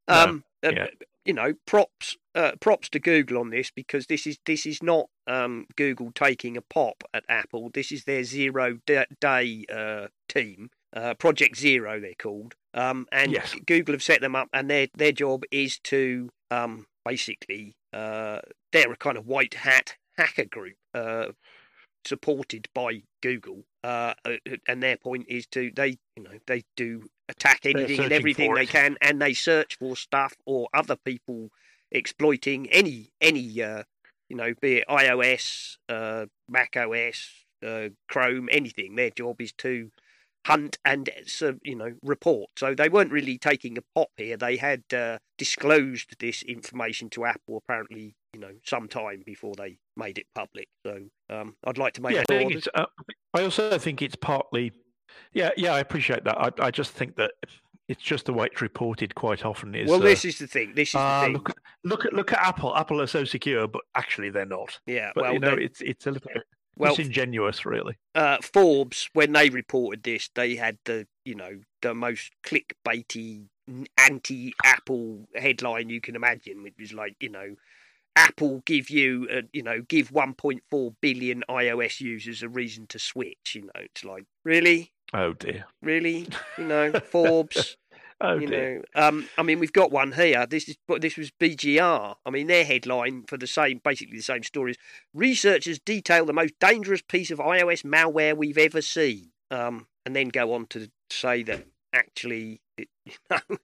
No, 0.08 0.24
Um, 0.24 0.44
uh, 0.64 0.72
yeah. 0.72 0.88
You 1.26 1.34
know, 1.34 1.54
props, 1.68 2.18
uh, 2.34 2.54
props 2.60 2.90
to 2.90 3.00
Google 3.00 3.38
on 3.40 3.52
this 3.52 3.70
because 3.70 4.08
this 4.08 4.26
is 4.26 4.40
this 4.46 4.66
is 4.66 4.82
not 4.82 5.08
um, 5.28 5.68
Google 5.76 6.12
taking 6.16 6.58
a 6.58 6.62
pop 6.62 7.04
at 7.14 7.24
Apple. 7.30 7.70
This 7.72 7.92
is 7.92 8.06
their 8.06 8.24
zero 8.24 8.80
da- 8.88 9.06
day 9.22 9.66
uh, 9.72 10.08
team, 10.28 10.72
uh, 10.96 11.14
Project 11.16 11.58
Zero, 11.58 12.00
they're 12.00 12.14
called. 12.18 12.56
Um, 12.74 13.08
and 13.12 13.32
Yes. 13.32 13.56
Google 13.66 13.94
have 13.94 14.04
set 14.04 14.22
them 14.22 14.36
up, 14.36 14.50
and 14.54 14.70
their 14.70 14.88
their 14.96 15.12
job 15.12 15.44
is 15.52 15.80
to 15.86 16.30
um, 16.52 16.88
basically 17.06 17.76
uh, 17.94 18.40
they're 18.72 18.92
a 18.92 18.98
kind 18.98 19.18
of 19.18 19.26
white 19.26 19.56
hat 19.56 19.96
hacker 20.18 20.46
group 20.46 20.76
uh, 20.94 21.28
supported 22.06 22.68
by 22.74 23.04
Google, 23.22 23.64
uh, 23.84 24.14
uh, 24.26 24.38
and 24.68 24.82
their 24.84 24.98
point 24.98 25.26
is 25.28 25.48
to 25.48 25.72
they 25.76 25.98
you 26.16 26.24
know 26.24 26.40
they 26.48 26.64
do 26.76 27.10
attack 27.28 27.62
anything 27.66 28.00
and 28.02 28.12
everything 28.12 28.54
they 28.54 28.66
can, 28.66 28.98
and 29.02 29.22
they 29.22 29.34
search 29.34 29.78
for 29.78 29.96
stuff 29.96 30.36
or 30.46 30.68
other 30.74 30.96
people 30.96 31.50
exploiting 31.92 32.70
any 32.70 33.12
any 33.20 33.62
uh, 33.62 33.84
you 34.30 34.36
know 34.36 34.54
be 34.62 34.78
it 34.78 34.88
iOS, 34.88 35.78
uh, 35.90 36.26
Mac 36.48 36.76
OS, 36.78 37.32
uh, 37.66 37.90
Chrome, 38.08 38.50
anything. 38.52 38.96
Their 38.96 39.10
job 39.10 39.42
is 39.42 39.54
to 39.54 39.92
hunt 40.46 40.78
and 40.86 41.10
so, 41.26 41.56
you 41.64 41.76
know 41.76 41.94
report. 42.04 42.50
So 42.58 42.74
they 42.74 42.90
weren't 42.90 43.12
really 43.12 43.38
taking 43.38 43.78
a 43.78 43.82
pop 43.96 44.10
here. 44.18 44.38
They 44.38 44.58
had 44.58 44.84
uh, 44.94 45.20
disclosed 45.38 46.16
this 46.20 46.42
information 46.44 47.10
to 47.12 47.26
Apple 47.26 47.58
apparently, 47.58 48.16
you 48.34 48.40
know, 48.40 48.54
some 48.64 48.88
time 48.88 49.24
before 49.26 49.54
they 49.56 49.78
made 49.96 50.18
it 50.18 50.26
public. 50.36 50.68
So 50.86 51.00
um, 51.30 51.56
I'd 51.66 51.78
like 51.78 51.94
to 51.94 52.02
make 52.02 52.16
yeah, 52.16 52.24
I, 52.30 52.42
sure. 52.42 52.52
it's, 52.52 52.68
uh, 52.74 52.86
I 53.34 53.44
also 53.44 53.78
think 53.78 54.02
it's 54.02 54.16
partly. 54.16 54.72
Yeah, 55.34 55.50
yeah, 55.58 55.74
I 55.74 55.80
appreciate 55.80 56.24
that. 56.26 56.38
I, 56.38 56.52
I 56.60 56.72
just 56.72 56.92
think 56.92 57.16
that 57.16 57.32
it's 57.88 58.02
just 58.02 58.26
the 58.26 58.34
way 58.34 58.46
it's 58.46 58.62
reported 58.62 59.16
quite 59.16 59.44
often 59.44 59.74
is. 59.74 59.90
well, 59.90 60.00
uh, 60.00 60.04
this 60.04 60.24
is 60.24 60.38
the 60.38 60.48
thing. 60.48 60.74
This 60.76 60.90
is 60.90 60.96
ah, 60.96 61.22
the 61.22 61.26
thing. 61.26 61.34
look, 61.34 61.50
at- 61.50 61.56
look 61.84 62.06
at 62.06 62.14
look 62.14 62.34
at 62.34 62.40
Apple. 62.40 62.76
Apple 62.76 63.02
are 63.02 63.08
so 63.08 63.26
secure, 63.26 63.68
but 63.68 63.82
actually 63.96 64.30
they're 64.30 64.46
not. 64.46 64.80
yeah. 64.86 65.12
But 65.16 65.24
well, 65.24 65.34
you 65.34 65.40
know, 65.40 65.54
it's 65.54 65.82
it's 65.82 66.08
a 66.08 66.12
little 66.12 66.30
bit 66.34 66.44
well, 66.80 66.96
disingenuous, 66.96 67.66
really. 67.66 67.98
uh, 68.16 68.38
Forbes, 68.42 69.10
when 69.14 69.34
they 69.34 69.50
reported 69.50 70.04
this, 70.04 70.30
they 70.34 70.56
had 70.56 70.78
the 70.86 71.08
you 71.26 71.36
know 71.36 71.60
the 71.82 71.94
most 71.94 72.32
clickbaity 72.44 73.46
anti-Apple 73.98 75.28
headline 75.36 75.90
you 75.90 76.02
can 76.02 76.16
imagine, 76.16 76.64
which 76.64 76.76
was 76.80 76.94
like 76.94 77.16
you 77.20 77.30
know. 77.30 77.56
Apple 78.16 78.64
give 78.66 78.90
you, 78.90 79.30
uh, 79.32 79.42
you 79.54 79.64
know, 79.64 79.82
give 79.82 80.10
1.4 80.10 80.96
billion 81.00 81.44
iOS 81.50 82.02
users 82.02 82.44
a 82.44 82.50
reason 82.50 82.86
to 82.88 83.00
switch. 83.00 83.54
You 83.56 83.62
know, 83.62 83.72
it's 83.76 84.04
like 84.04 84.26
really, 84.44 84.92
Oh 85.14 85.32
dear. 85.34 85.66
really, 85.82 86.28
you 86.58 86.66
know, 86.66 86.92
Forbes. 87.12 87.78
Oh 88.22 88.38
you 88.38 88.48
dear. 88.48 88.84
know, 88.96 89.08
um, 89.08 89.30
I 89.38 89.44
mean, 89.44 89.60
we've 89.60 89.72
got 89.72 89.92
one 89.92 90.12
here. 90.12 90.46
This 90.46 90.68
is, 90.68 90.78
but 90.88 91.02
this 91.02 91.16
was 91.16 91.32
BGR. 91.32 92.16
I 92.26 92.30
mean, 92.30 92.48
their 92.48 92.66
headline 92.66 93.24
for 93.28 93.38
the 93.38 93.48
same, 93.48 93.80
basically 93.84 94.18
the 94.18 94.24
same 94.24 94.44
stories. 94.44 94.76
Researchers 95.14 95.80
detail 95.80 96.26
the 96.26 96.34
most 96.34 96.54
dangerous 96.60 97.02
piece 97.02 97.32
of 97.32 97.40
iOS 97.40 97.84
malware 97.84 98.36
we've 98.36 98.58
ever 98.58 98.82
seen, 98.82 99.32
um, 99.52 99.88
and 100.06 100.16
then 100.16 100.30
go 100.30 100.54
on 100.54 100.68
to 100.68 100.90
say 101.10 101.44
that 101.44 101.66
actually, 101.94 102.62
it, 102.78 102.90
you 103.06 103.14
know, 103.32 103.58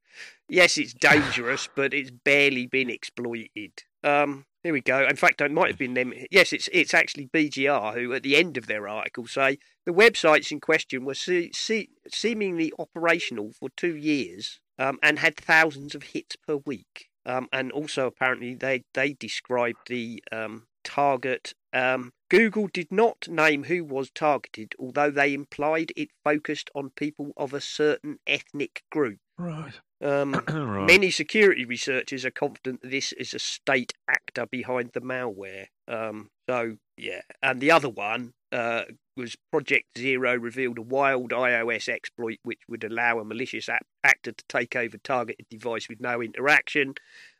yes, 0.47 0.77
it's 0.77 0.93
dangerous, 0.93 1.67
but 1.75 1.93
it's 1.93 2.11
barely 2.11 2.65
been 2.65 2.89
exploited. 2.89 3.83
Um, 4.03 4.45
here 4.63 4.73
we 4.73 4.81
go. 4.81 5.05
In 5.05 5.15
fact, 5.15 5.41
it 5.41 5.51
might 5.51 5.69
have 5.69 5.77
been 5.77 5.93
them. 5.95 6.13
Yes, 6.31 6.53
it's 6.53 6.69
it's 6.71 6.93
actually 6.93 7.27
BGR 7.27 7.93
who, 7.93 8.13
at 8.13 8.23
the 8.23 8.35
end 8.35 8.57
of 8.57 8.67
their 8.67 8.87
article, 8.87 9.27
say 9.27 9.59
the 9.85 9.93
websites 9.93 10.51
in 10.51 10.59
question 10.59 11.05
were 11.05 11.13
se- 11.13 11.51
se- 11.53 11.89
seemingly 12.07 12.71
operational 12.79 13.51
for 13.59 13.69
two 13.75 13.95
years 13.95 14.59
um, 14.79 14.97
and 15.01 15.19
had 15.19 15.35
thousands 15.37 15.95
of 15.95 16.03
hits 16.03 16.35
per 16.35 16.57
week. 16.57 17.09
Um, 17.25 17.47
and 17.51 17.71
also, 17.71 18.05
apparently, 18.05 18.53
they 18.53 18.83
they 18.93 19.13
described 19.13 19.87
the 19.87 20.23
um, 20.31 20.67
target. 20.83 21.53
Um, 21.73 22.11
Google 22.29 22.67
did 22.71 22.91
not 22.91 23.27
name 23.27 23.63
who 23.63 23.83
was 23.83 24.11
targeted, 24.11 24.75
although 24.79 25.11
they 25.11 25.33
implied 25.33 25.91
it 25.95 26.09
focused 26.23 26.69
on 26.75 26.91
people 26.95 27.31
of 27.35 27.53
a 27.53 27.61
certain 27.61 28.19
ethnic 28.27 28.83
group. 28.91 29.17
Right. 29.37 29.79
Um, 30.03 30.33
right. 30.47 30.85
Many 30.85 31.09
security 31.11 31.65
researchers 31.65 32.25
are 32.25 32.31
confident 32.31 32.81
that 32.81 32.91
this 32.91 33.11
is 33.13 33.33
a 33.33 33.39
state 33.39 33.93
actor 34.07 34.45
behind 34.45 34.91
the 34.93 35.01
malware. 35.01 35.65
Um, 35.87 36.29
so, 36.47 36.77
yeah. 36.97 37.21
And 37.41 37.59
the 37.59 37.71
other 37.71 37.89
one 37.89 38.33
uh, 38.51 38.83
was 39.15 39.35
Project 39.51 39.97
Zero 39.97 40.35
revealed 40.35 40.77
a 40.77 40.81
wild 40.81 41.31
iOS 41.31 41.87
exploit 41.87 42.39
which 42.43 42.59
would 42.67 42.83
allow 42.83 43.19
a 43.19 43.25
malicious 43.25 43.69
app- 43.69 43.87
actor 44.03 44.31
to 44.31 44.43
take 44.47 44.75
over 44.75 44.97
targeted 44.97 45.47
device 45.49 45.87
with 45.89 45.99
no 45.99 46.21
interaction. 46.21 46.95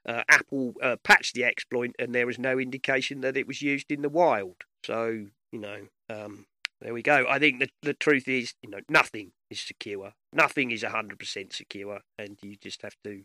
Uh, 0.06 0.24
Apple 0.30 0.74
uh, 0.82 0.96
patched 1.04 1.36
the 1.36 1.44
exploit, 1.44 1.92
and 2.00 2.14
there 2.14 2.28
was 2.28 2.40
no 2.40 2.60
indication 2.60 3.22
that 3.22 3.38
it 3.38 3.48
was 3.48 3.62
used 3.62 3.92
in 3.92 4.02
the 4.02 4.10
wild. 4.10 4.58
So, 4.86 5.28
you 5.52 5.60
know, 5.60 5.88
um, 6.10 6.46
there 6.82 6.94
we 6.94 7.02
go. 7.02 7.26
I 7.30 7.40
think 7.40 7.60
the 7.60 7.70
the 7.82 7.94
truth 7.94 8.28
is, 8.28 8.54
you 8.62 8.70
know, 8.70 8.82
nothing 8.90 9.32
is 9.50 9.60
secure. 9.60 10.14
Nothing 10.32 10.72
is 10.72 10.84
hundred 10.84 11.20
percent 11.20 11.54
secure, 11.54 12.02
and 12.18 12.38
you 12.42 12.56
just 12.58 12.82
have 12.82 12.96
to 13.04 13.24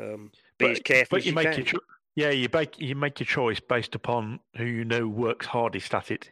um, 0.00 0.32
be 0.58 0.66
as 0.66 0.80
careful 0.80 1.16
but 1.16 1.18
as 1.18 1.26
you 1.26 1.30
you, 1.30 1.34
make 1.36 1.48
can. 1.48 1.56
your 1.56 1.66
cho- 1.66 1.78
yeah, 2.16 2.30
you 2.30 2.48
make 2.52 2.78
you 2.78 2.94
make 2.94 3.20
your 3.20 3.26
choice 3.26 3.60
based 3.60 3.94
upon 3.94 4.40
who 4.56 4.64
you 4.64 4.84
know 4.84 5.08
works 5.08 5.46
hardest 5.46 5.94
at 5.94 6.10
it, 6.10 6.30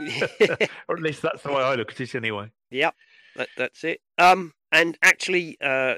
or 0.88 0.96
at 0.96 1.02
least 1.02 1.22
that's 1.22 1.42
the 1.42 1.52
way 1.52 1.62
I 1.62 1.74
look 1.74 1.92
at 1.92 2.00
it 2.00 2.14
anyway. 2.14 2.50
Yep, 2.70 2.94
that, 3.36 3.48
that's 3.56 3.84
it. 3.84 4.00
Um, 4.18 4.52
and 4.72 4.96
actually, 5.02 5.56
uh, 5.60 5.96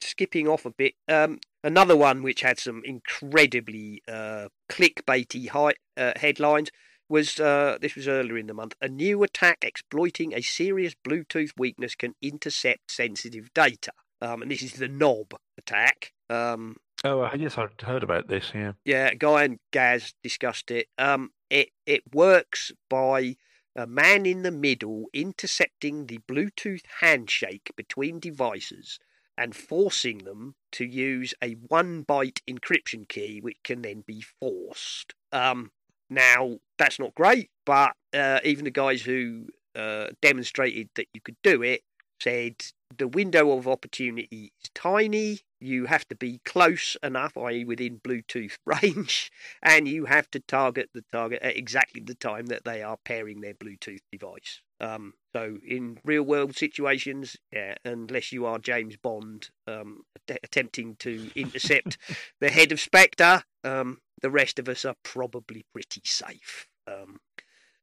skipping 0.00 0.48
off 0.48 0.64
a 0.64 0.70
bit, 0.70 0.94
um, 1.08 1.38
another 1.62 1.96
one 1.96 2.22
which 2.22 2.42
had 2.42 2.58
some 2.58 2.82
incredibly 2.84 4.02
uh, 4.08 4.48
clickbaity 4.70 5.48
high, 5.48 5.74
uh, 5.96 6.12
headlines 6.16 6.70
was 7.08 7.38
uh, 7.38 7.78
this 7.80 7.94
was 7.94 8.08
earlier 8.08 8.36
in 8.36 8.46
the 8.46 8.54
month. 8.54 8.74
A 8.80 8.88
new 8.88 9.22
attack 9.22 9.58
exploiting 9.62 10.34
a 10.34 10.42
serious 10.42 10.94
Bluetooth 11.06 11.50
weakness 11.56 11.94
can 11.94 12.14
intercept 12.20 12.90
sensitive 12.90 13.52
data. 13.54 13.92
Um, 14.20 14.42
and 14.42 14.50
this 14.50 14.62
is 14.62 14.72
the 14.72 14.88
knob 14.88 15.34
attack. 15.58 16.12
Um, 16.30 16.76
Oh, 17.04 17.30
yes, 17.36 17.58
I'd 17.58 17.80
heard 17.82 18.02
about 18.02 18.26
this. 18.26 18.52
Yeah. 18.54 18.72
yeah, 18.84 19.14
Guy 19.14 19.44
and 19.44 19.58
Gaz 19.70 20.14
discussed 20.22 20.70
it. 20.70 20.88
Um, 20.98 21.30
it 21.50 21.70
it 21.86 22.02
works 22.12 22.72
by 22.88 23.36
a 23.74 23.86
man 23.86 24.24
in 24.24 24.42
the 24.42 24.50
middle 24.50 25.06
intercepting 25.12 26.06
the 26.06 26.18
Bluetooth 26.28 26.82
handshake 27.00 27.70
between 27.76 28.18
devices 28.18 28.98
and 29.38 29.54
forcing 29.54 30.18
them 30.18 30.54
to 30.72 30.84
use 30.84 31.34
a 31.42 31.52
one 31.52 32.04
byte 32.04 32.40
encryption 32.48 33.06
key, 33.06 33.38
which 33.40 33.58
can 33.62 33.82
then 33.82 34.02
be 34.06 34.22
forced. 34.40 35.14
Um, 35.30 35.72
now 36.08 36.58
that's 36.78 36.98
not 36.98 37.14
great, 37.14 37.50
but 37.66 37.92
uh, 38.14 38.40
even 38.44 38.64
the 38.64 38.70
guys 38.70 39.02
who 39.02 39.48
uh, 39.74 40.08
demonstrated 40.22 40.88
that 40.94 41.08
you 41.12 41.20
could 41.20 41.36
do 41.42 41.62
it 41.62 41.82
said 42.20 42.54
the 42.96 43.08
window 43.08 43.52
of 43.56 43.66
opportunity 43.66 44.52
is 44.62 44.70
tiny. 44.74 45.40
You 45.60 45.86
have 45.86 46.06
to 46.08 46.14
be 46.14 46.40
close 46.44 46.96
enough, 47.02 47.36
i.e., 47.36 47.64
within 47.64 47.98
Bluetooth 47.98 48.58
range, 48.66 49.30
and 49.62 49.88
you 49.88 50.04
have 50.04 50.30
to 50.32 50.40
target 50.40 50.90
the 50.94 51.04
target 51.12 51.42
at 51.42 51.56
exactly 51.56 52.02
the 52.02 52.14
time 52.14 52.46
that 52.46 52.64
they 52.64 52.82
are 52.82 52.98
pairing 53.04 53.40
their 53.40 53.54
Bluetooth 53.54 54.00
device. 54.12 54.60
Um, 54.80 55.14
so, 55.34 55.58
in 55.66 55.98
real 56.04 56.22
world 56.22 56.56
situations, 56.56 57.36
yeah, 57.52 57.76
unless 57.84 58.32
you 58.32 58.44
are 58.46 58.58
James 58.58 58.96
Bond 58.96 59.50
um, 59.66 60.02
att- 60.14 60.40
attempting 60.44 60.96
to 60.96 61.30
intercept 61.34 61.96
the 62.40 62.50
head 62.50 62.72
of 62.72 62.80
Spectre, 62.80 63.42
um, 63.64 63.98
the 64.20 64.30
rest 64.30 64.58
of 64.58 64.68
us 64.68 64.84
are 64.84 64.96
probably 65.02 65.64
pretty 65.72 66.02
safe. 66.04 66.68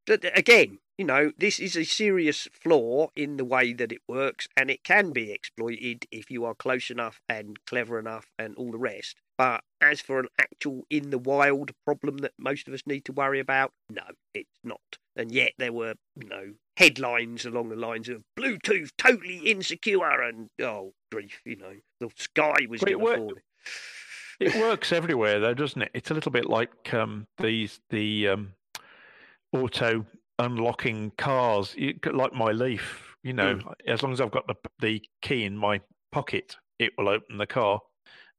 Again, 0.07 0.79
you 0.97 1.05
know, 1.05 1.31
this 1.37 1.59
is 1.59 1.75
a 1.75 1.83
serious 1.83 2.47
flaw 2.51 3.07
in 3.15 3.37
the 3.37 3.45
way 3.45 3.73
that 3.73 3.91
it 3.91 4.01
works, 4.07 4.47
and 4.55 4.69
it 4.69 4.83
can 4.83 5.11
be 5.11 5.31
exploited 5.31 6.05
if 6.11 6.29
you 6.29 6.45
are 6.45 6.53
close 6.53 6.89
enough 6.89 7.19
and 7.27 7.57
clever 7.65 7.97
enough 7.97 8.27
and 8.37 8.55
all 8.55 8.71
the 8.71 8.77
rest. 8.77 9.15
But 9.37 9.63
as 9.81 10.01
for 10.01 10.19
an 10.19 10.27
actual 10.39 10.85
in 10.89 11.09
the 11.09 11.17
wild 11.17 11.71
problem 11.85 12.19
that 12.19 12.33
most 12.37 12.67
of 12.67 12.73
us 12.73 12.83
need 12.85 13.05
to 13.05 13.11
worry 13.11 13.39
about, 13.39 13.71
no, 13.89 14.03
it's 14.33 14.59
not. 14.63 14.99
And 15.15 15.31
yet 15.31 15.53
there 15.57 15.73
were, 15.73 15.95
you 16.15 16.27
know, 16.27 16.53
headlines 16.77 17.45
along 17.45 17.69
the 17.69 17.75
lines 17.75 18.09
of 18.09 18.23
Bluetooth 18.37 18.91
totally 18.97 19.37
insecure 19.37 20.21
and 20.21 20.49
oh 20.61 20.93
grief, 21.11 21.41
you 21.45 21.55
know, 21.55 21.73
the 21.99 22.09
sky 22.15 22.67
was 22.69 22.81
going 22.81 22.99
to 22.99 23.15
fall. 23.15 23.33
It 24.39 24.55
works 24.55 24.91
everywhere, 24.91 25.39
though, 25.39 25.53
doesn't 25.53 25.81
it? 25.81 25.91
It's 25.93 26.11
a 26.11 26.13
little 26.13 26.31
bit 26.31 26.45
like 26.45 26.93
um, 26.93 27.27
these 27.37 27.79
the 27.89 28.27
um, 28.29 28.53
auto 29.53 30.05
unlocking 30.39 31.11
cars, 31.17 31.73
you, 31.77 31.93
like 32.11 32.33
my 32.33 32.51
Leaf. 32.51 33.15
You 33.23 33.33
know, 33.33 33.59
as 33.87 34.03
long 34.03 34.11
as 34.11 34.19
I've 34.19 34.31
got 34.31 34.47
the 34.47 34.55
the 34.81 35.01
key 35.21 35.45
in 35.45 35.57
my 35.57 35.79
pocket, 36.11 36.57
it 36.77 36.91
will 36.97 37.07
open 37.07 37.37
the 37.37 37.47
car. 37.47 37.79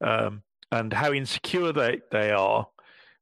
Um, 0.03 0.43
and 0.71 0.93
how 0.93 1.13
insecure 1.13 1.73
they, 1.73 2.01
they 2.11 2.31
are. 2.33 2.67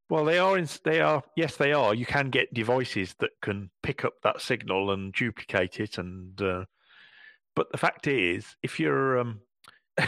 Well, 0.09 0.24
they 0.24 0.38
are. 0.38 0.59
In, 0.59 0.68
they 0.84 1.01
are. 1.01 1.22
Yes, 1.36 1.57
they 1.57 1.72
are. 1.72 1.95
You 1.95 2.07
can 2.07 2.30
get 2.30 2.53
devices 2.53 3.14
that 3.20 3.30
can 3.40 3.70
pick 3.82 4.05
up 4.05 4.14
that 4.22 4.40
signal 4.40 4.90
and 4.90 5.12
duplicate 5.12 5.78
it. 5.78 5.99
And 5.99 6.40
uh, 6.43 6.64
but 7.55 7.70
the 7.70 7.78
fact 7.78 8.07
is, 8.07 8.57
if 8.62 8.80
you're 8.80 9.18
um, 9.18 9.40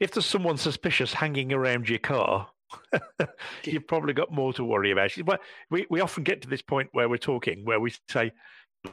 if 0.00 0.12
there's 0.12 0.26
someone 0.26 0.56
suspicious 0.56 1.14
hanging 1.14 1.52
around 1.52 1.88
your 1.88 1.98
car, 1.98 2.48
you've 3.64 3.86
probably 3.86 4.12
got 4.12 4.32
more 4.32 4.52
to 4.54 4.64
worry 4.64 4.90
about. 4.90 5.12
We 5.70 5.86
we 5.90 6.00
often 6.00 6.24
get 6.24 6.42
to 6.42 6.48
this 6.48 6.62
point 6.62 6.88
where 6.92 7.08
we're 7.08 7.16
talking 7.18 7.64
where 7.64 7.80
we 7.80 7.92
say, 8.08 8.32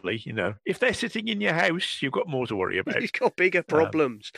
you 0.03 0.33
know, 0.33 0.55
if 0.65 0.79
they're 0.79 0.93
sitting 0.93 1.27
in 1.27 1.41
your 1.41 1.53
house, 1.53 1.99
you've 2.01 2.13
got 2.13 2.27
more 2.27 2.47
to 2.47 2.55
worry 2.55 2.77
about. 2.79 3.01
You've 3.01 3.13
got 3.13 3.35
bigger 3.35 3.59
um, 3.59 3.65
problems, 3.67 4.31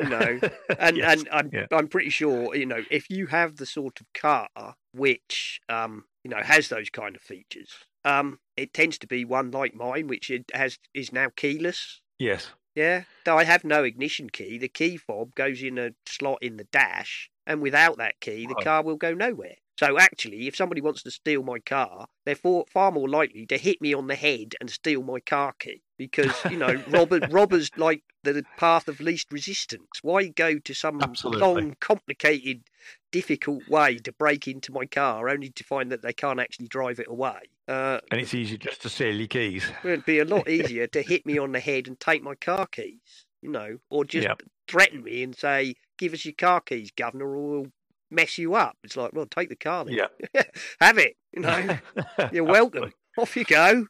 um, 0.00 0.06
you 0.06 0.10
know. 0.10 0.40
And 0.78 0.96
yes, 0.96 1.20
and 1.20 1.28
I'm 1.32 1.50
yeah. 1.52 1.66
I'm 1.72 1.88
pretty 1.88 2.10
sure, 2.10 2.54
you 2.54 2.66
know, 2.66 2.82
if 2.90 3.10
you 3.10 3.26
have 3.26 3.56
the 3.56 3.66
sort 3.66 4.00
of 4.00 4.06
car 4.14 4.48
which 4.94 5.60
um 5.68 6.04
you 6.24 6.30
know 6.30 6.42
has 6.42 6.68
those 6.68 6.90
kind 6.90 7.16
of 7.16 7.22
features, 7.22 7.70
um, 8.04 8.38
it 8.56 8.72
tends 8.72 8.98
to 8.98 9.06
be 9.06 9.24
one 9.24 9.50
like 9.50 9.74
mine, 9.74 10.06
which 10.06 10.30
it 10.30 10.50
has 10.54 10.78
is 10.94 11.12
now 11.12 11.28
keyless. 11.36 12.00
Yes. 12.18 12.50
Yeah. 12.74 13.04
Though 13.24 13.36
I 13.36 13.44
have 13.44 13.64
no 13.64 13.82
ignition 13.82 14.30
key, 14.30 14.56
the 14.56 14.68
key 14.68 14.96
fob 14.96 15.34
goes 15.34 15.62
in 15.62 15.78
a 15.78 15.90
slot 16.06 16.38
in 16.42 16.58
the 16.58 16.68
dash, 16.70 17.28
and 17.48 17.62
without 17.62 17.96
that 17.96 18.20
key, 18.20 18.46
the 18.46 18.54
oh. 18.56 18.62
car 18.62 18.82
will 18.84 18.96
go 18.96 19.14
nowhere. 19.14 19.56
So 19.78 19.96
actually, 19.96 20.48
if 20.48 20.56
somebody 20.56 20.80
wants 20.80 21.04
to 21.04 21.10
steal 21.10 21.44
my 21.44 21.60
car, 21.60 22.08
they're 22.26 22.34
far 22.34 22.90
more 22.90 23.08
likely 23.08 23.46
to 23.46 23.56
hit 23.56 23.80
me 23.80 23.94
on 23.94 24.08
the 24.08 24.16
head 24.16 24.54
and 24.60 24.68
steal 24.68 25.04
my 25.04 25.20
car 25.20 25.54
key 25.58 25.82
because 25.96 26.32
you 26.50 26.56
know 26.56 26.82
robber, 26.88 27.20
robbers 27.30 27.70
like 27.76 28.02
the 28.24 28.44
path 28.56 28.88
of 28.88 29.00
least 29.00 29.30
resistance. 29.30 29.86
Why 30.02 30.26
go 30.26 30.58
to 30.58 30.74
some 30.74 31.00
Absolutely. 31.00 31.40
long, 31.40 31.76
complicated, 31.80 32.64
difficult 33.12 33.68
way 33.68 33.98
to 33.98 34.12
break 34.12 34.48
into 34.48 34.72
my 34.72 34.84
car 34.84 35.28
only 35.28 35.50
to 35.50 35.62
find 35.62 35.92
that 35.92 36.02
they 36.02 36.12
can't 36.12 36.40
actually 36.40 36.66
drive 36.66 36.98
it 36.98 37.08
away? 37.08 37.38
Uh, 37.68 38.00
and 38.10 38.20
it's 38.20 38.34
easy 38.34 38.58
just 38.58 38.82
to 38.82 38.88
steal 38.88 39.14
your 39.14 39.28
keys. 39.28 39.64
It'd 39.84 40.04
be 40.04 40.18
a 40.18 40.24
lot 40.24 40.48
easier 40.50 40.88
to 40.88 41.02
hit 41.02 41.24
me 41.24 41.38
on 41.38 41.52
the 41.52 41.60
head 41.60 41.86
and 41.86 41.98
take 42.00 42.22
my 42.22 42.34
car 42.34 42.66
keys, 42.66 43.26
you 43.42 43.50
know, 43.50 43.78
or 43.90 44.04
just 44.04 44.26
yep. 44.26 44.42
threaten 44.66 45.04
me 45.04 45.22
and 45.22 45.36
say, 45.36 45.76
"Give 45.98 46.14
us 46.14 46.24
your 46.24 46.34
car 46.34 46.60
keys, 46.60 46.90
governor, 46.90 47.36
or 47.36 47.50
we'll 47.50 47.72
mess 48.10 48.38
you 48.38 48.54
up. 48.54 48.76
It's 48.82 48.96
like, 48.96 49.12
well, 49.12 49.26
take 49.26 49.48
the 49.48 49.56
car 49.56 49.84
then. 49.84 49.94
Yeah. 49.94 50.42
Have 50.80 50.98
it. 50.98 51.16
You 51.32 51.42
know, 51.42 51.78
you're 52.32 52.44
welcome. 52.44 52.92
Off 53.18 53.36
you 53.36 53.44
go. 53.44 53.86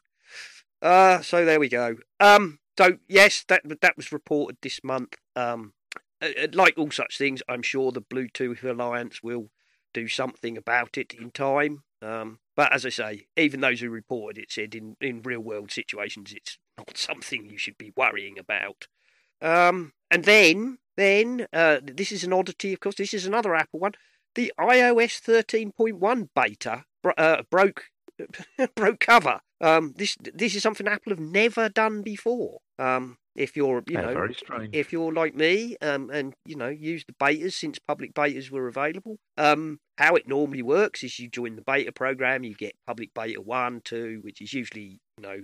Uh, 0.81 1.21
so 1.21 1.45
there 1.45 1.59
we 1.59 1.69
go. 1.69 1.95
Um, 2.19 2.59
so 2.77 2.97
yes, 3.07 3.43
that 3.47 3.61
that 3.81 3.97
was 3.97 4.11
reported 4.11 4.57
this 4.61 4.79
month. 4.83 5.15
Um, 5.35 5.73
like 6.53 6.77
all 6.77 6.91
such 6.91 7.17
things, 7.17 7.41
I'm 7.47 7.61
sure 7.61 7.91
the 7.91 8.01
Bluetooth 8.01 8.63
Alliance 8.63 9.21
will 9.23 9.49
do 9.93 10.07
something 10.07 10.57
about 10.57 10.97
it 10.97 11.13
in 11.13 11.31
time. 11.31 11.83
Um, 12.01 12.39
but 12.55 12.73
as 12.73 12.85
I 12.85 12.89
say, 12.89 13.27
even 13.37 13.61
those 13.61 13.81
who 13.81 13.89
reported 13.89 14.41
it 14.41 14.51
said 14.51 14.75
in, 14.75 14.95
in 15.01 15.21
real 15.21 15.39
world 15.39 15.71
situations, 15.71 16.33
it's 16.35 16.57
not 16.77 16.97
something 16.97 17.45
you 17.45 17.57
should 17.57 17.77
be 17.77 17.91
worrying 17.95 18.37
about. 18.37 18.87
Um, 19.41 19.93
and 20.11 20.25
then, 20.25 20.79
then 20.99 21.47
uh, 21.53 21.79
this 21.81 22.11
is 22.11 22.23
an 22.23 22.33
oddity, 22.33 22.73
of 22.73 22.79
course. 22.79 22.95
This 22.95 23.13
is 23.13 23.25
another 23.25 23.55
Apple 23.55 23.79
one 23.79 23.93
the 24.35 24.53
iOS 24.59 25.21
13.1 25.21 26.29
beta 26.35 26.83
uh, 27.17 27.43
broke 27.49 27.85
broke 28.75 28.99
cover. 28.99 29.39
Um, 29.61 29.93
this 29.97 30.17
this 30.33 30.55
is 30.55 30.63
something 30.63 30.87
Apple 30.87 31.11
have 31.11 31.19
never 31.19 31.69
done 31.69 32.01
before. 32.01 32.59
Um, 32.77 33.17
if 33.35 33.55
you're 33.55 33.83
you 33.87 33.97
know 33.97 34.27
if 34.73 34.91
you're 34.91 35.13
like 35.13 35.35
me 35.35 35.77
um, 35.81 36.09
and 36.09 36.33
you 36.45 36.55
know 36.55 36.67
use 36.67 37.03
the 37.05 37.13
betas 37.13 37.53
since 37.53 37.79
public 37.79 38.13
betas 38.13 38.51
were 38.51 38.67
available. 38.67 39.17
Um, 39.37 39.79
how 39.97 40.15
it 40.15 40.27
normally 40.27 40.61
works 40.61 41.03
is 41.03 41.19
you 41.19 41.29
join 41.29 41.55
the 41.55 41.61
beta 41.61 41.91
program, 41.91 42.43
you 42.43 42.55
get 42.55 42.75
public 42.85 43.13
beta 43.13 43.41
one, 43.41 43.81
two, 43.83 44.19
which 44.21 44.41
is 44.41 44.53
usually 44.53 44.99
you 45.17 45.23
know 45.23 45.41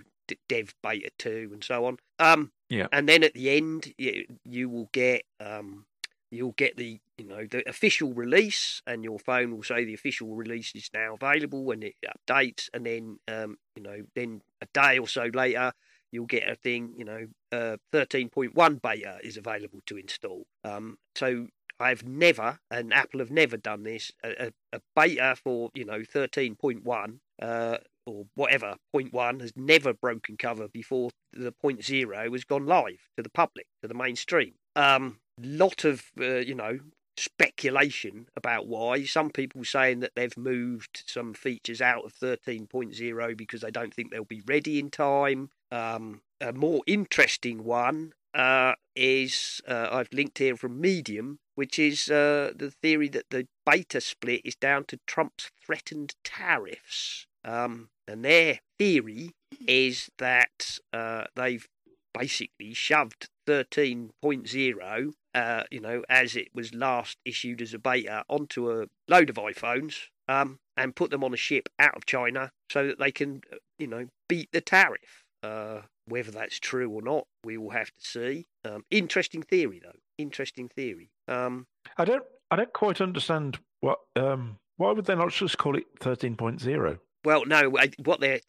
dev 0.49 0.73
beta 0.81 1.09
two, 1.17 1.49
and 1.53 1.63
so 1.63 1.85
on. 1.85 1.97
Um, 2.19 2.51
yeah, 2.69 2.87
and 2.91 3.07
then 3.07 3.23
at 3.23 3.33
the 3.33 3.51
end 3.51 3.93
you, 3.97 4.25
you 4.43 4.69
will 4.69 4.89
get 4.91 5.23
um, 5.39 5.85
you'll 6.31 6.53
get 6.53 6.77
the 6.77 6.99
you 7.17 7.25
know 7.25 7.45
the 7.49 7.67
official 7.67 8.13
release 8.13 8.81
and 8.85 9.03
your 9.03 9.19
phone 9.19 9.55
will 9.55 9.63
say 9.63 9.85
the 9.85 9.93
official 9.93 10.35
release 10.35 10.73
is 10.75 10.89
now 10.93 11.15
available 11.15 11.71
and 11.71 11.83
it 11.83 11.95
updates. 12.05 12.69
And 12.73 12.85
then 12.85 13.19
um, 13.27 13.57
you 13.75 13.83
know 13.83 14.03
then 14.15 14.41
a 14.61 14.67
day 14.73 14.99
or 14.99 15.07
so 15.07 15.29
later 15.33 15.71
you'll 16.11 16.25
get 16.25 16.47
a 16.47 16.55
thing 16.55 16.93
you 16.97 17.05
know 17.05 17.27
uh, 17.51 17.77
13.1 17.93 18.81
beta 18.81 19.17
is 19.23 19.37
available 19.37 19.79
to 19.87 19.97
install. 19.97 20.45
Um, 20.63 20.97
so 21.15 21.47
I've 21.79 22.05
never 22.05 22.59
and 22.69 22.93
Apple 22.93 23.19
have 23.19 23.31
never 23.31 23.57
done 23.57 23.83
this 23.83 24.11
a, 24.23 24.47
a, 24.47 24.77
a 24.77 24.81
beta 24.95 25.35
for 25.41 25.71
you 25.73 25.85
know 25.85 25.99
13.1 25.99 27.19
uh, 27.41 27.77
or 28.05 28.25
whatever 28.35 28.75
point 28.93 29.13
one 29.13 29.39
has 29.39 29.51
never 29.55 29.93
broken 29.93 30.37
cover 30.37 30.67
before 30.67 31.09
the 31.33 31.51
point 31.51 31.83
zero 31.83 32.31
has 32.31 32.43
gone 32.43 32.65
live 32.65 33.09
to 33.17 33.23
the 33.23 33.29
public 33.29 33.67
to 33.81 33.87
the 33.87 33.93
mainstream 33.93 34.53
um, 34.75 35.19
lot 35.41 35.83
of 35.83 36.03
uh, 36.19 36.37
you 36.37 36.55
know 36.55 36.79
speculation 37.17 38.27
about 38.35 38.67
why. 38.67 39.03
Some 39.03 39.29
people 39.29 39.63
saying 39.63 40.01
that 40.01 40.11
they've 40.15 40.37
moved 40.37 41.03
some 41.05 41.33
features 41.33 41.81
out 41.81 42.05
of 42.05 42.13
13.0 42.15 43.37
because 43.37 43.61
they 43.61 43.71
don't 43.71 43.93
think 43.93 44.11
they'll 44.11 44.25
be 44.25 44.43
ready 44.45 44.79
in 44.79 44.89
time. 44.89 45.49
Um, 45.71 46.21
a 46.41 46.53
more 46.53 46.81
interesting 46.85 47.63
one 47.63 48.13
uh, 48.33 48.73
is 48.95 49.61
uh, 49.67 49.89
I've 49.91 50.11
linked 50.11 50.37
here 50.37 50.55
from 50.55 50.79
Medium, 50.81 51.39
which 51.55 51.79
is 51.79 52.09
uh, 52.09 52.51
the 52.55 52.71
theory 52.71 53.07
that 53.09 53.29
the 53.29 53.47
beta 53.65 54.01
split 54.01 54.41
is 54.43 54.55
down 54.55 54.85
to 54.85 54.99
Trump's 55.07 55.51
threatened 55.65 56.15
tariffs. 56.23 57.27
Um, 57.43 57.89
and 58.07 58.23
their 58.23 58.59
theory 58.77 59.31
is 59.67 60.09
that 60.17 60.79
uh, 60.93 61.25
they've 61.35 61.67
basically 62.13 62.73
shoved 62.73 63.29
13.0 63.47 65.13
uh, 65.35 65.63
you 65.69 65.81
know, 65.81 66.01
as 66.09 66.35
it 66.35 66.47
was 66.53 66.73
last 66.73 67.17
issued 67.25 67.61
as 67.61 67.73
a 67.73 67.79
beta, 67.79 68.23
onto 68.29 68.71
a 68.71 68.85
load 69.09 69.29
of 69.29 69.35
iPhones 69.35 69.95
um, 70.29 70.59
and 70.77 70.95
put 70.95 71.11
them 71.11 71.23
on 71.23 71.33
a 71.33 71.37
ship 71.37 71.67
out 71.77 71.95
of 71.95 72.05
China 72.05 72.51
so 72.71 72.87
that 72.87 72.99
they 72.99 73.11
can, 73.11 73.41
uh, 73.51 73.57
you 73.77 73.85
know, 73.85 74.07
beat 74.29 74.49
the 74.53 74.61
tariff. 74.61 75.25
Uh, 75.43 75.81
whether 76.07 76.31
that's 76.31 76.59
true 76.59 76.89
or 76.89 77.01
not, 77.01 77.25
we 77.43 77.57
will 77.57 77.71
have 77.71 77.87
to 77.87 78.01
see. 78.01 78.47
Um, 78.63 78.85
interesting 78.89 79.43
theory, 79.43 79.81
though. 79.83 79.99
Interesting 80.17 80.69
theory. 80.69 81.11
Um, 81.27 81.67
I 81.97 82.05
don't, 82.05 82.23
I 82.49 82.55
don't 82.55 82.73
quite 82.73 83.01
understand 83.01 83.59
what. 83.81 83.99
Um, 84.15 84.57
why 84.77 84.91
would 84.91 85.05
they 85.05 85.15
not 85.15 85.31
just 85.31 85.57
call 85.57 85.77
it 85.77 85.85
13.0? 85.99 86.99
Well, 87.25 87.45
no. 87.45 87.69
What 88.03 88.21
they're 88.21 88.39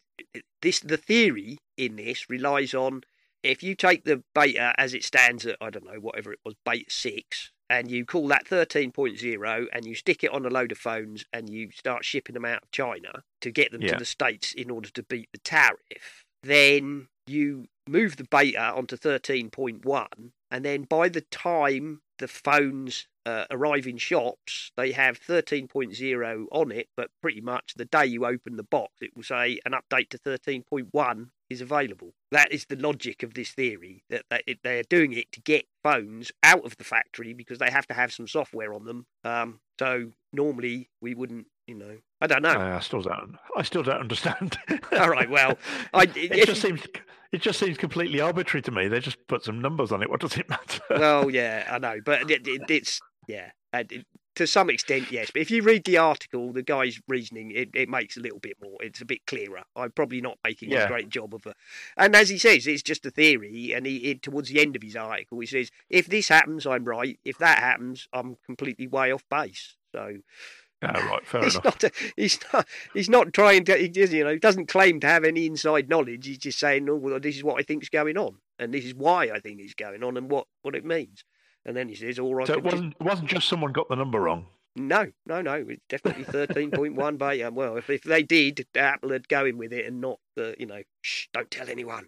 this 0.61 0.79
the 0.79 0.97
theory 0.97 1.57
in 1.75 1.95
this 1.95 2.29
relies 2.29 2.73
on 2.73 3.01
if 3.43 3.63
you 3.63 3.75
take 3.75 4.03
the 4.03 4.23
beta 4.33 4.73
as 4.77 4.93
it 4.93 5.03
stands 5.03 5.45
at, 5.45 5.57
I 5.61 5.69
don't 5.69 5.85
know, 5.85 5.99
whatever 5.99 6.33
it 6.33 6.39
was, 6.43 6.55
beta 6.65 6.89
6, 6.89 7.51
and 7.69 7.91
you 7.91 8.05
call 8.05 8.27
that 8.29 8.45
13.0 8.45 9.65
and 9.71 9.85
you 9.85 9.95
stick 9.95 10.23
it 10.23 10.31
on 10.31 10.45
a 10.45 10.49
load 10.49 10.71
of 10.71 10.77
phones 10.77 11.25
and 11.31 11.49
you 11.49 11.71
start 11.71 12.05
shipping 12.05 12.33
them 12.33 12.45
out 12.45 12.63
of 12.63 12.71
China 12.71 13.23
to 13.41 13.51
get 13.51 13.71
them 13.71 13.81
yeah. 13.81 13.93
to 13.93 13.99
the 13.99 14.05
States 14.05 14.53
in 14.53 14.69
order 14.69 14.89
to 14.89 15.03
beat 15.03 15.29
the 15.31 15.39
tariff, 15.39 16.25
then 16.43 17.07
you 17.27 17.65
move 17.87 18.17
the 18.17 18.23
beta 18.25 18.73
onto 18.73 18.97
13.1, 18.97 20.07
and 20.51 20.63
then 20.63 20.83
by 20.83 21.09
the 21.09 21.21
time 21.21 22.01
the 22.19 22.27
phones 22.27 23.07
uh, 23.25 23.45
arrive 23.51 23.87
in 23.87 23.97
shops, 23.97 24.71
they 24.77 24.91
have 24.91 25.19
13.0 25.19 26.45
on 26.51 26.71
it, 26.71 26.87
but 26.95 27.09
pretty 27.21 27.41
much 27.41 27.73
the 27.75 27.85
day 27.85 28.05
you 28.05 28.25
open 28.25 28.55
the 28.55 28.63
box, 28.63 28.93
it 29.01 29.11
will 29.15 29.23
say 29.23 29.59
an 29.65 29.73
update 29.73 30.09
to 30.09 30.17
13.1 30.17 31.27
is 31.49 31.61
available. 31.61 32.13
That 32.31 32.51
is 32.51 32.65
the 32.65 32.75
logic 32.75 33.23
of 33.23 33.33
this 33.33 33.51
theory 33.51 34.03
that 34.09 34.23
they're 34.63 34.83
doing 34.83 35.13
it 35.13 35.31
to 35.33 35.41
get 35.41 35.65
phones 35.83 36.31
out 36.43 36.65
of 36.65 36.77
the 36.77 36.83
factory 36.83 37.33
because 37.33 37.59
they 37.59 37.69
have 37.69 37.87
to 37.87 37.93
have 37.93 38.13
some 38.13 38.27
software 38.27 38.73
on 38.73 38.85
them. 38.85 39.05
Um, 39.23 39.59
so 39.79 40.11
normally 40.33 40.89
we 41.01 41.13
wouldn't, 41.13 41.47
you 41.67 41.75
know, 41.75 41.97
I 42.21 42.27
don't 42.27 42.41
know. 42.41 42.49
I 42.49 42.79
still 42.79 43.01
don't. 43.01 43.37
I 43.55 43.61
still 43.63 43.83
don't 43.83 44.01
understand. 44.01 44.57
All 44.93 45.09
right. 45.09 45.29
Well, 45.29 45.57
I, 45.93 46.03
it 46.15 46.47
just 46.47 46.61
seems 46.61 46.81
it 47.31 47.41
just 47.41 47.59
seems 47.59 47.77
completely 47.77 48.21
arbitrary 48.21 48.61
to 48.63 48.71
me. 48.71 48.87
They 48.87 48.99
just 48.99 49.17
put 49.27 49.43
some 49.43 49.61
numbers 49.61 49.91
on 49.91 50.01
it. 50.01 50.09
What 50.09 50.21
does 50.21 50.37
it 50.37 50.49
matter? 50.49 50.81
well, 50.89 51.29
yeah, 51.29 51.67
I 51.69 51.79
know, 51.79 51.99
but 52.03 52.29
it, 52.29 52.47
it, 52.47 52.69
it's 52.69 52.99
yeah. 53.27 53.51
Uh, 53.73 53.83
it, 53.89 54.05
to 54.37 54.45
some 54.45 54.69
extent, 54.69 55.11
yes. 55.11 55.31
But 55.31 55.41
if 55.41 55.49
you 55.49 55.63
read 55.63 55.83
the 55.83 55.97
article, 55.97 56.53
the 56.53 56.61
guy's 56.61 57.01
reasoning, 57.07 57.51
it, 57.51 57.69
it 57.73 57.89
makes 57.89 58.17
a 58.17 58.19
little 58.19 58.37
bit 58.37 58.55
more. 58.61 58.77
It's 58.81 59.01
a 59.01 59.05
bit 59.05 59.25
clearer. 59.25 59.63
I'm 59.75 59.91
probably 59.91 60.21
not 60.21 60.37
making 60.43 60.69
yeah. 60.69 60.83
a 60.83 60.87
great 60.87 61.09
job 61.09 61.33
of 61.33 61.45
it. 61.47 61.55
And 61.97 62.15
as 62.15 62.29
he 62.29 62.37
says, 62.37 62.67
it's 62.67 62.83
just 62.83 63.03
a 63.07 63.09
theory. 63.09 63.73
And 63.73 63.87
he, 63.87 64.13
towards 64.13 64.49
the 64.49 64.61
end 64.61 64.75
of 64.75 64.83
his 64.83 64.95
article, 64.95 65.39
he 65.39 65.47
says, 65.47 65.71
if 65.89 66.05
this 66.05 66.29
happens, 66.29 66.67
I'm 66.67 66.85
right. 66.85 67.19
If 67.25 67.39
that 67.39 67.57
happens, 67.57 68.07
I'm 68.13 68.37
completely 68.45 68.85
way 68.85 69.11
off 69.11 69.23
base. 69.29 69.75
So. 69.91 70.17
Yeah, 70.81 71.07
right, 71.07 71.25
fair 71.25 71.41
he's 71.43 71.55
enough. 71.55 71.65
Not 71.65 71.83
a, 71.85 71.91
he's 72.15 72.39
not. 72.53 72.67
He's 72.93 73.09
not 73.09 73.33
trying 73.33 73.65
to. 73.65 73.77
He, 73.77 73.91
you 73.95 74.23
know, 74.23 74.31
he 74.31 74.39
doesn't 74.39 74.67
claim 74.67 74.99
to 74.99 75.07
have 75.07 75.23
any 75.23 75.45
inside 75.47 75.89
knowledge. 75.89 76.27
He's 76.27 76.37
just 76.37 76.59
saying, 76.59 76.87
"Oh, 76.89 76.95
well, 76.95 77.19
this 77.19 77.35
is 77.35 77.43
what 77.43 77.59
I 77.59 77.63
think 77.63 77.83
is 77.83 77.89
going 77.89 78.17
on, 78.17 78.35
and 78.59 78.73
this 78.73 78.85
is 78.85 78.93
why 78.93 79.23
I 79.33 79.39
think 79.39 79.59
it's 79.59 79.73
going 79.73 80.03
on, 80.03 80.17
and 80.17 80.29
what 80.29 80.45
what 80.61 80.75
it 80.75 80.85
means." 80.85 81.23
And 81.65 81.75
then 81.75 81.89
he 81.89 81.95
says, 81.95 82.19
"All 82.19 82.35
right." 82.35 82.47
So 82.47 82.53
it 82.53 82.63
wasn't 82.63 82.95
it 82.99 83.03
wasn't 83.03 83.29
just 83.29 83.47
someone 83.47 83.71
got 83.71 83.89
the 83.89 83.95
number 83.95 84.21
wrong. 84.21 84.47
No, 84.75 85.07
no, 85.25 85.41
no. 85.41 85.65
It's 85.67 85.81
definitely 85.89 86.25
thirteen 86.25 86.69
point 86.69 86.93
one 86.93 87.17
beta. 87.17 87.49
Well, 87.51 87.77
if, 87.77 87.89
if 87.89 88.03
they 88.03 88.21
did, 88.21 88.67
Apple 88.75 89.09
would 89.09 89.27
go 89.27 89.45
in 89.45 89.57
with 89.57 89.73
it 89.73 89.87
and 89.87 89.99
not, 89.99 90.19
the, 90.35 90.55
you 90.59 90.67
know, 90.67 90.83
shh, 91.01 91.25
don't 91.33 91.49
tell 91.49 91.67
anyone. 91.67 92.07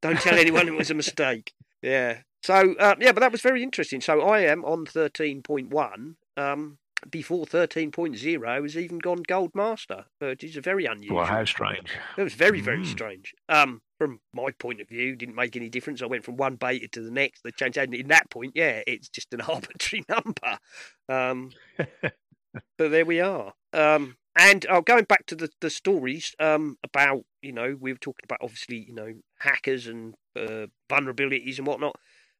Don't 0.00 0.20
tell 0.20 0.38
anyone 0.38 0.68
it 0.68 0.74
was 0.74 0.90
a 0.90 0.94
mistake. 0.94 1.52
Yeah. 1.80 2.22
So 2.42 2.74
uh, 2.74 2.96
yeah, 2.98 3.12
but 3.12 3.20
that 3.20 3.30
was 3.30 3.40
very 3.40 3.62
interesting. 3.62 4.00
So 4.00 4.20
I 4.22 4.40
am 4.40 4.64
on 4.64 4.84
thirteen 4.84 5.42
point 5.42 5.70
one. 5.70 6.16
Um, 6.36 6.78
before 7.10 7.46
13.0 7.46 8.62
has 8.62 8.76
even 8.76 8.98
gone 8.98 9.22
gold 9.26 9.54
master, 9.54 10.06
which 10.18 10.42
is 10.44 10.56
a 10.56 10.60
very 10.60 10.84
unusual. 10.84 11.16
Well, 11.18 11.26
how 11.26 11.44
strange. 11.44 11.90
It 12.16 12.22
was 12.22 12.34
very, 12.34 12.60
very 12.60 12.82
Mm. 12.82 12.86
strange. 12.86 13.34
Um, 13.48 13.82
from 13.98 14.20
my 14.32 14.50
point 14.58 14.80
of 14.80 14.88
view, 14.88 15.16
didn't 15.16 15.34
make 15.34 15.56
any 15.56 15.68
difference. 15.68 16.02
I 16.02 16.06
went 16.06 16.24
from 16.24 16.36
one 16.36 16.56
beta 16.56 16.88
to 16.88 17.00
the 17.02 17.10
next. 17.10 17.42
The 17.42 17.52
change, 17.52 17.76
and 17.76 17.94
in 17.94 18.08
that 18.08 18.30
point, 18.30 18.52
yeah, 18.54 18.82
it's 18.86 19.08
just 19.08 19.32
an 19.34 19.40
arbitrary 19.48 20.04
number. 20.08 20.58
Um, 21.08 21.50
but 22.78 22.90
there 22.90 23.04
we 23.06 23.20
are. 23.20 23.54
Um, 23.72 24.16
and 24.36 24.64
uh, 24.68 24.80
going 24.80 25.04
back 25.04 25.26
to 25.26 25.34
the, 25.34 25.50
the 25.60 25.70
stories 25.70 26.34
um, 26.38 26.78
about, 26.84 27.24
you 27.42 27.52
know, 27.52 27.76
we 27.78 27.92
were 27.92 27.98
talking 27.98 28.24
about 28.24 28.38
obviously, 28.40 28.78
you 28.78 28.94
know, 28.94 29.14
hackers 29.40 29.86
and 29.86 30.14
uh, 30.36 30.66
vulnerabilities 30.88 31.58
and 31.58 31.66
whatnot. 31.66 31.96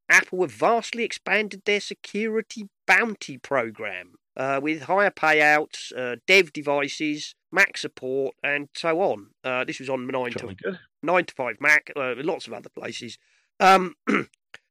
Apple 0.09 0.41
have 0.41 0.53
vastly 0.53 1.03
expanded 1.05 1.63
their 1.65 1.81
security 1.81 2.69
bounty 2.87 3.37
program 3.37 4.13
uh, 4.39 4.61
with 4.63 4.83
higher 4.83 5.11
payouts, 5.11 5.93
uh, 5.97 6.17
dev 6.27 6.53
devices, 6.53 7.35
Mac 7.51 7.77
support, 7.77 8.37
and 8.43 8.69
so 8.75 9.01
on. 9.01 9.31
Uh, 9.43 9.65
this 9.65 9.81
was 9.81 9.89
on 9.89 10.07
nine 10.07 10.33
to 10.33 10.55
good. 10.55 10.79
nine 11.03 11.25
to 11.25 11.35
five 11.35 11.57
Mac, 11.61 11.91
uh, 11.97 12.15
lots 12.19 12.47
of 12.47 12.53
other 12.53 12.69
places. 12.69 13.19
Um, 13.59 13.97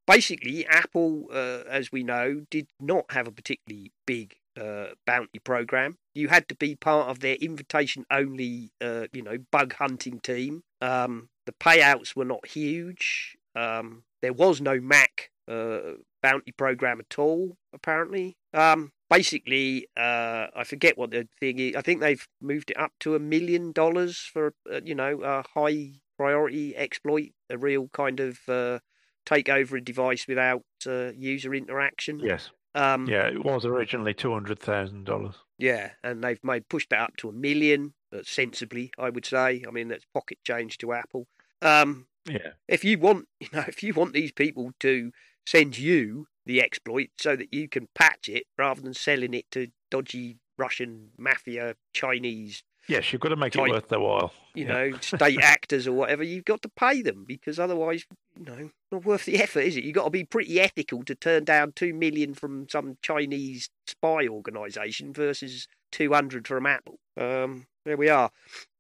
basically, 0.08 0.66
Apple, 0.66 1.26
uh, 1.32 1.64
as 1.70 1.92
we 1.92 2.04
know, 2.04 2.46
did 2.50 2.68
not 2.80 3.12
have 3.12 3.28
a 3.28 3.32
particularly 3.32 3.92
big 4.06 4.36
uh, 4.60 4.88
bounty 5.06 5.40
program. 5.40 5.98
You 6.16 6.30
had 6.30 6.48
to 6.50 6.56
be 6.56 6.76
part 6.76 7.10
of 7.10 7.20
their 7.20 7.36
invitation-only, 7.36 8.72
uh, 8.82 9.08
you 9.12 9.22
know, 9.22 9.38
bug 9.52 9.74
hunting 9.74 10.20
team. 10.20 10.64
Um, 10.82 11.30
the 11.46 11.52
payouts 11.52 12.16
were 12.16 12.26
not 12.26 12.48
huge. 12.48 13.38
Um, 13.56 14.04
there 14.22 14.34
was 14.34 14.62
no 14.62 14.80
Mac 14.80 15.32
uh, 15.48 15.80
bounty 16.24 16.52
program 16.52 17.00
at 17.00 17.20
all, 17.20 17.58
apparently. 17.74 18.38
Um, 18.54 18.92
basically, 19.10 19.88
uh, 19.98 20.48
I 20.56 20.64
forget 20.66 20.98
what 20.98 21.12
the 21.12 21.28
thing 21.40 21.60
is. 21.60 21.76
I 21.76 21.82
think 21.82 22.02
they've 22.02 22.26
moved 22.42 22.72
it 22.72 22.80
up 22.80 22.92
to 23.02 23.16
a 23.16 23.20
million 23.20 23.72
dollars 23.72 24.18
for, 24.18 24.54
uh, 24.72 24.82
you 24.84 24.96
know, 24.96 25.22
a 25.24 25.44
high 25.54 25.94
priority 26.18 26.76
exploit, 26.76 27.30
a 27.50 27.58
real 27.58 27.90
kind 27.94 28.20
of 28.20 28.40
uh, 28.48 28.80
take 29.26 29.50
over 29.50 29.78
a 29.78 29.82
device 29.84 30.28
without 30.28 30.64
uh, 30.86 31.12
user 31.16 31.54
interaction. 31.54 32.20
Yes. 32.20 32.50
Um, 32.76 33.08
Yeah, 33.08 33.28
it 33.28 33.44
was 33.44 33.66
originally 33.66 34.14
two 34.14 34.32
hundred 34.34 34.60
thousand 34.60 35.06
dollars. 35.06 35.36
yeah, 35.58 35.92
and 36.04 36.24
they've 36.24 36.44
made 36.44 36.70
pushed 36.70 36.90
that 36.92 37.00
up 37.00 37.18
to 37.18 37.30
a 37.30 37.34
million, 37.34 37.94
uh, 38.14 38.20
sensibly, 38.24 38.92
I 38.98 39.10
would 39.10 39.26
say. 39.26 39.64
I 39.68 39.72
mean, 39.72 39.88
that's 39.88 40.06
pocket 40.14 40.38
change 40.44 40.78
to 40.80 40.94
Apple. 40.94 41.28
Um, 41.62 42.08
Yeah. 42.26 42.52
if 42.68 42.84
you 42.84 43.00
want, 43.00 43.28
you 43.40 43.48
know, 43.54 43.64
if 43.68 43.82
you 43.82 43.94
want 43.94 44.14
these 44.14 44.32
people 44.32 44.72
to 44.82 45.12
send 45.46 45.78
you 45.78 46.28
the 46.48 46.62
exploit 46.62 47.10
so 47.18 47.36
that 47.36 47.54
you 47.54 47.68
can 47.70 47.88
patch 47.94 48.28
it 48.30 48.46
rather 48.58 48.82
than 48.82 48.94
selling 48.94 49.34
it 49.34 49.46
to 49.52 49.68
dodgy 49.92 50.38
Russian 50.58 51.10
mafia, 51.18 51.76
Chinese, 51.94 52.64
Yes, 52.90 53.12
you've 53.12 53.20
got 53.20 53.30
to 53.30 53.36
make 53.36 53.52
Type- 53.52 53.68
it 53.68 53.72
worth 53.72 53.90
their 53.90 54.00
while. 54.00 54.32
you 54.56 54.66
Yeah. 54.66 54.74
know, 54.92 54.98
state 55.02 55.40
actors 55.44 55.88
or 55.88 55.92
whatever, 55.92 56.24
you've 56.24 56.46
got 56.46 56.62
to 56.62 56.70
pay 56.70 57.02
them 57.02 57.26
because 57.28 57.60
otherwise, 57.60 58.06
you 58.40 58.46
know, 58.46 58.70
not 58.94 59.04
worth 59.04 59.26
the 59.26 59.42
effort, 59.44 59.60
is 59.60 59.76
it? 59.76 59.84
You've 59.84 59.94
got 59.96 60.06
to 60.06 60.10
be 60.10 60.24
pretty 60.24 60.58
ethical 60.62 61.04
to 61.04 61.14
turn 61.14 61.44
down 61.44 61.74
two 61.74 61.94
million 61.94 62.34
from 62.34 62.66
some 62.70 62.98
Chinese 63.02 63.70
spy 63.88 64.26
organisation 64.30 65.12
versus 65.12 65.68
two 65.92 66.14
hundred 66.14 66.48
from 66.48 66.66
Apple. 66.66 66.98
Um, 67.18 67.68
there 67.84 67.98
we 67.98 68.08
are. 68.08 68.32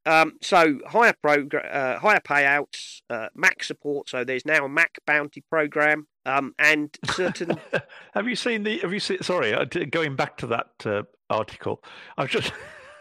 Um, 0.08 0.38
so 0.42 0.80
higher 0.88 1.14
uh, 1.26 2.00
higher 2.00 2.22
payouts, 2.22 3.02
uh, 3.10 3.28
Mac 3.36 3.62
support. 3.64 4.08
So 4.10 4.24
there's 4.24 4.46
now 4.46 4.64
a 4.66 4.70
Mac 4.70 5.00
bounty 5.06 5.44
program, 5.50 6.08
um, 6.26 6.54
and 6.58 6.98
certain. 7.12 7.60
have 8.14 8.28
you 8.28 8.36
seen 8.38 8.64
the? 8.64 8.78
Have 8.80 8.94
you 8.94 9.02
seen? 9.02 9.22
Sorry, 9.22 9.54
going 9.92 10.16
back 10.16 10.38
to 10.38 10.48
that 10.48 10.68
uh, 10.86 11.04
article, 11.30 11.84
I've 12.18 12.30
just 12.30 12.54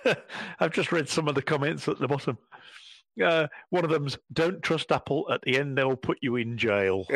I've 0.61 0.73
just 0.73 0.91
read 0.91 1.09
some 1.09 1.29
of 1.29 1.37
the 1.37 1.43
comments 1.43 1.87
at 1.87 2.01
the 2.01 2.09
bottom. 2.09 2.39
Uh, 3.25 3.47
one 3.71 3.85
of 3.85 3.91
them's 3.91 4.19
"Don't 4.33 4.61
trust 4.63 4.91
Apple. 4.91 5.27
At 5.33 5.43
the 5.43 5.59
end, 5.59 5.79
they'll 5.79 5.97
put 5.97 6.19
you 6.21 6.35
in 6.37 6.59
jail." 6.59 7.07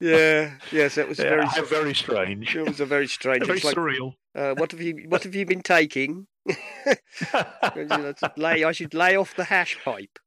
yeah, 0.00 0.54
yes, 0.72 0.94
that 0.96 1.08
was 1.08 1.18
Yeah, 1.18 1.46
very. 1.52 1.66
very 1.68 1.94
strange. 1.94 2.56
It 2.56 2.66
was 2.66 2.80
a 2.80 2.86
very 2.86 3.06
strange. 3.06 3.44
very 3.44 3.58
it's 3.58 3.64
like, 3.64 3.76
surreal. 3.76 4.14
uh, 4.34 4.54
what 4.54 4.72
have 4.72 4.80
you? 4.80 5.04
What 5.08 5.22
have 5.24 5.34
you 5.34 5.46
been 5.46 5.62
taking? 5.62 6.26
You 7.76 7.84
know, 7.84 8.14
lay, 8.36 8.64
I 8.64 8.72
should 8.72 8.94
lay 8.94 9.16
off 9.16 9.34
the 9.34 9.44
hash 9.44 9.78
pipe. 9.84 10.18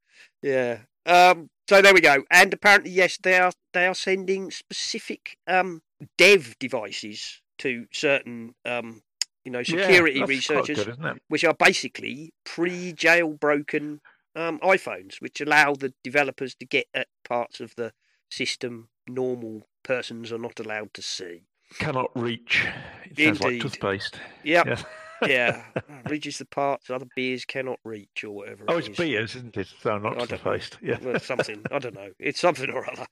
Yeah. 0.42 0.80
Um, 1.06 1.50
so 1.68 1.82
there 1.82 1.94
we 1.94 2.02
go. 2.02 2.24
And 2.30 2.54
apparently, 2.54 2.92
yes, 2.92 3.18
they 3.22 3.38
are 3.38 3.52
they 3.74 3.88
are 3.88 3.96
sending 3.96 4.52
specific 4.52 5.38
um, 5.48 5.82
dev 6.18 6.56
devices 6.60 7.42
to 7.60 7.86
certain 7.92 8.56
um, 8.66 9.02
you 9.46 9.52
know 9.52 9.64
security 9.64 10.20
quite 10.20 10.30
researchers, 10.30 10.86
good, 10.86 11.20
which 11.28 11.44
are 11.44 11.54
basically 11.54 12.34
pre-jailbroken 12.46 14.00
um, 14.36 14.60
iPhones, 14.60 15.22
which 15.22 15.42
allow 15.42 15.74
the 15.74 15.94
developers 16.04 16.56
to 16.56 16.66
get 16.66 16.88
at 16.94 17.08
parts 17.24 17.60
of 17.60 17.76
the 17.76 17.94
system 18.30 18.90
normal 19.08 19.68
persons 19.84 20.32
are 20.32 20.38
not 20.38 20.60
allowed 20.60 20.94
to 20.94 21.02
see. 21.02 21.44
Cannot 21.80 22.12
reach. 22.16 22.68
It 23.06 23.18
sounds 23.18 23.42
like 23.42 23.62
toothpaste. 23.62 24.20
Yep. 24.44 24.68
Yes. 24.68 24.86
Yeah, 25.22 25.64
reaches 26.10 26.38
the 26.38 26.46
parts 26.46 26.90
other 26.90 27.08
beers 27.16 27.46
cannot 27.46 27.80
reach, 27.84 28.24
or 28.24 28.32
whatever. 28.32 28.66
Oh, 28.68 28.78
it 28.78 28.88
it's 28.88 28.98
beers, 28.98 29.36
isn't 29.36 29.58
it? 29.58 29.68
So 29.82 29.98
not 29.98 30.28
toothpaste. 30.28 30.78
Yeah. 30.82 30.98
Well, 31.02 31.20
something 31.20 31.64
I 31.72 31.80
don't 31.80 31.96
know. 31.96 32.10
It's 32.20 32.40
something 32.40 32.70
or 32.70 32.90
other. 32.90 33.06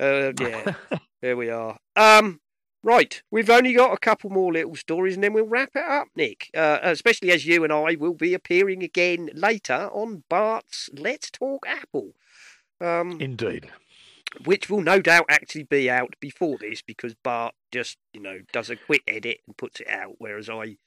Uh, 0.00 0.32
yeah, 0.40 0.74
there 1.20 1.36
we 1.36 1.50
are. 1.50 1.76
Um, 1.96 2.40
right, 2.82 3.22
we've 3.30 3.50
only 3.50 3.74
got 3.74 3.92
a 3.92 3.98
couple 3.98 4.30
more 4.30 4.52
little 4.52 4.76
stories, 4.76 5.14
and 5.14 5.24
then 5.24 5.32
we'll 5.32 5.46
wrap 5.46 5.70
it 5.74 5.84
up, 5.84 6.08
Nick. 6.16 6.50
Uh, 6.54 6.78
especially 6.82 7.30
as 7.30 7.46
you 7.46 7.64
and 7.64 7.72
I 7.72 7.96
will 7.98 8.14
be 8.14 8.32
appearing 8.34 8.82
again 8.82 9.30
later 9.34 9.90
on 9.92 10.24
Bart's 10.28 10.88
Let's 10.96 11.30
Talk 11.30 11.66
Apple. 11.68 12.14
Um, 12.80 13.20
Indeed. 13.20 13.68
which 14.46 14.70
will 14.70 14.80
no 14.80 15.02
doubt 15.02 15.26
actually 15.28 15.64
be 15.64 15.90
out 15.90 16.14
before 16.18 16.56
this 16.58 16.80
because 16.80 17.14
Bart 17.14 17.54
just, 17.70 17.98
you 18.14 18.20
know, 18.22 18.38
does 18.54 18.70
a 18.70 18.76
quick 18.76 19.02
edit 19.06 19.40
and 19.46 19.54
puts 19.54 19.80
it 19.80 19.88
out, 19.90 20.14
whereas 20.16 20.48
I 20.48 20.78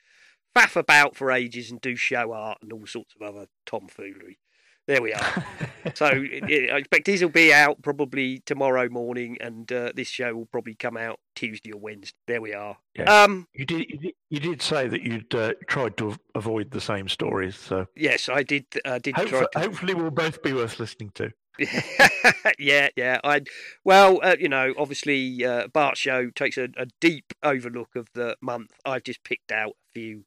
faff 0.55 0.75
about 0.75 1.15
for 1.15 1.31
ages 1.31 1.71
and 1.71 1.81
do 1.81 1.95
show 1.95 2.31
art 2.33 2.59
and 2.61 2.71
all 2.73 2.85
sorts 2.85 3.13
of 3.15 3.21
other 3.21 3.47
tomfoolery. 3.65 4.39
There 4.85 5.01
we 5.01 5.13
are. 5.13 5.45
so 5.95 6.07
i- 6.07 6.41
I 6.73 6.77
expect 6.77 7.05
these 7.05 7.21
will 7.21 7.29
be 7.29 7.53
out 7.53 7.81
probably 7.81 8.39
tomorrow 8.45 8.89
morning, 8.89 9.37
and 9.39 9.71
uh, 9.71 9.93
this 9.95 10.09
show 10.09 10.35
will 10.35 10.45
probably 10.45 10.75
come 10.75 10.97
out 10.97 11.19
Tuesday 11.35 11.71
or 11.71 11.79
Wednesday. 11.79 12.17
There 12.27 12.41
we 12.41 12.53
are. 12.53 12.77
Yeah. 12.93 13.23
Um, 13.23 13.47
You 13.53 13.65
did. 13.65 13.85
You 14.29 14.39
did, 14.39 14.61
say 14.61 14.87
that 14.89 15.03
you'd 15.03 15.33
uh, 15.33 15.53
tried 15.67 15.95
to 15.97 16.17
avoid 16.35 16.71
the 16.71 16.81
same 16.81 17.07
stories, 17.07 17.55
so 17.55 17.85
yes, 17.95 18.27
I 18.27 18.43
did. 18.43 18.65
I 18.83 18.97
did 18.99 19.15
try 19.15 19.23
hopefully, 19.23 19.47
to. 19.53 19.59
hopefully 19.59 19.93
we'll 19.93 20.11
both 20.11 20.41
be 20.43 20.51
worth 20.53 20.79
listening 20.79 21.11
to. 21.15 21.31
yeah, 22.59 22.89
yeah. 22.95 23.19
I 23.23 23.41
well, 23.85 24.19
uh, 24.23 24.35
you 24.39 24.49
know, 24.49 24.73
obviously, 24.77 25.45
uh, 25.45 25.67
Bart 25.67 25.97
Show 25.97 26.29
takes 26.31 26.57
a, 26.57 26.69
a 26.77 26.87
deep 26.99 27.33
overlook 27.43 27.95
of 27.95 28.07
the 28.13 28.35
month. 28.41 28.71
I've 28.85 29.03
just 29.03 29.23
picked 29.23 29.51
out 29.51 29.69
a 29.71 29.91
few 29.93 30.25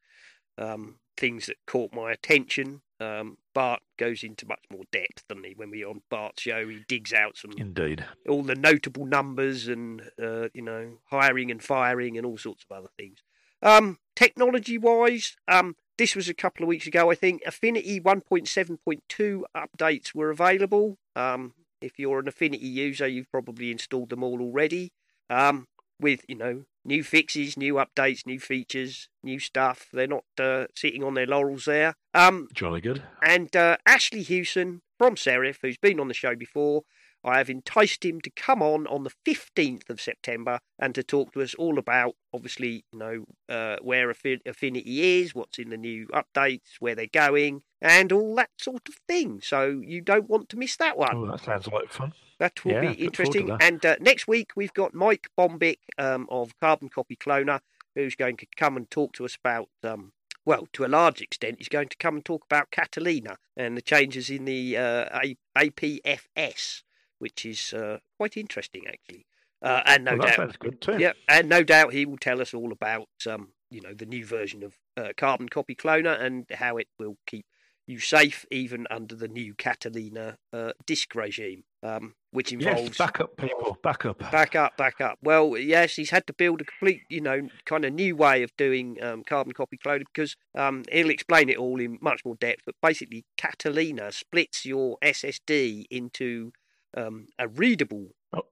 um, 0.58 0.96
things 1.16 1.46
that 1.46 1.56
caught 1.66 1.92
my 1.94 2.12
attention. 2.12 2.82
Um, 2.98 3.38
Bart 3.54 3.80
goes 3.98 4.22
into 4.22 4.46
much 4.46 4.64
more 4.70 4.84
depth, 4.90 5.26
doesn't 5.28 5.44
he? 5.44 5.54
When 5.54 5.70
we're 5.70 5.88
on 5.88 6.02
Bart's 6.10 6.42
show, 6.42 6.66
he 6.68 6.84
digs 6.88 7.12
out 7.12 7.36
some 7.36 7.52
Indeed. 7.56 8.04
all 8.28 8.42
the 8.42 8.54
notable 8.54 9.04
numbers 9.06 9.68
and 9.68 10.02
uh, 10.22 10.48
you 10.54 10.62
know 10.62 10.98
hiring 11.10 11.50
and 11.50 11.62
firing 11.62 12.16
and 12.16 12.26
all 12.26 12.38
sorts 12.38 12.64
of 12.68 12.76
other 12.76 12.90
things. 12.98 13.18
Um, 13.62 13.98
technology 14.14 14.78
wise, 14.78 15.36
um, 15.48 15.76
this 15.98 16.14
was 16.14 16.28
a 16.28 16.34
couple 16.34 16.62
of 16.62 16.68
weeks 16.68 16.86
ago, 16.86 17.10
I 17.10 17.14
think. 17.14 17.42
Affinity 17.46 18.00
1.7.2 18.00 19.42
updates 19.56 20.14
were 20.14 20.30
available. 20.30 20.98
Um, 21.14 21.54
if 21.80 21.98
you're 21.98 22.18
an 22.18 22.28
Affinity 22.28 22.66
user, 22.66 23.06
you've 23.06 23.30
probably 23.30 23.70
installed 23.70 24.10
them 24.10 24.22
all 24.22 24.40
already. 24.40 24.92
Um, 25.28 25.66
with 26.00 26.24
you 26.28 26.34
know 26.36 26.64
new 26.86 27.02
fixes, 27.02 27.56
new 27.56 27.74
updates, 27.74 28.24
new 28.24 28.38
features, 28.38 29.08
new 29.22 29.38
stuff. 29.38 29.88
They're 29.92 30.06
not 30.06 30.24
uh, 30.40 30.66
sitting 30.74 31.02
on 31.02 31.14
their 31.14 31.26
laurels 31.26 31.64
there. 31.66 31.94
Um, 32.14 32.48
Jolly 32.54 32.80
good. 32.80 33.02
and 33.22 33.54
uh, 33.54 33.76
Ashley 33.84 34.22
Hewson 34.22 34.82
from 34.96 35.16
Serif, 35.16 35.58
who's 35.60 35.76
been 35.76 36.00
on 36.00 36.08
the 36.08 36.14
show 36.14 36.34
before. 36.34 36.82
I 37.26 37.38
have 37.38 37.50
enticed 37.50 38.04
him 38.04 38.20
to 38.20 38.30
come 38.30 38.62
on 38.62 38.86
on 38.86 39.02
the 39.02 39.10
15th 39.26 39.90
of 39.90 40.00
September 40.00 40.60
and 40.78 40.94
to 40.94 41.02
talk 41.02 41.32
to 41.32 41.42
us 41.42 41.54
all 41.54 41.76
about, 41.78 42.14
obviously, 42.32 42.84
you 42.92 42.98
know, 42.98 43.24
uh, 43.48 43.76
where 43.82 44.10
Affinity 44.10 45.20
is, 45.20 45.34
what's 45.34 45.58
in 45.58 45.70
the 45.70 45.76
new 45.76 46.06
updates, 46.08 46.76
where 46.78 46.94
they're 46.94 47.08
going, 47.12 47.62
and 47.82 48.12
all 48.12 48.36
that 48.36 48.50
sort 48.58 48.88
of 48.88 48.94
thing. 49.08 49.40
So 49.42 49.82
you 49.84 50.00
don't 50.00 50.30
want 50.30 50.48
to 50.50 50.56
miss 50.56 50.76
that 50.76 50.96
one. 50.96 51.16
Oh, 51.16 51.26
that 51.26 51.40
sounds 51.40 51.66
like 51.66 51.90
fun. 51.90 52.12
That 52.38 52.64
will 52.64 52.72
Yeah, 52.72 52.80
be 52.82 52.86
look 52.88 53.16
forward 53.16 53.32
to 53.32 53.38
interesting. 53.40 53.56
And 53.60 53.84
uh, 53.84 53.96
next 54.00 54.28
week 54.28 54.52
we've 54.54 54.72
got 54.72 54.94
Mike 54.94 55.28
Bombich 55.36 55.78
um, 55.98 56.28
of 56.30 56.58
Carbon 56.60 56.88
Copy 56.90 57.16
Cloner, 57.16 57.60
who's 57.96 58.14
going 58.14 58.36
to 58.36 58.46
come 58.56 58.76
and 58.76 58.88
talk 58.88 59.12
to 59.14 59.24
us 59.24 59.34
about. 59.36 59.68
Um, 59.82 60.12
well, 60.44 60.68
to 60.74 60.84
a 60.84 60.86
large 60.86 61.20
extent, 61.20 61.56
he's 61.58 61.68
going 61.68 61.88
to 61.88 61.96
come 61.96 62.14
and 62.14 62.24
talk 62.24 62.44
about 62.44 62.70
Catalina 62.70 63.38
and 63.56 63.76
the 63.76 63.82
changes 63.82 64.30
in 64.30 64.44
the 64.44 64.76
uh, 64.76 65.20
APFS, 65.58 66.82
which 67.18 67.44
is 67.44 67.72
uh, 67.72 67.98
quite 68.18 68.36
interesting, 68.36 68.86
actually. 68.86 69.26
Uh, 69.62 69.82
and 69.86 70.04
no 70.04 70.12
Well, 70.18 70.26
doubt, 70.26 70.36
sounds 70.36 70.56
good 70.56 70.80
too. 70.80 70.98
yeah, 70.98 71.12
and 71.28 71.48
no 71.48 71.62
doubt 71.62 71.92
he 71.92 72.04
will 72.06 72.18
tell 72.18 72.40
us 72.40 72.52
all 72.52 72.72
about 72.72 73.08
um, 73.28 73.48
you 73.70 73.80
know 73.80 73.94
the 73.94 74.06
new 74.06 74.24
version 74.24 74.62
of 74.62 74.74
uh, 74.96 75.12
Carbon 75.16 75.48
Copy 75.48 75.74
Cloner 75.74 76.20
and 76.20 76.46
how 76.50 76.76
it 76.76 76.88
will 76.98 77.16
keep 77.26 77.46
you 77.86 77.98
safe 78.00 78.44
even 78.50 78.86
under 78.90 79.14
the 79.14 79.28
new 79.28 79.54
Catalina 79.54 80.36
uh, 80.52 80.72
disk 80.86 81.14
regime, 81.14 81.64
um, 81.82 82.14
which 82.32 82.52
involves 82.52 82.82
Yes, 82.82 82.98
back 82.98 83.20
up, 83.20 83.36
people. 83.36 83.78
backup, 83.82 84.18
backup, 84.18 84.32
Back 84.32 84.54
up, 84.56 84.76
back 84.76 85.00
up. 85.00 85.18
Well, 85.22 85.56
yes, 85.56 85.94
he's 85.94 86.10
had 86.10 86.26
to 86.26 86.32
build 86.32 86.60
a 86.60 86.64
complete, 86.64 87.02
you 87.08 87.20
know, 87.20 87.48
kind 87.64 87.84
of 87.84 87.92
new 87.92 88.16
way 88.16 88.42
of 88.42 88.50
doing 88.56 89.02
um, 89.02 89.22
carbon 89.24 89.52
copy 89.52 89.78
cloning 89.78 90.04
because 90.12 90.36
um, 90.56 90.82
he'll 90.90 91.10
explain 91.10 91.48
it 91.48 91.56
all 91.58 91.80
in 91.80 91.98
much 92.00 92.24
more 92.24 92.34
depth. 92.34 92.62
But 92.66 92.74
basically, 92.82 93.24
Catalina 93.36 94.10
splits 94.10 94.66
your 94.66 94.98
SSD 95.02 95.84
into 95.90 96.50
um, 96.96 97.26
a 97.38 97.48
readable, 97.48 98.08
Oh. 98.32 98.42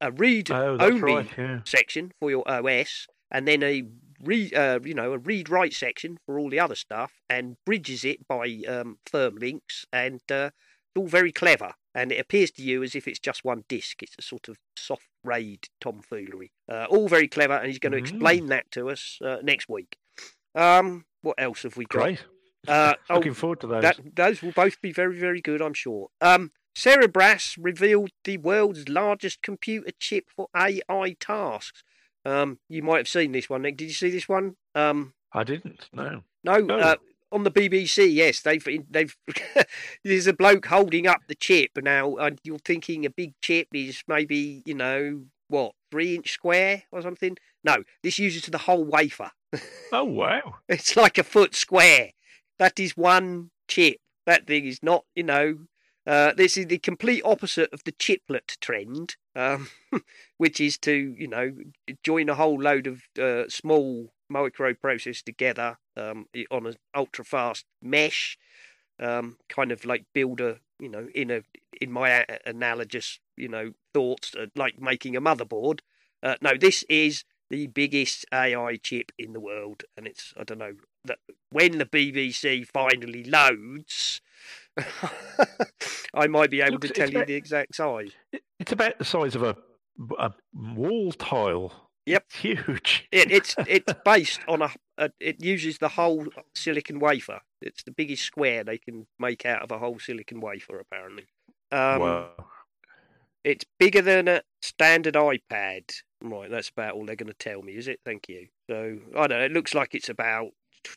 a 0.00 0.10
read 0.10 0.50
oh, 0.50 0.76
only 0.80 1.00
right. 1.14 1.28
Yeah. 1.38 1.60
section 1.64 2.12
for 2.20 2.30
your 2.30 2.44
OS, 2.48 3.06
and 3.30 3.46
then 3.48 3.62
a 3.62 3.84
read, 4.22 4.54
uh, 4.54 4.78
you 4.84 4.94
know, 4.94 5.12
a 5.12 5.18
read 5.18 5.48
write 5.48 5.72
section 5.74 6.18
for 6.26 6.38
all 6.38 6.50
the 6.50 6.60
other 6.60 6.74
stuff, 6.76 7.12
and 7.28 7.56
bridges 7.66 8.04
it 8.04 8.26
by 8.28 8.60
um, 8.68 8.98
firm 9.06 9.36
links, 9.36 9.84
and 9.92 10.20
uh, 10.30 10.50
it's 10.54 10.96
all 10.96 11.06
very 11.08 11.32
clever. 11.32 11.72
And 11.94 12.10
it 12.10 12.18
appears 12.18 12.50
to 12.52 12.62
you 12.62 12.82
as 12.82 12.94
if 12.94 13.06
it's 13.06 13.18
just 13.18 13.44
one 13.44 13.64
disc. 13.68 14.02
It's 14.02 14.14
a 14.18 14.22
sort 14.22 14.48
of 14.48 14.56
soft 14.76 15.08
raid 15.24 15.68
tomfoolery. 15.78 16.50
Uh, 16.70 16.86
all 16.88 17.06
very 17.06 17.28
clever, 17.28 17.52
and 17.54 17.66
he's 17.66 17.78
going 17.78 17.92
to 17.92 17.98
Mm. 17.98 18.08
explain 18.08 18.46
that 18.46 18.70
to 18.70 18.88
us 18.88 19.18
uh, 19.22 19.38
next 19.42 19.68
week. 19.68 19.96
Um, 20.54 21.04
what 21.22 21.34
else 21.38 21.62
have 21.64 21.76
we 21.76 21.84
got? 21.84 22.02
Great. 22.02 22.24
Uh, 22.68 22.94
oh, 23.10 23.16
Looking 23.16 23.34
forward 23.34 23.60
to 23.60 23.66
those. 23.66 23.82
that 23.82 23.98
those 24.14 24.40
will 24.42 24.52
both 24.52 24.80
be 24.80 24.92
very 24.92 25.18
very 25.18 25.40
good, 25.40 25.60
I'm 25.60 25.74
sure. 25.74 26.08
Um, 26.20 26.52
Cerebras 26.74 27.56
revealed 27.60 28.10
the 28.24 28.38
world's 28.38 28.88
largest 28.88 29.42
computer 29.42 29.90
chip 29.98 30.26
for 30.34 30.48
AI 30.56 31.16
tasks. 31.20 31.82
Um, 32.24 32.58
you 32.68 32.82
might 32.82 32.98
have 32.98 33.08
seen 33.08 33.32
this 33.32 33.50
one, 33.50 33.62
Nick. 33.62 33.76
Did 33.76 33.86
you 33.86 33.94
see 33.94 34.10
this 34.10 34.28
one? 34.28 34.56
Um, 34.74 35.14
I 35.32 35.44
didn't. 35.44 35.88
No. 35.92 36.22
no, 36.44 36.66
Oh. 36.70 36.78
uh, 36.78 36.96
on 37.30 37.42
the 37.44 37.50
BBC. 37.50 38.12
Yes, 38.12 38.40
they've 38.40 38.66
they've. 38.90 39.16
there's 40.04 40.26
a 40.26 40.32
bloke 40.32 40.66
holding 40.66 41.06
up 41.06 41.22
the 41.28 41.34
chip 41.34 41.70
now. 41.82 42.16
And 42.16 42.38
you're 42.44 42.58
thinking 42.58 43.04
a 43.06 43.10
big 43.10 43.32
chip 43.42 43.68
is 43.74 44.02
maybe 44.06 44.62
you 44.66 44.74
know 44.74 45.22
what 45.48 45.72
three 45.90 46.14
inch 46.14 46.30
square 46.30 46.84
or 46.92 47.02
something. 47.02 47.36
No, 47.64 47.84
this 48.02 48.18
uses 48.18 48.42
the 48.46 48.58
whole 48.58 48.84
wafer. 48.84 49.30
Oh 49.94 50.04
wow. 50.04 50.54
It's 50.70 50.96
like 50.96 51.18
a 51.18 51.22
foot 51.22 51.54
square. 51.54 52.12
That 52.58 52.80
is 52.80 52.96
one 52.96 53.50
chip. 53.68 53.98
That 54.24 54.46
thing 54.46 54.64
is 54.64 54.78
not, 54.82 55.04
you 55.14 55.22
know. 55.22 55.58
Uh, 56.06 56.32
this 56.36 56.56
is 56.56 56.66
the 56.66 56.78
complete 56.78 57.22
opposite 57.24 57.72
of 57.72 57.84
the 57.84 57.92
chiplet 57.92 58.56
trend, 58.60 59.16
um, 59.36 59.68
which 60.36 60.60
is 60.60 60.76
to, 60.78 61.14
you 61.16 61.28
know, 61.28 61.52
join 62.02 62.28
a 62.28 62.34
whole 62.34 62.60
load 62.60 62.86
of 62.86 63.02
uh, 63.20 63.48
small 63.48 64.12
microprocessors 64.32 65.22
together 65.22 65.78
um, 65.96 66.26
on 66.50 66.66
an 66.66 66.74
ultra 66.94 67.24
fast 67.24 67.66
mesh, 67.80 68.36
um, 68.98 69.36
kind 69.48 69.70
of 69.70 69.84
like 69.84 70.04
build 70.12 70.40
a, 70.40 70.58
you 70.80 70.88
know, 70.88 71.06
in 71.14 71.30
a 71.30 71.42
in 71.80 71.92
my 71.92 72.24
analogous, 72.46 73.20
you 73.36 73.48
know, 73.48 73.72
thoughts, 73.94 74.34
uh, 74.34 74.46
like 74.56 74.80
making 74.80 75.16
a 75.16 75.20
motherboard. 75.20 75.80
Uh, 76.22 76.36
no, 76.40 76.52
this 76.56 76.84
is 76.88 77.24
the 77.50 77.66
biggest 77.68 78.24
AI 78.32 78.76
chip 78.76 79.12
in 79.18 79.32
the 79.32 79.40
world, 79.40 79.84
and 79.96 80.06
it's 80.06 80.34
I 80.36 80.42
don't 80.42 80.58
know 80.58 80.74
that 81.04 81.18
when 81.50 81.78
the 81.78 81.86
BBC 81.86 82.66
finally 82.66 83.24
loads, 83.24 84.20
I 86.14 86.26
might 86.26 86.50
be 86.50 86.60
able 86.60 86.72
Looks- 86.72 86.88
to 86.88 86.94
tell 86.94 87.08
you 87.08 87.14
very- 87.14 87.26
the 87.26 87.34
exact 87.34 87.74
size. 87.74 88.12
It's 88.58 88.72
about 88.72 88.98
the 88.98 89.04
size 89.04 89.34
of 89.34 89.42
a, 89.42 89.56
a 90.18 90.32
wall 90.54 91.12
tile. 91.12 91.72
Yep. 92.06 92.24
It's 92.30 92.36
huge. 92.38 93.08
It, 93.12 93.30
it's 93.30 93.54
it's 93.68 93.92
based 94.04 94.40
on 94.48 94.62
a, 94.62 94.70
a. 94.98 95.10
It 95.20 95.42
uses 95.42 95.78
the 95.78 95.88
whole 95.88 96.26
silicon 96.54 96.98
wafer. 96.98 97.40
It's 97.60 97.84
the 97.84 97.92
biggest 97.92 98.24
square 98.24 98.64
they 98.64 98.78
can 98.78 99.06
make 99.18 99.46
out 99.46 99.62
of 99.62 99.70
a 99.70 99.78
whole 99.78 99.98
silicon 100.00 100.40
wafer, 100.40 100.78
apparently. 100.80 101.26
Um, 101.70 102.00
wow. 102.00 102.30
It's 103.44 103.64
bigger 103.78 104.02
than 104.02 104.28
a 104.28 104.42
standard 104.62 105.14
iPad. 105.14 105.92
Right, 106.20 106.48
that's 106.50 106.68
about 106.68 106.94
all 106.94 107.04
they're 107.06 107.16
going 107.16 107.32
to 107.32 107.34
tell 107.34 107.62
me, 107.62 107.72
is 107.72 107.88
it? 107.88 108.00
Thank 108.04 108.28
you. 108.28 108.46
So 108.70 108.98
I 109.16 109.26
don't 109.26 109.38
know. 109.38 109.44
It 109.44 109.52
looks 109.52 109.74
like 109.74 109.94
it's 109.94 110.08
about 110.08 110.50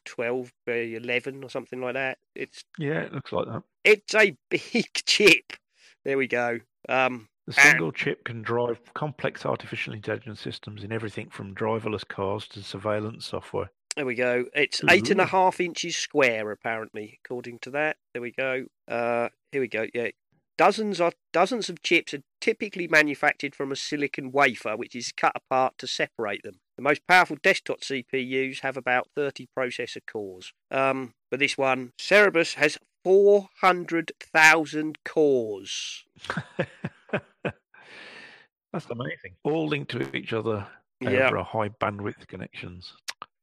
twelve 0.05 0.51
by 0.65 0.73
eleven 0.73 1.43
or 1.43 1.49
something 1.49 1.81
like 1.81 1.93
that. 1.95 2.17
It's 2.35 2.63
Yeah, 2.77 3.01
it 3.01 3.13
looks 3.13 3.31
like 3.31 3.47
that. 3.47 3.63
it's 3.83 4.13
a 4.15 4.35
big 4.49 4.87
chip. 5.05 5.53
There 6.03 6.17
we 6.17 6.27
go. 6.27 6.59
Um, 6.89 7.27
The 7.47 7.53
And- 7.59 7.69
single 7.71 7.91
chip 7.91 8.23
can 8.25 8.41
drive 8.41 8.79
complex 8.93 9.45
artificial 9.45 9.93
intelligence 9.93 10.41
systems 10.41 10.83
in 10.83 10.91
everything 10.91 11.29
from 11.29 11.53
driverless 11.55 12.07
cars 12.07 12.47
to 12.49 12.61
surveillance 12.63 13.25
software. 13.27 13.69
there 13.95 14.05
we 14.05 14.15
go. 14.15 14.45
It's 14.53 14.81
eight 14.89 15.09
and 15.09 15.21
a 15.21 15.23
Ooh. 15.23 15.27
half 15.27 15.59
inches 15.61 15.95
square, 15.95 16.51
apparently, 16.51 17.19
according 17.23 17.59
to 17.59 17.71
that. 17.71 17.97
There 18.13 18.21
we 18.21 18.31
go. 18.31 18.65
Uh, 18.87 19.29
here 19.51 19.61
we 19.61 19.67
go. 19.69 19.87
Yeah, 19.93 20.09
dozens 20.57 20.99
of 21.01 21.13
dozens 21.33 21.69
of 21.69 21.81
chips 21.81 22.13
are 22.13 22.21
typically 22.41 22.87
manufactured 22.87 23.55
from 23.55 23.71
a 23.71 23.75
silicon 23.75 24.31
wafer, 24.31 24.75
which 24.77 24.95
is 24.95 25.11
cut 25.11 25.33
apart 25.35 25.73
to 25.79 25.87
separate 25.87 26.43
them. 26.43 26.59
The 26.77 26.81
most 26.83 27.01
powerful 27.07 27.37
desktop 27.41 27.81
CPUs 27.81 28.59
have 28.59 28.77
about 28.77 29.07
30 29.15 29.47
processor 29.57 30.01
cores. 30.05 30.51
Um, 30.71 31.13
but 31.31 31.39
this 31.39 31.57
one, 31.57 31.93
Cerebras, 31.99 32.55
has 32.55 32.77
400,000 33.03 34.97
cores. 35.05 36.03
That's 38.73 38.89
amazing. 38.89 39.35
All 39.43 39.67
linked 39.67 39.91
to 39.91 40.15
each 40.15 40.33
other 40.33 40.67
Yeah. 40.99 41.27
over 41.27 41.37
a 41.37 41.43
high 41.43 41.69
bandwidth 41.69 42.27
connections. 42.27 42.93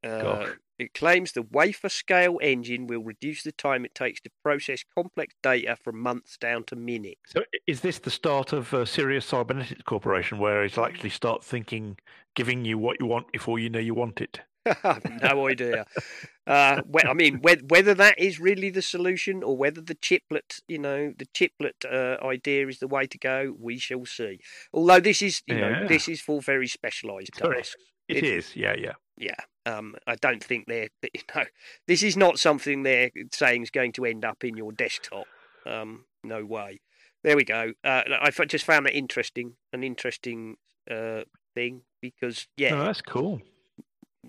Uh. 0.03 0.45
It 0.79 0.93
claims 0.93 1.31
the 1.31 1.41
wafer 1.41 1.89
scale 1.89 2.39
engine 2.41 2.87
will 2.87 3.03
reduce 3.03 3.43
the 3.43 3.51
time 3.51 3.85
it 3.85 3.95
takes 3.95 4.21
to 4.21 4.29
process 4.43 4.83
complex 4.95 5.35
data 5.41 5.77
from 5.83 5.99
months 5.99 6.37
down 6.37 6.63
to 6.65 6.75
minutes. 6.75 7.19
So, 7.27 7.43
is 7.67 7.81
this 7.81 7.99
the 7.99 8.11
start 8.11 8.53
of 8.53 8.73
uh, 8.73 8.85
Sirius 8.85 9.25
Cybernetics 9.25 9.83
Corporation, 9.83 10.39
where 10.39 10.63
it'll 10.63 10.85
actually 10.85 11.09
start 11.09 11.43
thinking, 11.43 11.97
giving 12.35 12.65
you 12.65 12.77
what 12.77 12.97
you 12.99 13.05
want 13.05 13.31
before 13.31 13.59
you 13.59 13.69
know 13.69 13.79
you 13.79 13.93
want 13.93 14.21
it? 14.21 14.41
No 15.21 15.47
idea. 15.47 15.85
Uh, 16.47 16.81
whe- 16.83 17.05
I 17.05 17.13
mean, 17.13 17.39
whe- 17.39 17.63
whether 17.67 17.93
that 17.93 18.17
is 18.17 18.39
really 18.39 18.69
the 18.69 18.81
solution 18.81 19.43
or 19.43 19.55
whether 19.57 19.81
the 19.81 19.95
chiplet, 19.95 20.59
you 20.67 20.77
know, 20.77 21.13
the 21.17 21.25
chiplet 21.33 21.75
uh, 21.89 22.17
idea 22.23 22.67
is 22.67 22.79
the 22.79 22.87
way 22.87 23.05
to 23.07 23.17
go, 23.17 23.53
we 23.59 23.77
shall 23.77 24.05
see. 24.05 24.39
Although 24.73 24.99
this 24.99 25.21
is, 25.21 25.41
you 25.47 25.55
know, 25.55 25.87
this 25.87 26.07
is 26.07 26.21
for 26.21 26.41
very 26.41 26.67
specialised 26.67 27.33
tasks. 27.33 27.75
It 28.07 28.17
It's- 28.23 28.55
yeah, 28.55 28.75
yeah. 28.77 28.93
Yeah, 29.15 29.35
um, 29.67 29.95
I 30.07 30.15
don't 30.15 30.43
think 30.43 30.65
they're, 30.67 30.89
you 31.13 31.21
know, 31.35 31.43
this 31.87 32.01
is 32.01 32.17
not 32.17 32.39
something 32.39 32.81
they're 32.81 33.11
saying 33.31 33.61
is 33.63 33.69
going 33.69 33.91
to 33.93 34.05
end 34.05 34.25
up 34.25 34.43
in 34.43 34.57
your 34.57 34.71
desktop. 34.71 35.27
Um, 35.67 36.05
no 36.23 36.43
way. 36.43 36.81
There 37.23 37.35
we 37.37 37.43
go. 37.45 37.73
Uh, 37.83 38.01
I 38.19 38.31
just 38.47 38.65
found 38.65 38.85
that 38.87 38.97
interesting, 38.97 39.55
an 39.71 39.83
interesting 39.83 40.57
uh, 40.89 41.21
thing 41.53 41.83
because, 42.01 42.47
yeah, 42.57 42.71
No, 42.71 42.85
that's 42.85 43.01
cool. 43.01 43.41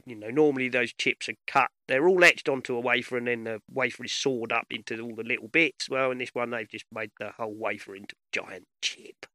you 0.04 0.14
know, 0.14 0.28
normally 0.28 0.68
those 0.68 0.92
chips 0.92 1.28
are 1.30 1.34
cut. 1.46 1.70
They're 1.88 2.06
all 2.06 2.22
etched 2.22 2.48
onto 2.48 2.76
a 2.76 2.80
wafer, 2.80 3.16
and 3.16 3.26
then 3.26 3.44
the 3.44 3.62
wafer 3.72 4.04
is 4.04 4.12
sawed 4.12 4.52
up 4.52 4.66
into 4.70 5.00
all 5.00 5.14
the 5.14 5.24
little 5.24 5.48
bits. 5.48 5.88
Well, 5.88 6.10
in 6.10 6.18
this 6.18 6.34
one, 6.34 6.50
they've 6.50 6.68
just 6.70 6.84
made 6.92 7.10
the 7.18 7.30
whole 7.36 7.54
wafer 7.54 7.96
into 7.96 8.14
a 8.14 8.30
giant 8.32 8.66
chip. 8.82 9.26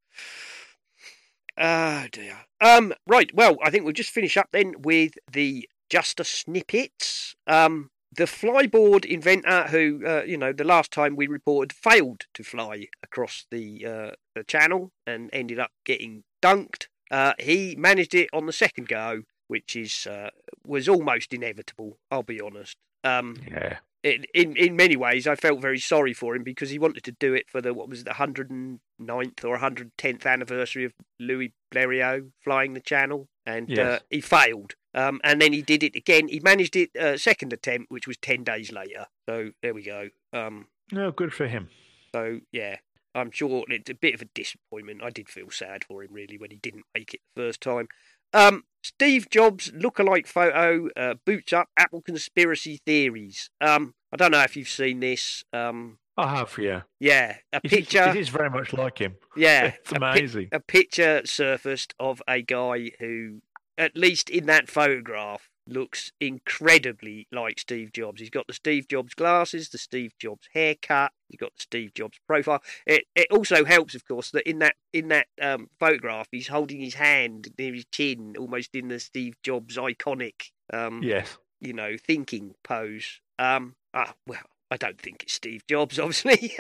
Oh 1.60 2.06
dear. 2.12 2.38
Um. 2.62 2.94
Right. 3.06 3.34
Well, 3.34 3.58
I 3.64 3.70
think 3.70 3.84
we'll 3.84 3.94
just 3.94 4.12
finish 4.12 4.38
up 4.38 4.50
then 4.52 4.76
with 4.80 5.14
the 5.32 5.68
just 5.90 6.20
a 6.20 6.24
snippets. 6.24 7.36
Um. 7.48 7.92
The 8.12 8.24
flyboard 8.26 9.06
inventor, 9.06 9.68
who 9.68 10.02
uh, 10.06 10.24
you 10.24 10.36
know, 10.36 10.52
the 10.52 10.64
last 10.64 10.92
time 10.92 11.16
we 11.16 11.28
reported 11.28 11.72
failed 11.72 12.26
to 12.34 12.44
fly 12.44 12.88
across 13.04 13.46
the 13.52 13.86
uh, 13.86 14.12
the 14.34 14.44
channel 14.44 14.92
and 15.06 15.30
ended 15.32 15.60
up 15.60 15.72
getting 15.86 16.24
dunked. 16.42 16.88
Uh, 17.12 17.34
he 17.38 17.76
managed 17.78 18.16
it 18.16 18.30
on 18.34 18.48
the 18.48 18.52
second 18.54 18.88
go, 18.88 19.24
which 19.48 19.76
is 19.76 20.08
uh, 20.08 20.32
was 20.66 20.90
almost 20.90 21.34
inevitable. 21.34 22.00
I'll 22.10 22.24
be 22.24 22.42
honest. 22.42 22.78
Um, 23.04 23.36
Yeah. 23.48 23.78
In, 24.04 24.26
in 24.34 24.56
in 24.56 24.76
many 24.76 24.96
ways, 24.96 25.28
I 25.28 25.36
felt 25.36 25.62
very 25.62 25.80
sorry 25.80 26.14
for 26.14 26.36
him 26.36 26.44
because 26.44 26.70
he 26.70 26.80
wanted 26.80 27.04
to 27.04 27.12
do 27.12 27.34
it 27.34 27.50
for 27.50 27.62
the 27.62 27.74
what 27.74 27.90
was 27.90 28.02
it, 28.02 28.06
the 28.06 28.12
109th 28.12 29.44
or 29.46 29.58
110th 29.58 30.26
anniversary 30.26 30.86
of 30.86 30.94
Louis 31.20 31.54
Blériot 31.74 32.32
flying 32.44 32.74
the 32.74 32.80
Channel, 32.82 33.28
and 33.46 33.70
uh, 33.80 34.00
he 34.10 34.22
failed. 34.22 34.74
Um, 34.94 35.20
and 35.24 35.40
then 35.42 35.54
he 35.54 35.62
did 35.62 35.84
it 35.84 35.96
again. 35.96 36.28
He 36.30 36.40
managed 36.40 36.76
it 36.76 36.96
uh, 36.96 37.18
second 37.18 37.54
attempt, 37.54 37.92
which 37.92 38.08
was 38.08 38.18
ten 38.18 38.44
days 38.44 38.72
later. 38.72 39.06
So 39.28 39.52
there 39.62 39.74
we 39.74 39.84
go. 39.84 40.10
Um, 40.34 40.68
No, 40.92 41.12
good 41.12 41.34
for 41.34 41.48
him. 41.48 41.70
so 42.14 42.40
yeah, 42.52 42.78
I'm 43.14 43.32
sure 43.32 43.66
it's 43.70 43.90
a 43.90 43.94
bit 43.96 44.16
of 44.16 44.22
a 44.22 44.26
disappointment. 44.34 45.04
I 45.04 45.10
did 45.12 45.30
feel 45.30 45.52
sad 45.52 45.84
for 45.84 46.04
him 46.04 46.14
really 46.14 46.38
when 46.38 46.52
he 46.52 46.58
didn't 46.58 46.86
make 46.96 47.14
it 47.14 47.22
the 47.36 47.42
first 47.44 47.62
time. 47.62 47.88
Um, 48.34 48.64
Steve 48.84 49.30
Jobs 49.30 49.72
lookalike 49.72 50.28
photo 50.28 50.90
uh, 50.96 51.16
boots 51.26 51.52
up 51.54 51.68
Apple 51.78 52.02
conspiracy 52.02 52.80
theories. 52.86 53.50
Um, 53.60 53.94
I 54.14 54.18
don't 54.18 54.32
know 54.32 54.42
if 54.42 54.56
you've 54.56 54.70
seen 54.70 55.00
this. 55.02 55.44
Um, 55.52 55.98
I 56.18 56.36
have, 56.38 56.58
yeah. 56.58 56.82
yeah, 57.00 57.38
a 57.54 57.62
picture. 57.62 58.10
It 58.10 58.16
is 58.18 58.30
very 58.30 58.50
much 58.50 58.74
like 58.74 59.00
him. 59.00 59.16
Yeah, 59.38 59.74
It's 59.82 59.92
a 59.92 59.96
pi- 60.00 60.18
amazing. 60.18 60.50
a 60.52 60.60
picture 60.60 61.22
surfaced 61.26 61.94
of 62.00 62.22
a 62.28 62.42
guy 62.42 62.92
who, 63.00 63.42
at 63.78 63.96
least 63.96 64.30
in 64.30 64.46
that 64.48 64.70
photograph, 64.70 65.49
looks 65.70 66.12
incredibly 66.20 67.28
like 67.32 67.60
Steve 67.60 67.92
Jobs. 67.94 68.20
He's 68.20 68.30
got 68.30 68.48
the 68.48 68.54
Steve 68.54 68.88
Jobs 68.88 69.14
glasses, 69.14 69.70
the 69.70 69.78
Steve 69.78 70.14
Jobs 70.20 70.48
haircut. 70.54 71.12
He's 71.30 71.40
got 71.40 71.54
the 71.56 71.62
Steve 71.62 71.94
Jobs 71.94 72.20
profile. 72.28 72.62
It 72.86 73.06
it 73.16 73.28
also 73.32 73.66
helps, 73.66 73.96
of 73.96 74.06
course, 74.08 74.32
that 74.32 74.50
in 74.50 74.60
that 74.60 74.76
in 74.94 75.08
that 75.10 75.28
um, 75.42 75.70
photograph, 75.80 76.28
he's 76.32 76.48
holding 76.48 76.80
his 76.82 76.96
hand 76.96 77.50
near 77.58 77.74
his 77.74 77.86
chin, 77.92 78.36
almost 78.38 78.76
in 78.76 78.88
the 78.90 79.00
Steve 79.00 79.36
Jobs 79.44 79.78
iconic, 79.78 80.52
um, 80.74 81.02
Yes. 81.04 81.38
you 81.62 81.74
know, 81.74 81.96
thinking 81.98 82.56
pose. 82.64 83.22
Um, 83.38 83.76
ah, 83.94 84.14
well. 84.28 84.42
I 84.72 84.78
don't 84.78 85.02
think 85.02 85.24
it's 85.24 85.34
Steve 85.34 85.64
Jobs, 85.68 85.98
obviously. 86.00 86.54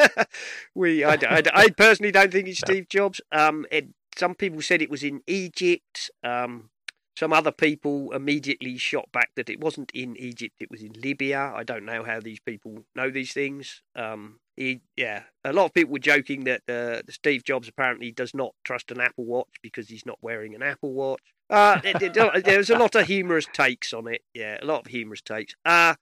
we, 0.74 1.03
I, 1.03 1.14
I, 1.14 1.43
I 1.53 1.70
personally 1.70 2.12
don't 2.12 2.32
think 2.32 2.47
it's 2.47 2.60
No. 2.68 2.74
Steve 2.74 2.89
Jobs. 2.89 3.22
Um, 3.32 3.68
it, 3.72 3.89
some 4.18 4.34
people 4.34 4.64
said 4.64 4.82
it 4.82 4.89
was 4.89 5.03
in 5.03 5.22
Egypt. 5.28 6.10
Um, 6.24 6.72
some 7.20 7.34
other 7.34 7.52
people 7.52 8.14
immediately 8.14 8.78
shot 8.78 9.12
back 9.12 9.32
that 9.36 9.50
it 9.50 9.60
wasn't 9.60 9.92
in 9.94 10.16
Egypt; 10.16 10.56
it 10.62 10.72
was 10.72 10.82
in 10.82 10.94
Libya. 10.94 11.52
I 11.54 11.64
don't 11.64 11.84
know 11.84 12.06
how 12.06 12.22
these 12.22 12.40
people 12.40 12.86
know 12.96 13.10
these 13.10 13.34
things. 13.34 13.82
Um, 13.94 14.40
he, 14.56 14.80
yeah, 14.96 15.24
a 15.44 15.52
lot 15.52 15.66
of 15.66 15.74
people 15.74 15.92
were 15.92 16.00
joking 16.00 16.46
that 16.46 16.62
uh, 16.70 17.02
Steve 17.10 17.44
Jobs 17.44 17.68
apparently 17.68 18.14
does 18.14 18.34
not 18.34 18.56
trust 18.64 18.90
an 18.90 19.02
Apple 19.02 19.26
Watch 19.26 19.56
because 19.62 19.90
he's 19.90 20.06
not 20.06 20.18
wearing 20.22 20.56
an 20.56 20.64
Apple 20.64 20.94
Watch. 20.94 21.34
Uh, 21.50 21.82
there 22.00 22.58
was 22.58 22.70
a 22.70 22.78
lot 22.78 22.96
of 22.96 23.06
humorous 23.08 23.48
takes 23.52 23.92
on 23.92 24.08
it. 24.08 24.22
Yeah, 24.34 24.58
a 24.62 24.66
lot 24.66 24.86
of 24.86 24.88
humorous 24.88 25.22
takes. 25.22 25.56
Uh 25.66 25.96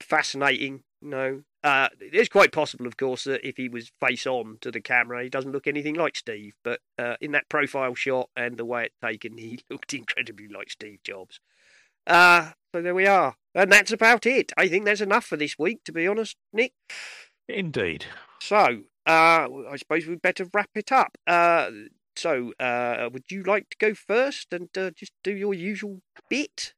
fascinating. 0.00 0.82
No, 1.00 1.42
uh, 1.62 1.88
it's 2.00 2.28
quite 2.28 2.52
possible, 2.52 2.86
of 2.86 2.96
course, 2.96 3.24
that 3.24 3.46
if 3.46 3.56
he 3.56 3.68
was 3.68 3.92
face 4.00 4.26
on 4.26 4.58
to 4.60 4.70
the 4.70 4.80
camera, 4.80 5.22
he 5.22 5.28
doesn't 5.28 5.52
look 5.52 5.66
anything 5.66 5.94
like 5.94 6.16
Steve. 6.16 6.54
But 6.64 6.80
uh, 6.98 7.16
in 7.20 7.32
that 7.32 7.48
profile 7.48 7.94
shot 7.94 8.30
and 8.36 8.56
the 8.56 8.64
way 8.64 8.86
it's 8.86 8.96
taken, 9.02 9.38
he 9.38 9.60
looked 9.70 9.94
incredibly 9.94 10.48
like 10.48 10.70
Steve 10.70 11.00
Jobs. 11.04 11.40
Uh, 12.06 12.52
so 12.74 12.82
there 12.82 12.94
we 12.94 13.06
are. 13.06 13.36
And 13.54 13.70
that's 13.70 13.92
about 13.92 14.24
it. 14.26 14.52
I 14.56 14.68
think 14.68 14.84
there's 14.84 15.00
enough 15.00 15.24
for 15.24 15.36
this 15.36 15.58
week, 15.58 15.84
to 15.84 15.92
be 15.92 16.06
honest, 16.06 16.36
Nick. 16.52 16.72
Indeed. 17.48 18.06
So, 18.40 18.82
uh, 19.06 19.48
I 19.70 19.76
suppose 19.76 20.06
we'd 20.06 20.22
better 20.22 20.46
wrap 20.52 20.70
it 20.74 20.92
up. 20.92 21.18
Uh, 21.26 21.70
so, 22.16 22.52
uh, 22.58 23.08
would 23.12 23.30
you 23.30 23.42
like 23.42 23.70
to 23.70 23.76
go 23.78 23.94
first 23.94 24.52
and 24.52 24.68
uh, 24.76 24.90
just 24.90 25.12
do 25.22 25.32
your 25.34 25.54
usual 25.54 26.00
bit? 26.28 26.74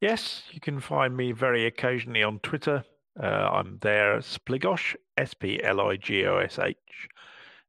Yes, 0.00 0.42
you 0.52 0.60
can 0.60 0.80
find 0.80 1.16
me 1.16 1.32
very 1.32 1.64
occasionally 1.66 2.22
on 2.22 2.38
Twitter. 2.40 2.84
Uh, 3.20 3.26
I'm 3.26 3.78
there, 3.80 4.18
Spligosh, 4.18 4.94
S 5.16 5.32
P 5.32 5.62
L 5.62 5.80
I 5.80 5.96
G 5.96 6.26
O 6.26 6.36
S 6.36 6.58
H. 6.58 6.76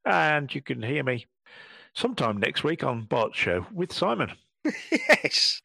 And 0.05 0.53
you 0.53 0.61
can 0.61 0.81
hear 0.81 1.03
me 1.03 1.25
sometime 1.93 2.37
next 2.37 2.63
week 2.63 2.83
on 2.83 3.05
Bart's 3.05 3.37
Show 3.37 3.65
with 3.71 3.93
Simon. 3.93 4.33
yes. 4.91 5.61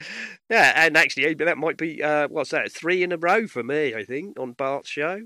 Yeah, 0.48 0.72
and 0.76 0.96
actually, 0.96 1.34
that 1.34 1.58
might 1.58 1.76
be, 1.76 2.02
uh, 2.02 2.28
what's 2.28 2.50
that, 2.50 2.70
three 2.70 3.02
in 3.02 3.12
a 3.12 3.16
row 3.16 3.46
for 3.48 3.64
me, 3.64 3.94
I 3.94 4.04
think, 4.04 4.38
on 4.38 4.52
Bart's 4.52 4.88
show. 4.88 5.22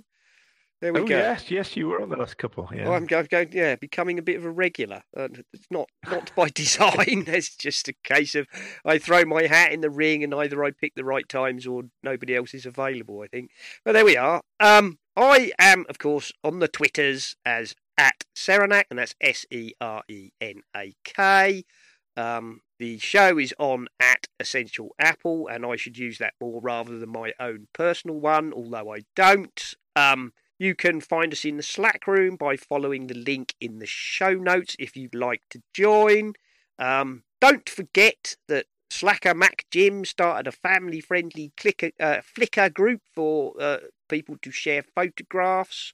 There 0.80 0.92
we 0.92 1.00
oh, 1.00 1.06
go. 1.06 1.16
yes, 1.16 1.50
yes, 1.50 1.74
you 1.74 1.88
were 1.88 2.02
on 2.02 2.10
the 2.10 2.16
last 2.16 2.36
couple. 2.36 2.68
Yeah. 2.74 2.88
Oh, 2.88 2.92
I'm 2.92 3.06
going, 3.06 3.26
going, 3.30 3.48
yeah, 3.52 3.76
becoming 3.76 4.18
a 4.18 4.22
bit 4.22 4.36
of 4.36 4.44
a 4.44 4.50
regular. 4.50 5.02
Uh, 5.16 5.28
it's 5.52 5.66
not 5.70 5.88
not 6.10 6.34
by 6.36 6.48
design. 6.54 7.24
it's 7.26 7.56
just 7.56 7.88
a 7.88 7.94
case 8.04 8.34
of 8.34 8.46
I 8.84 8.98
throw 8.98 9.24
my 9.24 9.46
hat 9.46 9.72
in 9.72 9.80
the 9.80 9.88
ring, 9.88 10.22
and 10.22 10.34
either 10.34 10.62
I 10.62 10.72
pick 10.72 10.94
the 10.94 11.04
right 11.04 11.26
times 11.26 11.66
or 11.66 11.84
nobody 12.02 12.36
else 12.36 12.52
is 12.52 12.66
available. 12.66 13.22
I 13.22 13.28
think. 13.28 13.50
But 13.84 13.92
there 13.92 14.04
we 14.04 14.18
are. 14.18 14.42
Um, 14.60 14.98
I 15.16 15.52
am, 15.58 15.86
of 15.88 15.98
course, 15.98 16.30
on 16.44 16.58
the 16.58 16.68
Twitters 16.68 17.36
as 17.46 17.74
at 17.96 18.24
Serenak, 18.36 18.84
and 18.90 18.98
that's 18.98 19.14
S 19.18 19.46
E 19.50 19.72
R 19.80 20.02
E 20.08 20.30
N 20.42 20.60
A 20.76 20.94
K. 21.04 21.64
Um, 22.18 22.60
the 22.78 22.98
show 22.98 23.38
is 23.38 23.54
on 23.58 23.88
at 23.98 24.26
Essential 24.38 24.94
Apple, 24.98 25.48
and 25.48 25.64
I 25.64 25.76
should 25.76 25.96
use 25.96 26.18
that 26.18 26.34
more 26.38 26.60
rather 26.60 26.98
than 26.98 27.10
my 27.10 27.32
own 27.40 27.68
personal 27.72 28.20
one, 28.20 28.52
although 28.52 28.92
I 28.92 29.04
don't. 29.14 29.74
Um, 29.94 30.32
you 30.58 30.74
can 30.74 31.00
find 31.00 31.32
us 31.32 31.44
in 31.44 31.56
the 31.56 31.62
Slack 31.62 32.06
room 32.06 32.36
by 32.36 32.56
following 32.56 33.06
the 33.06 33.14
link 33.14 33.54
in 33.60 33.78
the 33.78 33.86
show 33.86 34.34
notes 34.34 34.76
if 34.78 34.96
you'd 34.96 35.14
like 35.14 35.42
to 35.50 35.62
join. 35.74 36.34
Um, 36.78 37.24
don't 37.40 37.68
forget 37.68 38.36
that 38.48 38.66
Slacker 38.90 39.34
Mac 39.34 39.66
Jim 39.70 40.04
started 40.04 40.46
a 40.46 40.52
family 40.52 41.00
friendly 41.00 41.52
uh, 41.58 42.20
Flickr 42.36 42.72
group 42.72 43.02
for 43.14 43.54
uh, 43.60 43.78
people 44.08 44.36
to 44.42 44.50
share 44.50 44.82
photographs. 44.82 45.92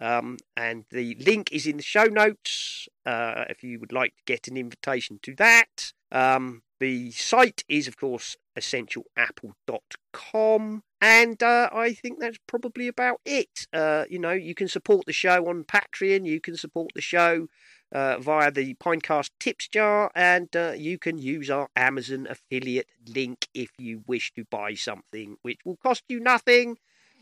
Um, 0.00 0.38
and 0.56 0.84
the 0.90 1.14
link 1.20 1.52
is 1.52 1.66
in 1.66 1.76
the 1.76 1.82
show 1.82 2.04
notes 2.04 2.88
uh, 3.04 3.44
if 3.50 3.62
you 3.62 3.78
would 3.80 3.92
like 3.92 4.16
to 4.16 4.22
get 4.24 4.48
an 4.48 4.56
invitation 4.56 5.20
to 5.22 5.34
that. 5.36 5.92
Um, 6.10 6.62
the 6.78 7.10
site 7.10 7.64
is, 7.68 7.86
of 7.86 7.98
course, 7.98 8.38
essentialapple.com. 8.58 10.82
And 11.00 11.42
uh, 11.42 11.70
I 11.72 11.94
think 11.94 12.20
that's 12.20 12.38
probably 12.46 12.88
about 12.88 13.20
it. 13.24 13.66
Uh, 13.72 14.04
you 14.10 14.18
know, 14.18 14.32
you 14.32 14.54
can 14.54 14.68
support 14.68 15.06
the 15.06 15.12
show 15.12 15.48
on 15.48 15.64
Patreon, 15.64 16.26
you 16.26 16.40
can 16.40 16.56
support 16.56 16.90
the 16.94 17.00
show 17.00 17.48
uh, 17.92 18.18
via 18.18 18.50
the 18.50 18.74
Pinecast 18.74 19.30
tips 19.40 19.66
jar, 19.68 20.10
and 20.14 20.54
uh, 20.54 20.74
you 20.76 20.98
can 20.98 21.18
use 21.18 21.48
our 21.48 21.68
Amazon 21.74 22.26
affiliate 22.28 22.90
link 23.08 23.48
if 23.54 23.70
you 23.78 24.02
wish 24.06 24.32
to 24.34 24.44
buy 24.50 24.74
something, 24.74 25.36
which 25.42 25.60
will 25.64 25.76
cost 25.76 26.04
you 26.08 26.20
nothing 26.20 26.76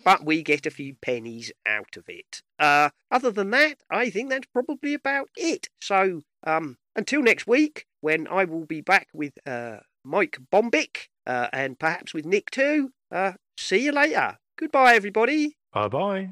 but 0.04 0.24
we 0.24 0.42
get 0.42 0.66
a 0.66 0.70
few 0.70 0.94
pennies 0.94 1.52
out 1.66 1.96
of 1.96 2.04
it. 2.08 2.42
Uh, 2.58 2.90
other 3.10 3.30
than 3.30 3.50
that, 3.50 3.78
I 3.90 4.10
think 4.10 4.30
that's 4.30 4.46
probably 4.52 4.94
about 4.94 5.28
it. 5.36 5.68
So, 5.80 6.22
um, 6.44 6.78
until 6.94 7.22
next 7.22 7.46
week, 7.46 7.86
when 8.00 8.28
I 8.28 8.44
will 8.44 8.64
be 8.64 8.80
back 8.80 9.08
with 9.12 9.34
uh, 9.46 9.78
Mike 10.04 10.38
Bombich 10.52 11.08
uh, 11.26 11.48
and 11.52 11.78
perhaps 11.78 12.14
with 12.14 12.24
Nick 12.24 12.50
too. 12.50 12.92
Uh, 13.11 13.32
see 13.56 13.84
you 13.84 13.92
later. 13.92 14.38
Goodbye, 14.59 14.94
everybody. 14.94 15.56
Bye 15.72 15.88
bye. 15.88 16.30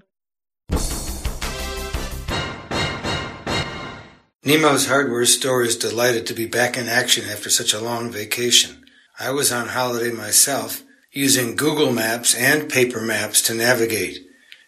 Nemo's 4.44 4.86
hardware 4.86 5.26
store 5.26 5.62
is 5.62 5.76
delighted 5.76 6.24
to 6.26 6.34
be 6.34 6.46
back 6.46 6.76
in 6.76 6.86
action 6.86 7.28
after 7.28 7.50
such 7.50 7.74
a 7.74 7.80
long 7.80 8.12
vacation. 8.12 8.84
I 9.18 9.32
was 9.32 9.50
on 9.50 9.68
holiday 9.68 10.12
myself, 10.12 10.84
using 11.10 11.56
Google 11.56 11.92
Maps 11.92 12.34
and 12.34 12.70
paper 12.70 13.00
maps 13.00 13.42
to 13.42 13.54
navigate. 13.54 14.18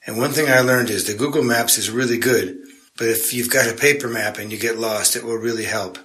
And 0.04 0.18
one 0.18 0.32
thing 0.32 0.48
I 0.48 0.60
learned 0.60 0.90
is 0.90 1.06
the 1.06 1.14
Google 1.14 1.44
Maps 1.44 1.78
is 1.78 1.90
really 1.90 2.18
good, 2.18 2.58
but 2.96 3.08
if 3.08 3.32
you've 3.32 3.50
got 3.50 3.70
a 3.70 3.76
paper 3.76 4.08
map 4.08 4.38
and 4.38 4.50
you 4.50 4.58
get 4.58 4.78
lost, 4.78 5.14
it 5.14 5.22
will 5.22 5.36
really 5.36 5.66
help. 5.66 5.98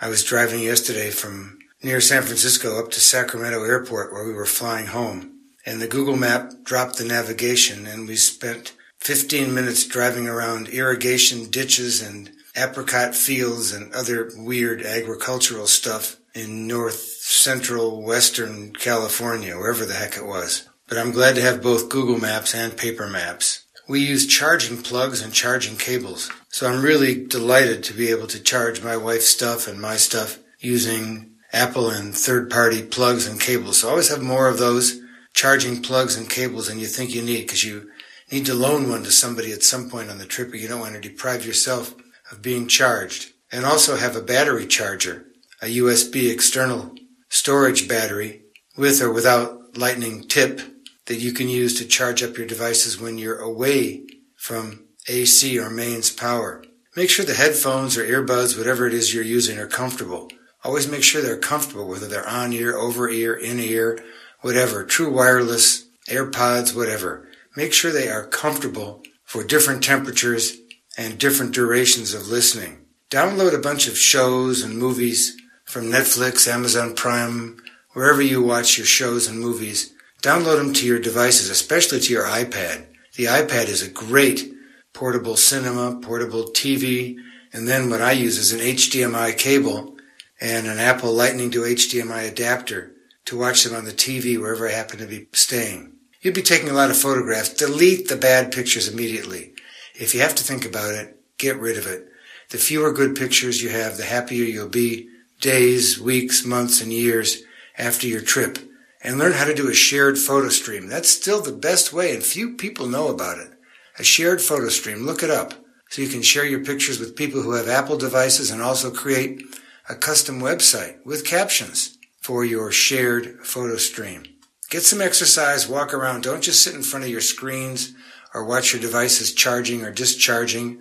I 0.00 0.08
was 0.08 0.24
driving 0.24 0.60
yesterday 0.60 1.10
from 1.10 1.58
near 1.84 2.00
San 2.00 2.22
Francisco 2.22 2.82
up 2.82 2.90
to 2.92 3.00
Sacramento 3.00 3.62
Airport 3.62 4.12
where 4.12 4.26
we 4.26 4.32
were 4.32 4.46
flying 4.46 4.86
home. 4.86 5.29
And 5.66 5.80
the 5.80 5.88
Google 5.88 6.16
map 6.16 6.52
dropped 6.64 6.96
the 6.96 7.04
navigation 7.04 7.86
and 7.86 8.08
we 8.08 8.16
spent 8.16 8.72
15 9.00 9.54
minutes 9.54 9.86
driving 9.86 10.26
around 10.26 10.68
irrigation 10.68 11.50
ditches 11.50 12.02
and 12.02 12.30
apricot 12.56 13.14
fields 13.14 13.72
and 13.72 13.92
other 13.92 14.30
weird 14.36 14.82
agricultural 14.82 15.66
stuff 15.66 16.16
in 16.34 16.66
north 16.66 16.98
central 16.98 18.02
western 18.02 18.72
California, 18.72 19.56
wherever 19.56 19.84
the 19.84 19.94
heck 19.94 20.16
it 20.16 20.26
was. 20.26 20.68
But 20.88 20.98
I'm 20.98 21.12
glad 21.12 21.36
to 21.36 21.42
have 21.42 21.62
both 21.62 21.88
Google 21.88 22.18
Maps 22.18 22.54
and 22.54 22.76
paper 22.76 23.06
maps. 23.06 23.64
We 23.88 24.00
use 24.00 24.26
charging 24.26 24.82
plugs 24.82 25.22
and 25.22 25.32
charging 25.32 25.76
cables. 25.76 26.30
So 26.48 26.68
I'm 26.68 26.82
really 26.82 27.26
delighted 27.26 27.82
to 27.84 27.94
be 27.94 28.10
able 28.10 28.26
to 28.28 28.42
charge 28.42 28.82
my 28.82 28.96
wife's 28.96 29.26
stuff 29.26 29.66
and 29.66 29.80
my 29.80 29.96
stuff 29.96 30.38
using 30.58 31.30
Apple 31.52 31.90
and 31.90 32.14
third 32.14 32.50
party 32.50 32.82
plugs 32.82 33.26
and 33.26 33.40
cables. 33.40 33.78
So 33.78 33.88
I 33.88 33.90
always 33.92 34.08
have 34.10 34.22
more 34.22 34.48
of 34.48 34.58
those 34.58 34.99
charging 35.34 35.82
plugs 35.82 36.16
and 36.16 36.28
cables 36.28 36.68
than 36.68 36.78
you 36.78 36.86
think 36.86 37.14
you 37.14 37.22
need 37.22 37.42
because 37.42 37.64
you 37.64 37.90
need 38.30 38.46
to 38.46 38.54
loan 38.54 38.88
one 38.88 39.02
to 39.02 39.10
somebody 39.10 39.52
at 39.52 39.62
some 39.62 39.88
point 39.88 40.10
on 40.10 40.18
the 40.18 40.26
trip 40.26 40.52
or 40.52 40.56
you 40.56 40.68
don't 40.68 40.80
want 40.80 40.94
to 40.94 41.00
deprive 41.00 41.46
yourself 41.46 41.94
of 42.30 42.42
being 42.42 42.66
charged. 42.66 43.32
And 43.52 43.64
also 43.64 43.96
have 43.96 44.14
a 44.14 44.22
battery 44.22 44.66
charger, 44.66 45.26
a 45.60 45.66
USB 45.66 46.30
external 46.30 46.94
storage 47.28 47.88
battery 47.88 48.42
with 48.76 49.02
or 49.02 49.12
without 49.12 49.76
lightning 49.76 50.26
tip. 50.28 50.60
that 51.06 51.16
you 51.16 51.32
can 51.32 51.48
use 51.48 51.76
to 51.76 51.84
charge 51.84 52.22
up 52.22 52.36
your 52.36 52.46
devices 52.46 53.00
when 53.00 53.18
you're 53.18 53.40
away 53.40 54.06
from 54.36 54.84
AC 55.08 55.58
or 55.58 55.68
mains 55.68 56.08
power. 56.08 56.62
Make 56.94 57.10
sure 57.10 57.24
the 57.24 57.34
headphones 57.34 57.96
or 57.96 58.04
earbuds, 58.04 58.56
whatever 58.56 58.86
it 58.86 58.94
is 58.94 59.12
you're 59.12 59.24
using, 59.24 59.58
are 59.58 59.66
comfortable. 59.66 60.28
Always 60.62 60.88
make 60.88 61.02
sure 61.02 61.20
they're 61.20 61.36
comfortable, 61.36 61.88
whether 61.88 62.06
they're 62.06 62.28
on 62.28 62.52
ear, 62.52 62.76
over 62.76 63.08
ear, 63.08 63.34
in 63.34 63.58
ear, 63.58 63.98
whatever, 64.40 64.84
true 64.84 65.12
wireless, 65.12 65.86
AirPods, 66.08 66.74
whatever. 66.74 67.28
Make 67.56 67.72
sure 67.72 67.92
they 67.92 68.08
are 68.08 68.24
comfortable 68.24 69.02
for 69.24 69.44
different 69.44 69.82
temperatures 69.82 70.58
and 70.96 71.18
different 71.18 71.54
durations 71.54 72.14
of 72.14 72.28
listening. 72.28 72.84
Download 73.10 73.54
a 73.54 73.58
bunch 73.58 73.88
of 73.88 73.98
shows 73.98 74.62
and 74.62 74.78
movies 74.78 75.36
from 75.64 75.84
Netflix, 75.84 76.46
Amazon 76.48 76.94
Prime, 76.94 77.62
wherever 77.92 78.22
you 78.22 78.42
watch 78.42 78.76
your 78.76 78.86
shows 78.86 79.26
and 79.26 79.38
movies. 79.38 79.92
Download 80.22 80.56
them 80.56 80.72
to 80.74 80.86
your 80.86 80.98
devices, 80.98 81.48
especially 81.48 82.00
to 82.00 82.12
your 82.12 82.24
iPad. 82.24 82.86
The 83.16 83.24
iPad 83.24 83.68
is 83.68 83.82
a 83.82 83.90
great 83.90 84.52
portable 84.92 85.36
cinema, 85.36 85.98
portable 86.00 86.44
TV, 86.44 87.16
and 87.52 87.66
then 87.66 87.90
what 87.90 88.02
I 88.02 88.12
use 88.12 88.38
is 88.38 88.52
an 88.52 88.60
HDMI 88.60 89.36
cable 89.36 89.96
and 90.40 90.66
an 90.66 90.78
Apple 90.78 91.12
Lightning 91.12 91.50
to 91.52 91.62
HDMI 91.62 92.28
adapter 92.28 92.92
to 93.30 93.38
watch 93.38 93.62
them 93.62 93.76
on 93.76 93.84
the 93.84 93.92
TV 93.92 94.36
wherever 94.36 94.68
I 94.68 94.72
happen 94.72 94.98
to 94.98 95.06
be 95.06 95.28
staying. 95.32 95.92
You'd 96.20 96.34
be 96.34 96.42
taking 96.42 96.68
a 96.68 96.72
lot 96.72 96.90
of 96.90 96.96
photographs. 96.96 97.54
Delete 97.54 98.08
the 98.08 98.16
bad 98.16 98.50
pictures 98.50 98.88
immediately. 98.88 99.52
If 99.94 100.16
you 100.16 100.20
have 100.20 100.34
to 100.34 100.42
think 100.42 100.64
about 100.64 100.94
it, 100.94 101.16
get 101.38 101.56
rid 101.56 101.78
of 101.78 101.86
it. 101.86 102.08
The 102.50 102.58
fewer 102.58 102.92
good 102.92 103.14
pictures 103.14 103.62
you 103.62 103.68
have, 103.68 103.96
the 103.96 104.02
happier 104.02 104.44
you'll 104.44 104.68
be 104.68 105.10
days, 105.40 105.96
weeks, 106.00 106.44
months, 106.44 106.80
and 106.80 106.92
years 106.92 107.44
after 107.78 108.08
your 108.08 108.20
trip. 108.20 108.58
And 109.00 109.16
learn 109.16 109.34
how 109.34 109.44
to 109.44 109.54
do 109.54 109.70
a 109.70 109.74
shared 109.74 110.18
photo 110.18 110.48
stream. 110.48 110.88
That's 110.88 111.08
still 111.08 111.40
the 111.40 111.52
best 111.52 111.92
way, 111.92 112.12
and 112.12 112.24
few 112.24 112.56
people 112.56 112.88
know 112.88 113.06
about 113.06 113.38
it. 113.38 113.52
A 114.00 114.02
shared 114.02 114.42
photo 114.42 114.70
stream. 114.70 115.06
Look 115.06 115.22
it 115.22 115.30
up 115.30 115.54
so 115.88 116.02
you 116.02 116.08
can 116.08 116.22
share 116.22 116.44
your 116.44 116.64
pictures 116.64 116.98
with 116.98 117.14
people 117.14 117.42
who 117.42 117.52
have 117.52 117.68
Apple 117.68 117.96
devices 117.96 118.50
and 118.50 118.60
also 118.60 118.90
create 118.90 119.44
a 119.88 119.94
custom 119.94 120.40
website 120.40 120.96
with 121.06 121.24
captions 121.24 121.96
for 122.20 122.44
your 122.44 122.70
shared 122.70 123.40
photo 123.44 123.76
stream. 123.76 124.24
Get 124.68 124.82
some 124.82 125.00
exercise, 125.00 125.68
walk 125.68 125.92
around. 125.92 126.22
Don't 126.22 126.42
just 126.42 126.62
sit 126.62 126.74
in 126.74 126.82
front 126.82 127.04
of 127.04 127.10
your 127.10 127.20
screens 127.20 127.92
or 128.32 128.44
watch 128.44 128.72
your 128.72 128.80
devices 128.80 129.34
charging 129.34 129.82
or 129.82 129.90
discharging 129.90 130.80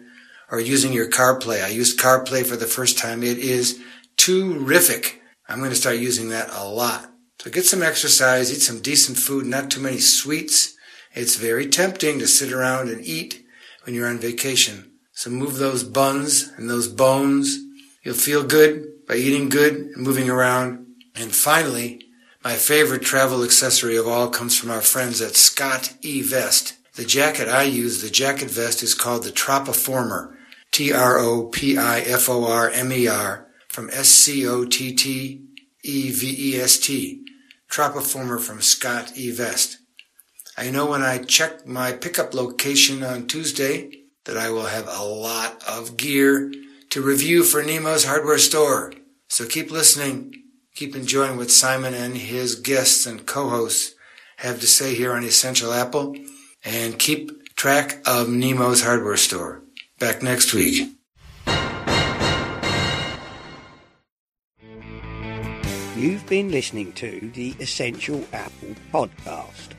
or 0.52 0.60
using 0.60 0.94
your 0.94 1.10
CarPlay. 1.10 1.64
I 1.64 1.70
used 1.70 2.00
CarPlay 2.00 2.46
for 2.46 2.56
the 2.56 2.68
first 2.68 2.98
time. 2.98 3.24
It 3.24 3.40
is 3.40 3.80
terrific. 4.18 5.22
I'm 5.48 5.60
going 5.60 5.72
to 5.72 5.76
start 5.76 5.98
using 5.98 6.30
that 6.30 6.50
a 6.52 6.68
lot. 6.68 7.10
So 7.40 7.50
get 7.50 7.66
some 7.66 7.82
exercise, 7.82 8.52
eat 8.54 8.62
some 8.62 8.82
decent 8.82 9.18
food, 9.18 9.46
not 9.46 9.72
too 9.72 9.82
many 9.82 10.00
sweets. 10.00 10.76
It's 11.14 11.38
very 11.38 11.68
tempting 11.68 12.20
to 12.20 12.28
sit 12.28 12.52
around 12.52 12.90
and 12.90 13.04
eat 13.04 13.44
when 13.86 13.96
you're 13.96 14.10
on 14.10 14.20
vacation. 14.20 14.92
So 15.14 15.30
move 15.30 15.56
those 15.56 15.84
buns 15.84 16.52
and 16.58 16.70
those 16.70 16.88
bones. 16.88 17.58
You'll 18.04 18.14
feel 18.14 18.44
good 18.44 19.06
by 19.08 19.16
eating 19.16 19.50
good 19.50 19.74
and 19.74 19.98
moving 19.98 20.30
around. 20.30 20.86
And 21.20 21.36
finally, 21.36 22.06
my 22.46 22.56
favorite 22.56 23.02
travel 23.02 23.44
accessory 23.44 23.98
of 23.98 24.08
all 24.08 24.30
comes 24.30 24.58
from 24.58 24.72
our 24.72 24.80
friends 24.80 25.20
at 25.22 25.36
Scott 25.36 25.94
E 26.02 26.22
Vest. 26.22 26.76
The 26.96 27.04
jacket 27.04 27.50
I 27.50 27.64
use, 27.64 28.02
the 28.02 28.10
jacket 28.10 28.50
vest, 28.50 28.82
is 28.82 28.94
called 28.94 29.24
the 29.24 29.32
Tropiformer. 29.32 30.34
T-R-O-P-I-F-O-R-M-E-R 30.72 31.48
from 33.68 33.90
S-C-O-T-T-E-V-E-S-T. 33.92 34.76
Tropiformer 37.70 38.40
from 38.40 38.62
Scott 38.62 39.12
E 39.16 39.30
Vest. 39.32 39.80
I 40.58 40.70
know 40.72 40.86
when 40.86 41.02
I 41.02 41.18
check 41.18 41.68
my 41.68 41.92
pickup 41.92 42.34
location 42.34 43.04
on 43.04 43.28
Tuesday 43.28 43.92
that 44.24 44.38
I 44.38 44.50
will 44.52 44.68
have 44.68 44.88
a 44.88 45.04
lot 45.04 45.62
of 45.68 45.98
gear 45.98 46.54
to 46.92 47.02
review 47.02 47.44
for 47.44 47.62
Nemo's 47.62 48.06
hardware 48.06 48.38
store. 48.38 48.94
So 49.28 49.46
keep 49.46 49.70
listening. 49.70 50.39
Keep 50.80 50.96
enjoying 50.96 51.36
what 51.36 51.52
Simon 51.52 51.94
and 51.94 52.16
his 52.16 52.56
guests 52.56 53.06
and 53.06 53.26
co-hosts 53.26 53.96
have 54.38 54.62
to 54.62 54.66
say 54.66 54.96
here 54.96 55.12
on 55.12 55.26
Essential 55.26 55.74
Apple 55.74 56.16
and 56.64 56.98
keep 56.98 57.54
track 57.58 58.02
of 58.08 58.30
Nemo's 58.30 58.82
hardware 58.82 59.18
store. 59.18 59.62
Back 60.00 60.24
next 60.24 60.54
week. 60.54 60.90
You've 65.98 66.26
been 66.28 66.50
listening 66.50 66.94
to 66.94 67.30
the 67.34 67.58
Essential 67.60 68.26
Apple 68.32 68.74
podcast. 68.94 69.79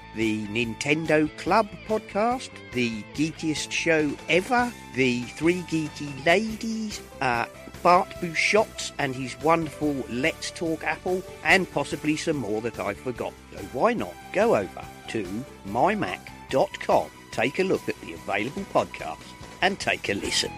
the 0.15 0.45
Nintendo 0.47 1.29
Club 1.37 1.67
podcast, 1.87 2.49
the 2.73 3.03
geekiest 3.13 3.71
show 3.71 4.11
ever, 4.29 4.71
the 4.95 5.21
Three 5.23 5.61
Geeky 5.61 6.25
Ladies, 6.25 7.01
uh, 7.21 7.45
Bart 7.83 8.09
Busschots 8.21 8.91
and 8.99 9.15
his 9.15 9.39
wonderful 9.41 9.95
Let's 10.09 10.51
Talk 10.51 10.83
Apple, 10.83 11.23
and 11.43 11.71
possibly 11.71 12.15
some 12.15 12.37
more 12.37 12.61
that 12.61 12.79
I 12.79 12.93
forgot. 12.93 13.33
So 13.53 13.59
why 13.73 13.93
not 13.93 14.13
go 14.33 14.55
over 14.55 14.85
to 15.09 15.45
mymac.com, 15.67 17.09
take 17.31 17.59
a 17.59 17.63
look 17.63 17.87
at 17.89 17.99
the 18.01 18.13
available 18.13 18.65
podcasts, 18.73 19.17
and 19.61 19.79
take 19.79 20.09
a 20.09 20.13
listen. 20.13 20.51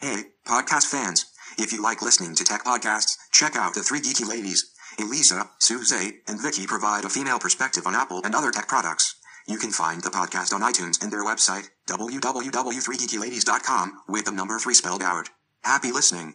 Hey, 0.00 0.24
podcast 0.46 0.86
fans. 0.86 1.26
If 1.58 1.72
you 1.72 1.82
like 1.82 2.02
listening 2.02 2.34
to 2.34 2.44
tech 2.44 2.64
podcasts, 2.64 3.16
check 3.32 3.56
out 3.56 3.72
the 3.72 3.82
three 3.82 4.00
geeky 4.00 4.28
ladies. 4.28 4.72
Elisa, 4.98 5.50
Suze, 5.58 6.14
and 6.26 6.40
Vicky 6.40 6.66
provide 6.66 7.04
a 7.04 7.08
female 7.08 7.38
perspective 7.38 7.86
on 7.86 7.94
Apple 7.94 8.22
and 8.24 8.34
other 8.34 8.50
tech 8.50 8.66
products. 8.68 9.14
You 9.46 9.58
can 9.58 9.70
find 9.70 10.02
the 10.02 10.10
podcast 10.10 10.52
on 10.52 10.62
iTunes 10.62 11.00
and 11.02 11.12
their 11.12 11.24
website, 11.24 11.68
www.3geekyladies.com, 11.88 14.00
with 14.08 14.24
the 14.24 14.32
number 14.32 14.58
3 14.58 14.74
spelled 14.74 15.02
out. 15.02 15.30
Happy 15.62 15.92
listening. 15.92 16.34